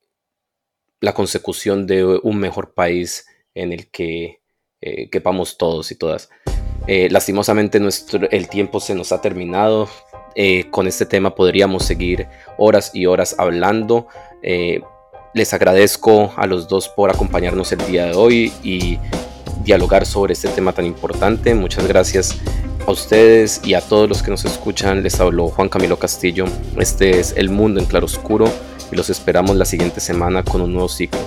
la 1.00 1.12
consecución 1.12 1.88
de 1.88 2.04
un 2.04 2.38
mejor 2.38 2.72
país 2.72 3.26
en 3.52 3.72
el 3.72 3.90
que 3.90 4.40
eh, 4.80 5.10
quepamos 5.10 5.58
todos 5.58 5.90
y 5.90 5.96
todas. 5.96 6.30
lastimosamente 6.86 7.80
nuestro, 7.80 8.30
el 8.30 8.48
tiempo 8.48 8.78
se 8.78 8.94
nos 8.94 9.10
ha 9.10 9.20
terminado. 9.20 9.88
con 10.70 10.86
este 10.86 11.04
tema 11.04 11.34
podríamos 11.34 11.84
seguir 11.84 12.28
horas 12.58 12.92
y 12.94 13.06
horas 13.06 13.34
hablando 13.38 14.06
Les 14.42 15.52
agradezco 15.52 16.32
a 16.36 16.46
los 16.46 16.68
dos 16.68 16.88
por 16.88 17.10
acompañarnos 17.10 17.70
el 17.72 17.86
día 17.86 18.06
de 18.06 18.14
hoy 18.14 18.52
y 18.62 18.98
dialogar 19.62 20.06
sobre 20.06 20.32
este 20.32 20.48
tema 20.48 20.72
tan 20.72 20.86
importante. 20.86 21.54
Muchas 21.54 21.86
gracias 21.86 22.36
a 22.86 22.90
ustedes 22.90 23.60
y 23.62 23.74
a 23.74 23.80
todos 23.80 24.08
los 24.08 24.22
que 24.22 24.30
nos 24.30 24.44
escuchan. 24.44 25.02
Les 25.02 25.20
habló 25.20 25.48
Juan 25.48 25.68
Camilo 25.68 25.98
Castillo. 25.98 26.46
Este 26.78 27.20
es 27.20 27.34
El 27.36 27.50
Mundo 27.50 27.78
en 27.80 27.86
Claroscuro 27.86 28.46
y 28.90 28.96
los 28.96 29.10
esperamos 29.10 29.56
la 29.56 29.64
siguiente 29.64 30.00
semana 30.00 30.42
con 30.42 30.62
un 30.62 30.72
nuevo 30.72 30.88
ciclo. 30.88 31.20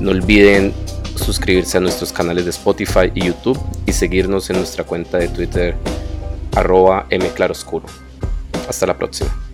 No 0.00 0.10
olviden 0.10 0.72
suscribirse 1.16 1.78
a 1.78 1.80
nuestros 1.80 2.12
canales 2.12 2.44
de 2.44 2.50
Spotify 2.50 3.10
y 3.14 3.26
YouTube 3.26 3.60
y 3.86 3.92
seguirnos 3.92 4.48
en 4.50 4.56
nuestra 4.56 4.84
cuenta 4.84 5.18
de 5.18 5.28
Twitter 5.28 5.76
arroba 6.54 7.06
mclaroscuro. 7.10 7.86
Hasta 8.68 8.86
la 8.86 8.96
próxima. 8.96 9.45